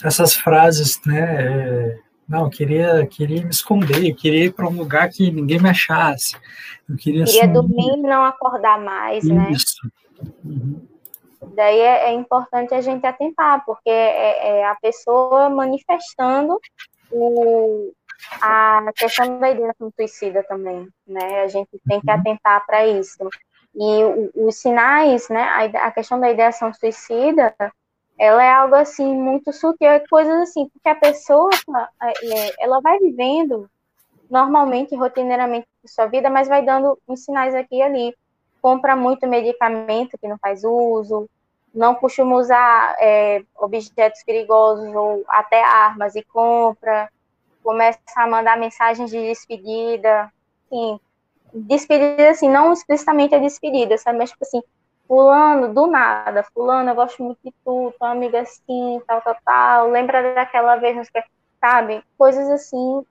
Essas 0.03 0.35
frases, 0.35 1.01
né, 1.07 1.47
é, 1.47 1.99
não, 2.29 2.45
eu 2.45 2.51
queria, 2.51 3.07
queria 3.07 3.43
me 3.43 3.51
esconder, 3.51 4.09
eu 4.09 4.15
queria 4.15 4.47
ir 4.47 4.53
para 4.53 4.69
um 4.69 4.77
lugar 4.77 5.09
que 5.11 5.31
ninguém 5.31 5.61
me 5.61 5.69
achasse. 5.69 6.37
Eu 6.89 6.97
queria, 6.97 7.25
queria 7.25 7.49
dormir 7.49 7.95
e 7.95 8.03
não 8.03 8.25
acordar 8.25 8.81
mais, 8.81 9.25
Isso. 9.25 9.35
né? 9.35 9.51
Isso. 9.51 9.93
Uhum. 10.45 10.87
Daí 11.55 11.81
é, 11.81 12.11
é, 12.11 12.13
importante 12.13 12.73
a 12.73 12.81
gente 12.81 13.05
atentar, 13.05 13.65
porque 13.67 13.91
é, 13.91 14.61
é 14.61 14.67
a 14.67 14.77
pessoa 14.77 15.51
manifestando 15.51 16.59
o, 17.11 17.93
a 18.41 18.85
questão 18.97 19.39
da 19.39 19.51
ideação 19.51 19.91
suicida 19.95 20.45
também, 20.45 20.89
né? 21.07 21.43
A 21.43 21.49
gente 21.49 21.71
tem 21.87 22.01
que 22.01 22.11
uhum. 22.11 22.15
atentar 22.15 22.65
para 22.65 22.87
isso. 22.87 23.29
E 23.75 24.05
o, 24.05 24.47
os 24.47 24.57
sinais, 24.57 25.29
né? 25.29 25.43
A, 25.43 25.89
a 25.89 25.91
questão 25.91 26.21
da 26.21 26.31
ideação 26.31 26.73
suicida 26.73 27.55
ela 28.23 28.45
é 28.45 28.53
algo 28.53 28.77
assim 28.77 29.17
muito 29.17 29.53
sutil, 29.53 29.89
é 29.89 29.99
coisas 29.99 30.49
assim, 30.49 30.69
porque 30.69 30.89
a 30.89 30.95
pessoa 30.95 31.51
é, 32.01 32.65
ela 32.65 32.81
vai 32.81 32.97
vivendo 33.01 33.69
normalmente, 34.31 34.95
rotineiramente 34.95 35.67
sua 35.85 36.07
vida, 36.07 36.31
mas 36.31 36.47
vai 36.47 36.65
dando 36.65 36.97
uns 37.09 37.25
sinais 37.25 37.53
aqui 37.53 37.79
e 37.79 37.83
ali. 37.83 38.17
Compra 38.63 38.95
muito 38.95 39.27
medicamento 39.27 40.17
que 40.17 40.29
não 40.29 40.39
faz 40.39 40.63
uso, 40.63 41.29
não 41.75 41.97
costuma 41.97 42.37
usar 42.37 42.95
é, 43.01 43.43
objetos 43.59 44.23
perigosos 44.23 44.95
ou 44.95 45.25
até 45.27 45.61
armas 45.61 46.15
e 46.15 46.23
compra, 46.23 47.11
começa 47.61 47.99
a 48.15 48.29
mandar 48.29 48.57
mensagens 48.57 49.11
de 49.11 49.21
despedida, 49.21 50.33
sim, 50.69 51.01
despedida 51.53 52.31
assim, 52.31 52.49
não 52.49 52.73
explicitamente 52.73 53.35
a 53.35 53.39
despedida, 53.39 53.99
sabe, 53.99 54.19
mas 54.19 54.31
tipo 54.31 54.45
assim, 54.45 54.63
fulano, 55.07 55.73
do 55.73 55.87
nada, 55.87 56.43
fulano, 56.55 56.91
eu 56.91 56.95
gosto 56.95 57.23
muito 57.23 57.39
de 57.45 57.53
tu, 57.65 57.93
tua 57.99 58.11
amiga 58.11 58.41
assim, 58.41 59.01
tal, 59.07 59.21
tal, 59.21 59.37
tal, 59.45 59.91
lembra 59.91 60.35
daquela 60.35 60.77
vez, 60.77 61.09
sabe? 61.61 62.03
Coisas 62.17 62.49
assim, 62.51 63.05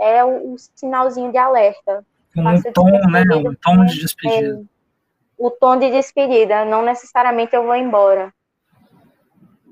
é 0.00 0.24
o, 0.24 0.54
o 0.54 0.56
sinalzinho 0.74 1.30
de 1.30 1.38
alerta. 1.38 2.04
Um 2.36 2.72
tom, 2.72 2.90
né? 3.10 3.22
Um 3.36 3.54
tom 3.54 3.84
de 3.84 4.00
despedida. 4.00 4.60
É, 4.60 4.64
o 5.38 5.50
tom 5.50 5.78
de 5.78 5.90
despedida, 5.90 6.64
não 6.64 6.82
necessariamente 6.82 7.54
eu 7.54 7.64
vou 7.64 7.76
embora. 7.76 8.32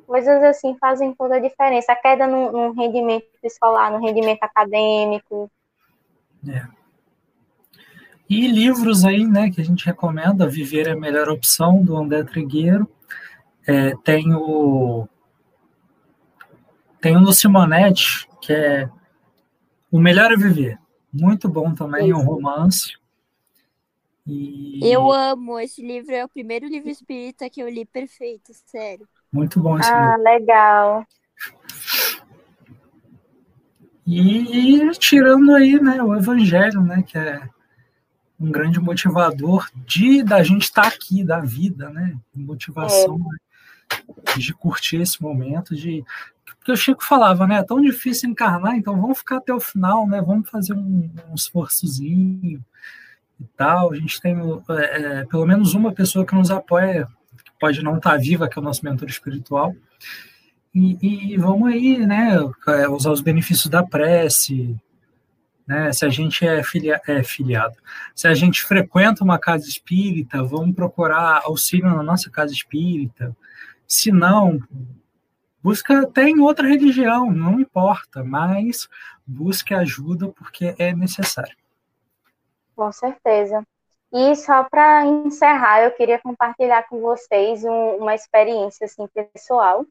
Coisas 0.07 0.43
assim 0.43 0.77
fazem 0.79 1.15
toda 1.15 1.37
a 1.37 1.41
diferença. 1.41 1.93
A 1.93 1.97
queda 1.97 2.27
no, 2.27 2.53
no 2.53 2.73
rendimento 2.73 3.27
escolar, 3.43 3.91
no 3.91 4.05
rendimento 4.05 4.43
acadêmico. 4.43 5.51
É. 6.47 6.82
E 8.33 8.49
livros 8.49 9.05
aí, 9.05 9.27
né, 9.27 9.51
que 9.51 9.61
a 9.61 9.65
gente 9.65 9.85
recomenda, 9.85 10.49
Viver 10.49 10.89
é 10.89 10.93
a 10.93 10.97
Melhor 10.97 11.29
Opção, 11.29 11.85
do 11.85 11.95
André 11.95 12.25
Trigueiro. 12.25 12.89
É, 13.67 13.95
tem 13.97 14.33
o 14.35 15.07
tem 16.99 17.15
o 17.15 17.21
do 17.21 17.31
Simonetti, 17.35 18.27
que 18.41 18.55
é 18.55 18.89
O 19.91 20.01
Melhor 20.01 20.33
é 20.33 20.37
Viver. 20.37 20.79
Muito 21.13 21.47
bom 21.47 21.75
também, 21.75 22.09
é 22.09 22.15
um 22.15 22.25
romance. 22.25 22.97
E... 24.27 24.81
Eu 24.83 25.13
amo, 25.13 25.61
esse 25.61 25.87
livro 25.87 26.15
é 26.15 26.25
o 26.25 26.29
primeiro 26.29 26.67
livro 26.67 26.89
espírita 26.89 27.51
que 27.51 27.63
eu 27.63 27.69
li 27.69 27.85
perfeito, 27.85 28.51
sério. 28.65 29.07
Muito 29.31 29.61
bom 29.61 29.79
esse 29.79 29.93
ah, 29.93 30.17
livro. 30.17 30.23
legal. 30.23 31.07
E, 34.07 34.87
e 34.87 34.91
tirando 34.93 35.55
aí 35.55 35.79
né, 35.79 36.03
o 36.03 36.17
evangelho, 36.17 36.81
né, 36.81 37.03
que 37.07 37.19
é 37.19 37.47
um 38.43 38.51
grande 38.51 38.81
motivador 38.81 39.71
de 39.87 40.23
da 40.23 40.43
gente 40.43 40.65
estar 40.65 40.83
tá 40.83 40.89
aqui, 40.89 41.23
da 41.23 41.39
vida, 41.39 41.89
né? 41.91 42.17
Motivação 42.35 43.19
é. 44.35 44.39
de 44.39 44.53
curtir 44.53 44.97
esse 44.97 45.23
momento, 45.23 45.77
de 45.77 46.05
porque 46.59 46.73
o 46.73 46.77
Chico 46.77 47.05
falava, 47.05 47.47
né? 47.47 47.57
É 47.57 47.63
tão 47.63 47.81
difícil 47.81 48.31
encarnar, 48.31 48.77
então 48.77 49.01
vamos 49.01 49.19
ficar 49.19 49.39
até 49.39 49.53
o 49.53 49.61
final, 49.61 50.07
né? 50.07 50.21
Vamos 50.21 50.49
fazer 50.49 50.75
um, 50.75 51.11
um 51.31 51.35
esforçozinho 51.35 52.65
e 53.41 53.45
tal. 53.57 53.93
A 53.93 53.97
gente 53.97 54.21
tem 54.21 54.37
é, 54.71 55.03
é, 55.03 55.25
pelo 55.25 55.45
menos 55.45 55.75
uma 55.75 55.93
pessoa 55.93 56.25
que 56.25 56.35
nos 56.35 56.51
apoia, 56.53 57.09
que 57.45 57.51
pode 57.59 57.83
não 57.83 57.97
estar 57.97 58.13
tá 58.13 58.17
viva, 58.17 58.49
que 58.49 58.59
é 58.59 58.63
o 58.63 58.65
nosso 58.65 58.85
mentor 58.85 59.09
espiritual. 59.09 59.75
E, 60.73 61.33
e 61.33 61.37
vamos 61.37 61.73
aí, 61.73 62.07
né? 62.07 62.39
É, 62.69 62.89
usar 62.89 63.11
os 63.11 63.21
benefícios 63.21 63.69
da 63.69 63.83
prece, 63.83 64.77
né? 65.67 65.93
Se 65.93 66.05
a 66.05 66.09
gente 66.09 66.47
é, 66.47 66.63
filia, 66.63 67.01
é 67.07 67.23
filiado, 67.23 67.77
se 68.15 68.27
a 68.27 68.35
gente 68.35 68.63
frequenta 68.63 69.25
uma 69.25 69.39
casa 69.39 69.69
espírita, 69.69 70.43
vamos 70.43 70.75
procurar 70.75 71.43
auxílio 71.45 71.89
na 71.89 72.03
nossa 72.03 72.31
casa 72.31 72.53
espírita. 72.53 73.37
Se 73.87 74.11
não, 74.11 74.59
busca 75.63 76.01
até 76.01 76.29
em 76.29 76.41
outra 76.41 76.67
religião, 76.67 77.31
não 77.31 77.61
importa, 77.61 78.25
mas 78.25 78.89
busque 79.27 79.75
ajuda 79.75 80.29
porque 80.29 80.75
é 80.79 80.95
necessário. 80.95 81.57
Com 82.75 82.91
certeza. 82.91 83.63
E 84.13 84.37
só 84.37 84.65
para 84.65 85.07
encerrar, 85.07 85.85
eu 85.85 85.91
queria 85.93 86.19
compartilhar 86.19 86.83
com 86.89 87.01
vocês 87.01 87.65
um, 87.65 87.97
uma 87.97 88.15
experiência 88.15 88.85
assim 88.85 89.07
pessoal 89.33 89.87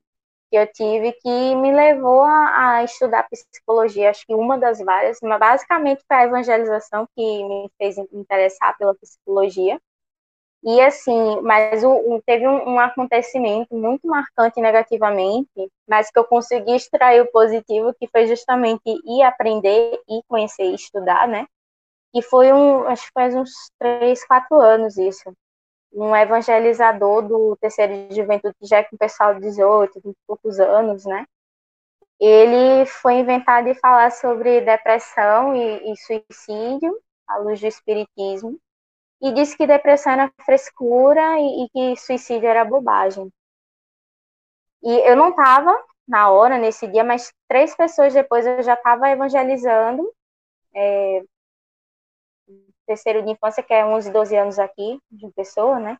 que 0.51 0.57
eu 0.57 0.67
tive 0.67 1.13
que 1.13 1.55
me 1.55 1.71
levou 1.71 2.23
a, 2.23 2.79
a, 2.79 2.83
estudar 2.83 3.27
psicologia, 3.29 4.09
acho 4.09 4.25
que 4.27 4.35
uma 4.35 4.57
das 4.59 4.79
várias, 4.79 5.19
mas 5.21 5.39
basicamente 5.39 6.03
foi 6.05 6.17
a 6.17 6.23
evangelização 6.25 7.07
que 7.15 7.43
me 7.45 7.71
fez 7.77 7.97
interessar 8.11 8.77
pela 8.77 8.93
psicologia. 8.95 9.79
E 10.63 10.79
assim, 10.81 11.41
mas 11.41 11.83
o, 11.83 12.21
teve 12.25 12.47
um, 12.47 12.73
um, 12.73 12.79
acontecimento 12.79 13.75
muito 13.75 14.05
marcante 14.07 14.61
negativamente, 14.61 15.49
mas 15.87 16.11
que 16.11 16.19
eu 16.19 16.25
consegui 16.25 16.75
extrair 16.75 17.21
o 17.21 17.31
positivo, 17.31 17.95
que 17.99 18.07
foi 18.07 18.27
justamente 18.27 18.83
ir 18.85 19.23
aprender 19.23 19.99
e 20.07 20.21
conhecer 20.27 20.65
e 20.65 20.75
estudar, 20.75 21.27
né? 21.27 21.47
E 22.13 22.21
foi 22.21 22.51
um, 22.53 22.87
acho 22.87 23.05
que 23.05 23.11
faz 23.13 23.33
uns 23.35 23.51
três, 23.79 24.25
quatro 24.27 24.59
anos 24.59 24.97
isso 24.97 25.33
um 25.93 26.15
evangelizador 26.15 27.21
do 27.23 27.55
terceiro 27.57 28.07
de 28.07 28.15
juventude, 28.15 28.55
já 28.61 28.77
é 28.77 28.83
com 28.83 28.95
o 28.95 28.99
pessoal 28.99 29.33
de 29.35 29.41
18, 29.41 30.01
20 30.03 30.13
e 30.13 30.17
poucos 30.25 30.59
anos, 30.59 31.05
né? 31.05 31.25
Ele 32.19 32.85
foi 32.85 33.15
inventado 33.15 33.65
de 33.65 33.73
falar 33.75 34.11
sobre 34.11 34.61
depressão 34.61 35.55
e, 35.55 35.91
e 35.91 35.97
suicídio, 35.97 36.97
à 37.27 37.37
luz 37.37 37.59
do 37.59 37.67
espiritismo, 37.67 38.59
e 39.21 39.31
disse 39.33 39.57
que 39.57 39.67
depressão 39.67 40.13
era 40.13 40.31
frescura 40.45 41.39
e, 41.39 41.65
e 41.65 41.69
que 41.69 41.99
suicídio 41.99 42.47
era 42.47 42.65
bobagem. 42.65 43.31
E 44.83 45.09
eu 45.09 45.15
não 45.15 45.29
estava 45.29 45.75
na 46.07 46.29
hora, 46.29 46.57
nesse 46.57 46.87
dia, 46.87 47.03
mas 47.03 47.31
três 47.47 47.75
pessoas 47.75 48.13
depois 48.13 48.45
eu 48.45 48.61
já 48.63 48.73
estava 48.73 49.09
evangelizando, 49.09 50.11
é, 50.75 51.23
terceiro 52.91 53.23
de 53.23 53.31
infância, 53.31 53.63
que 53.63 53.73
é 53.73 53.85
11, 53.85 54.11
12 54.11 54.35
anos 54.35 54.59
aqui, 54.59 54.99
de 55.09 55.31
pessoa, 55.31 55.79
né? 55.79 55.97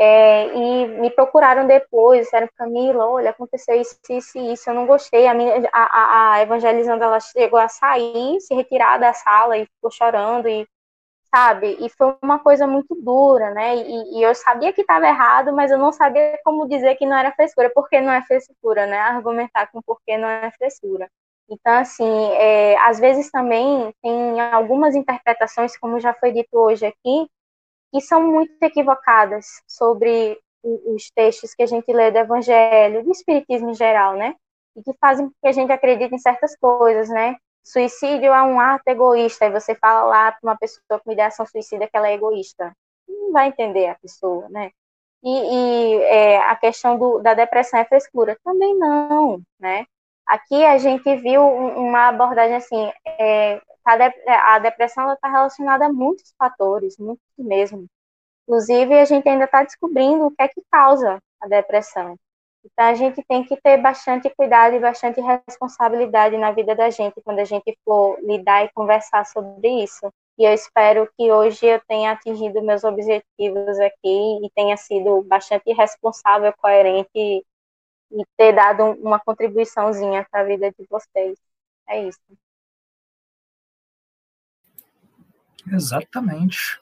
É, 0.00 0.46
e 0.56 0.86
me 1.00 1.10
procuraram 1.10 1.66
depois, 1.66 2.22
disseram, 2.22 2.48
Camila, 2.56 3.06
olha, 3.08 3.30
aconteceu 3.30 3.74
isso, 3.80 3.98
isso 4.10 4.38
isso, 4.38 4.70
eu 4.70 4.74
não 4.74 4.86
gostei. 4.86 5.26
A, 5.26 5.34
minha, 5.34 5.68
a, 5.72 6.34
a, 6.34 6.42
evangelizando, 6.42 7.02
ela 7.04 7.20
chegou 7.20 7.58
a 7.58 7.68
sair, 7.68 8.40
se 8.40 8.54
retirar 8.54 8.98
da 8.98 9.12
sala 9.12 9.58
e 9.58 9.66
ficou 9.66 9.90
chorando, 9.90 10.48
e 10.48 10.66
sabe? 11.34 11.76
E 11.80 11.90
foi 11.90 12.16
uma 12.22 12.38
coisa 12.38 12.66
muito 12.66 12.94
dura, 12.94 13.50
né? 13.52 13.76
E, 13.76 14.18
e 14.18 14.22
eu 14.22 14.34
sabia 14.34 14.72
que 14.72 14.82
estava 14.82 15.06
errado, 15.06 15.52
mas 15.52 15.70
eu 15.70 15.78
não 15.78 15.92
sabia 15.92 16.38
como 16.44 16.68
dizer 16.68 16.96
que 16.96 17.06
não 17.06 17.16
era 17.16 17.32
frescura, 17.32 17.70
porque 17.74 18.00
não 18.00 18.12
é 18.12 18.22
frescura, 18.22 18.86
né? 18.86 18.98
Argumentar 18.98 19.70
com 19.72 19.82
por 19.82 20.00
que 20.06 20.16
não 20.16 20.28
é 20.28 20.50
frescura. 20.52 21.08
Então, 21.50 21.72
assim, 21.74 22.04
é, 22.34 22.76
às 22.80 22.98
vezes 23.00 23.30
também 23.30 23.92
tem 24.02 24.40
algumas 24.52 24.94
interpretações, 24.94 25.76
como 25.78 25.98
já 25.98 26.12
foi 26.14 26.32
dito 26.32 26.48
hoje 26.58 26.86
aqui, 26.86 27.28
que 27.92 28.00
são 28.02 28.22
muito 28.22 28.62
equivocadas 28.62 29.46
sobre 29.66 30.38
os 30.62 31.10
textos 31.10 31.54
que 31.54 31.62
a 31.62 31.66
gente 31.66 31.90
lê 31.92 32.10
do 32.10 32.18
Evangelho, 32.18 33.02
do 33.04 33.10
Espiritismo 33.10 33.70
em 33.70 33.74
geral, 33.74 34.14
né? 34.16 34.34
E 34.76 34.82
que 34.82 34.92
fazem 35.00 35.26
com 35.26 35.32
que 35.40 35.48
a 35.48 35.52
gente 35.52 35.72
acredite 35.72 36.14
em 36.14 36.18
certas 36.18 36.56
coisas, 36.56 37.08
né? 37.08 37.36
Suicídio 37.64 38.32
é 38.32 38.42
um 38.42 38.60
ato 38.60 38.84
egoísta, 38.88 39.46
e 39.46 39.50
você 39.50 39.74
fala 39.74 40.02
lá 40.04 40.32
para 40.32 40.40
uma 40.42 40.58
pessoa 40.58 41.00
com 41.02 41.12
ideação 41.12 41.46
suicida 41.46 41.86
que 41.88 41.96
ela 41.96 42.08
é 42.08 42.14
egoísta. 42.14 42.72
Não 43.08 43.32
vai 43.32 43.48
entender 43.48 43.88
a 43.88 43.94
pessoa, 43.96 44.48
né? 44.50 44.70
E, 45.22 45.30
e 45.30 46.02
é, 46.04 46.38
a 46.38 46.56
questão 46.56 46.98
do, 46.98 47.18
da 47.20 47.34
depressão 47.34 47.80
é 47.80 47.84
frescura? 47.84 48.38
Também 48.44 48.76
não, 48.78 49.40
né? 49.58 49.86
Aqui 50.28 50.62
a 50.62 50.76
gente 50.76 51.16
viu 51.16 51.42
uma 51.42 52.08
abordagem 52.08 52.56
assim, 52.56 52.92
é, 53.06 53.62
a 54.26 54.58
depressão 54.58 55.10
está 55.10 55.26
relacionada 55.26 55.86
a 55.86 55.92
muitos 55.92 56.34
fatores, 56.38 56.98
muitos 56.98 57.24
mesmo. 57.38 57.86
Inclusive, 58.46 58.94
a 58.98 59.06
gente 59.06 59.26
ainda 59.26 59.44
está 59.44 59.62
descobrindo 59.62 60.26
o 60.26 60.30
que 60.30 60.42
é 60.42 60.48
que 60.48 60.62
causa 60.70 61.18
a 61.40 61.48
depressão. 61.48 62.16
Então, 62.62 62.84
a 62.84 62.94
gente 62.94 63.22
tem 63.26 63.42
que 63.42 63.56
ter 63.56 63.78
bastante 63.78 64.28
cuidado 64.36 64.74
e 64.74 64.80
bastante 64.80 65.18
responsabilidade 65.20 66.36
na 66.36 66.52
vida 66.52 66.74
da 66.74 66.90
gente 66.90 67.22
quando 67.24 67.38
a 67.38 67.44
gente 67.44 67.74
for 67.82 68.18
lidar 68.20 68.64
e 68.64 68.72
conversar 68.74 69.24
sobre 69.24 69.82
isso. 69.82 70.12
E 70.38 70.44
eu 70.44 70.52
espero 70.52 71.08
que 71.16 71.32
hoje 71.32 71.64
eu 71.64 71.80
tenha 71.88 72.12
atingido 72.12 72.62
meus 72.62 72.84
objetivos 72.84 73.80
aqui 73.80 74.44
e 74.44 74.50
tenha 74.54 74.76
sido 74.76 75.22
bastante 75.22 75.72
responsável, 75.72 76.52
coerente 76.58 77.44
e 78.10 78.24
ter 78.36 78.52
dado 78.52 78.84
uma 79.02 79.18
contribuiçãozinha 79.18 80.26
para 80.30 80.40
a 80.40 80.44
vida 80.44 80.70
de 80.70 80.86
vocês. 80.88 81.38
É 81.88 82.08
isso. 82.08 82.20
Exatamente. 85.70 86.80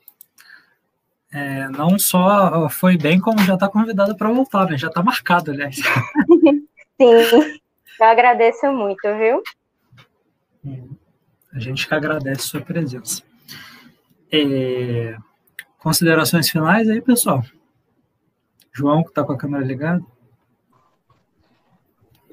É, 1.33 1.69
não 1.69 1.99
só 1.99 2.69
foi 2.69 2.97
bem, 2.97 3.21
como 3.21 3.39
já 3.41 3.55
está 3.55 3.69
convidada 3.69 4.17
para 4.17 4.33
voltar, 4.33 4.71
né? 4.71 4.79
Já 4.79 4.89
está 4.89 5.03
marcado, 5.03 5.51
aliás. 5.51 5.77
Sim, 6.97 7.61
eu 8.01 8.07
agradeço 8.07 8.73
muito, 8.73 9.03
viu? 9.19 9.43
A 11.53 11.59
gente 11.59 11.87
que 11.87 11.95
agradece 11.95 12.41
a 12.41 12.45
sua 12.45 12.61
presença. 12.61 13.23
É, 14.33 15.17
considerações 15.79 16.49
finais 16.49 16.89
aí, 16.89 17.01
pessoal? 17.01 17.43
João, 18.73 19.03
que 19.03 19.09
está 19.09 19.25
com 19.25 19.33
a 19.33 19.39
câmera 19.39 19.65
ligada. 19.65 20.05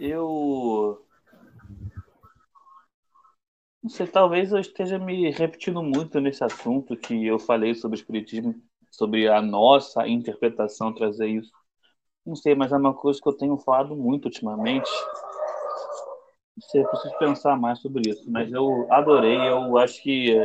Eu. 0.06 1.02
Não 3.82 3.90
sei, 3.90 4.06
talvez 4.06 4.52
eu 4.52 4.60
esteja 4.60 5.00
me 5.00 5.32
repetindo 5.32 5.82
muito 5.82 6.20
nesse 6.20 6.44
assunto 6.44 6.98
que 6.98 7.26
eu 7.26 7.40
falei 7.40 7.74
sobre 7.74 7.96
o 7.96 8.02
Espiritismo, 8.02 8.54
sobre 8.92 9.30
a 9.30 9.42
nossa 9.42 10.06
interpretação, 10.06 10.94
trazer 10.94 11.28
isso. 11.28 11.50
Não 12.26 12.36
sei, 12.36 12.54
mas 12.54 12.74
é 12.74 12.78
uma 12.78 12.94
coisa 12.94 13.18
que 13.22 13.30
eu 13.30 13.38
tenho 13.38 13.58
falado 13.58 13.96
muito 13.96 14.26
ultimamente. 14.26 14.92
Não 16.58 16.68
sei, 16.68 16.84
preciso 16.84 17.18
pensar 17.18 17.58
mais 17.58 17.80
sobre 17.80 18.10
isso, 18.10 18.30
mas 18.30 18.52
eu 18.52 18.86
adorei. 18.92 19.38
Eu 19.38 19.78
acho 19.78 20.04
que, 20.04 20.36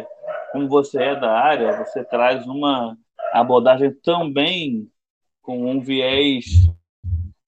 como 0.53 0.69
você 0.69 1.03
é 1.03 1.17
da 1.19 1.33
área, 1.37 1.85
você 1.85 2.05
traz 2.05 2.47
uma 2.47 2.97
abordagem 3.33 3.93
também 4.05 4.89
com 5.43 5.69
um 5.69 5.81
viés 5.81 6.45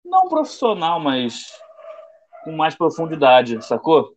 não 0.05 0.29
profissional, 0.29 0.99
mas 0.99 1.57
com 2.45 2.53
mais 2.53 2.75
profundidade, 2.75 3.65
sacou? 3.65 4.15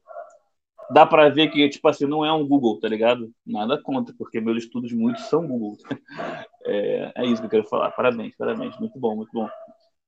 Dá 0.92 1.06
para 1.06 1.30
ver 1.30 1.50
que, 1.50 1.68
tipo 1.70 1.88
assim, 1.88 2.06
não 2.06 2.26
é 2.26 2.32
um 2.32 2.48
Google, 2.48 2.80
tá 2.80 2.88
ligado? 2.88 3.32
Nada 3.46 3.82
contra, 3.82 4.14
porque 4.18 4.42
meus 4.42 4.64
estudos 4.64 4.92
muitos 4.92 5.26
são 5.26 5.48
Google. 5.48 5.78
É, 6.66 7.12
é 7.18 7.26
isso 7.26 7.42
que 7.42 7.48
eu 7.48 7.50
quero 7.50 7.66
falar. 7.66 7.92
Parabéns, 7.92 8.34
parabéns. 8.38 8.80
Muito 8.80 8.98
bom, 8.98 9.18
muito 9.18 9.32
bom. 9.34 9.50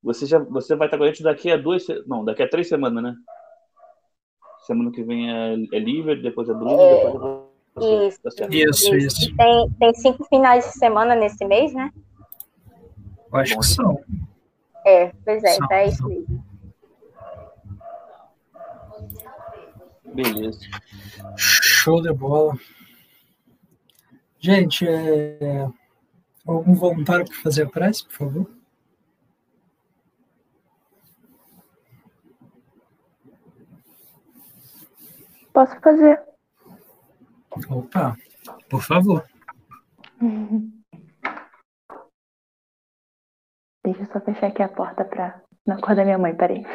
Você, 0.01 0.25
já, 0.25 0.39
você 0.39 0.73
vai 0.73 0.87
estar 0.87 0.97
com 0.97 1.03
a 1.03 1.07
gente 1.07 1.21
daqui 1.21 1.51
a 1.51 1.57
duas... 1.57 1.85
Não, 2.07 2.23
daqui 2.23 2.41
a 2.43 2.47
três 2.47 2.69
semanas, 2.69 3.03
né? 3.03 3.13
Semana 4.65 4.89
que 4.89 5.03
vem 5.03 5.29
é, 5.29 5.53
é 5.73 5.79
livre, 5.79 6.21
depois 6.21 6.47
é 6.47 6.53
Bruno, 6.53 6.79
é, 6.79 7.11
depois 7.11 7.45
é... 7.81 8.07
Isso, 8.07 8.21
tá 8.21 8.47
isso, 8.49 8.95
isso. 8.95 9.35
Tem, 9.35 9.69
tem 9.79 9.93
cinco 9.95 10.23
finais 10.25 10.65
de 10.65 10.79
semana 10.79 11.13
nesse 11.13 11.43
mês, 11.43 11.73
né? 11.73 11.91
Eu 13.31 13.39
acho 13.39 13.57
que 13.59 13.65
são. 13.65 13.99
É, 14.85 15.11
pois 15.25 15.43
é, 15.43 15.53
são. 15.53 15.67
é 15.71 15.87
isso 15.87 16.07
mesmo. 16.07 16.44
Beleza. 20.15 20.59
Show 21.37 22.01
de 22.01 22.13
bola. 22.13 22.57
Gente, 24.39 24.87
é... 24.87 25.67
algum 26.47 26.73
voluntário 26.73 27.25
para 27.25 27.35
fazer 27.35 27.63
a 27.63 27.69
prece, 27.69 28.05
por 28.05 28.13
favor? 28.13 28.49
Posso 35.51 35.77
fazer. 35.81 36.21
Opa, 37.69 38.17
por 38.69 38.81
favor. 38.81 39.25
Deixa 43.83 44.01
eu 44.01 44.05
só 44.07 44.21
fechar 44.21 44.47
aqui 44.47 44.63
a 44.63 44.69
porta 44.69 45.03
pra 45.03 45.41
não 45.65 45.75
acordar 45.75 46.05
minha 46.05 46.17
mãe, 46.17 46.35
peraí. 46.35 46.65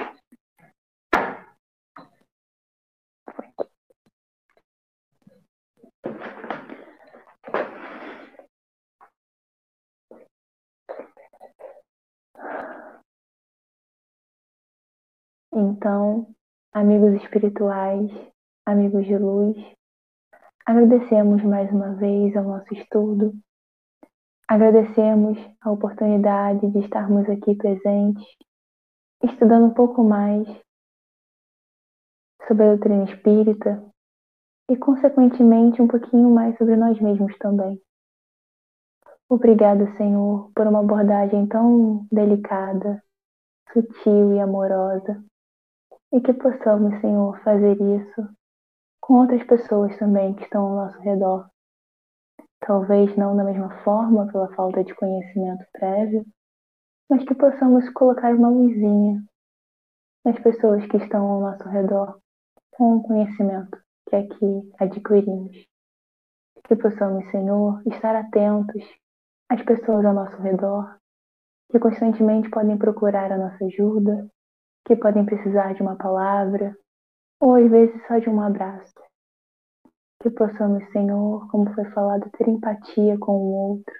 Então, 15.62 16.26
amigos 16.72 17.22
espirituais, 17.22 18.10
amigos 18.64 19.04
de 19.04 19.18
luz, 19.18 19.54
agradecemos 20.64 21.42
mais 21.44 21.70
uma 21.70 21.96
vez 21.96 22.34
ao 22.34 22.44
nosso 22.44 22.72
estudo, 22.72 23.34
agradecemos 24.48 25.36
a 25.60 25.70
oportunidade 25.70 26.66
de 26.66 26.78
estarmos 26.78 27.28
aqui 27.28 27.54
presentes, 27.56 28.24
estudando 29.22 29.66
um 29.66 29.74
pouco 29.74 30.02
mais 30.02 30.48
sobre 32.48 32.64
a 32.64 32.68
doutrina 32.68 33.04
espírita 33.04 33.84
e, 34.70 34.78
consequentemente, 34.78 35.82
um 35.82 35.88
pouquinho 35.88 36.30
mais 36.30 36.56
sobre 36.56 36.74
nós 36.74 36.98
mesmos 36.98 37.36
também. 37.36 37.78
Obrigado, 39.28 39.94
Senhor, 39.98 40.50
por 40.54 40.66
uma 40.66 40.80
abordagem 40.80 41.46
tão 41.48 42.06
delicada, 42.10 43.04
sutil 43.74 44.32
e 44.32 44.40
amorosa 44.40 45.22
e 46.12 46.20
que 46.20 46.32
possamos, 46.32 47.00
Senhor, 47.00 47.38
fazer 47.42 47.76
isso 47.80 48.28
com 49.00 49.20
outras 49.20 49.42
pessoas 49.44 49.96
também 49.98 50.34
que 50.34 50.42
estão 50.42 50.66
ao 50.66 50.86
nosso 50.86 50.98
redor. 51.00 51.48
Talvez 52.60 53.16
não 53.16 53.36
da 53.36 53.44
mesma 53.44 53.70
forma, 53.82 54.30
pela 54.30 54.52
falta 54.54 54.84
de 54.84 54.94
conhecimento 54.94 55.64
prévio, 55.72 56.24
mas 57.08 57.24
que 57.24 57.34
possamos 57.34 57.88
colocar 57.90 58.34
uma 58.34 58.50
luzinha 58.50 59.22
nas 60.24 60.38
pessoas 60.40 60.84
que 60.86 60.96
estão 60.96 61.26
ao 61.26 61.40
nosso 61.40 61.68
redor 61.68 62.20
com 62.72 62.96
o 62.96 63.02
conhecimento 63.02 63.80
que 64.08 64.16
aqui 64.16 64.72
adquirimos. 64.78 65.56
Que 66.66 66.76
possamos, 66.76 67.28
Senhor, 67.30 67.82
estar 67.86 68.14
atentos 68.14 68.84
às 69.48 69.62
pessoas 69.62 70.04
ao 70.04 70.14
nosso 70.14 70.36
redor, 70.42 70.98
que 71.70 71.78
constantemente 71.78 72.50
podem 72.50 72.76
procurar 72.76 73.32
a 73.32 73.38
nossa 73.38 73.64
ajuda 73.64 74.30
que 74.90 74.96
podem 74.96 75.24
precisar 75.24 75.72
de 75.72 75.82
uma 75.82 75.96
palavra, 75.96 76.76
ou 77.40 77.54
às 77.54 77.70
vezes 77.70 78.04
só 78.08 78.18
de 78.18 78.28
um 78.28 78.40
abraço. 78.40 78.92
Que 80.20 80.28
possamos, 80.30 80.82
Senhor, 80.90 81.48
como 81.48 81.72
foi 81.76 81.84
falado, 81.92 82.28
ter 82.32 82.48
empatia 82.48 83.16
com 83.16 83.30
o 83.30 83.68
outro. 83.70 83.94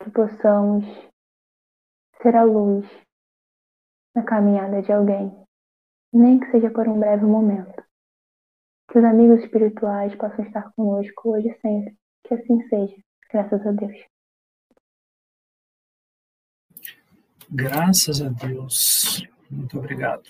Que 0.00 0.10
possamos 0.12 0.84
ser 2.22 2.36
a 2.36 2.44
luz 2.44 2.86
na 4.14 4.22
caminhada 4.22 4.82
de 4.82 4.92
alguém, 4.92 5.32
nem 6.12 6.38
que 6.38 6.48
seja 6.52 6.70
por 6.70 6.86
um 6.86 7.00
breve 7.00 7.24
momento. 7.24 7.82
Que 8.88 9.00
os 9.00 9.04
amigos 9.04 9.40
espirituais 9.42 10.14
possam 10.14 10.44
estar 10.44 10.72
conosco 10.74 11.30
hoje 11.30 11.48
e 11.48 11.60
sempre. 11.60 11.98
Que 12.24 12.34
assim 12.34 12.62
seja, 12.68 13.02
graças 13.32 13.66
a 13.66 13.72
Deus. 13.72 14.17
Graças 17.50 18.20
a 18.20 18.28
Deus. 18.28 19.26
Muito 19.50 19.78
obrigado. 19.78 20.22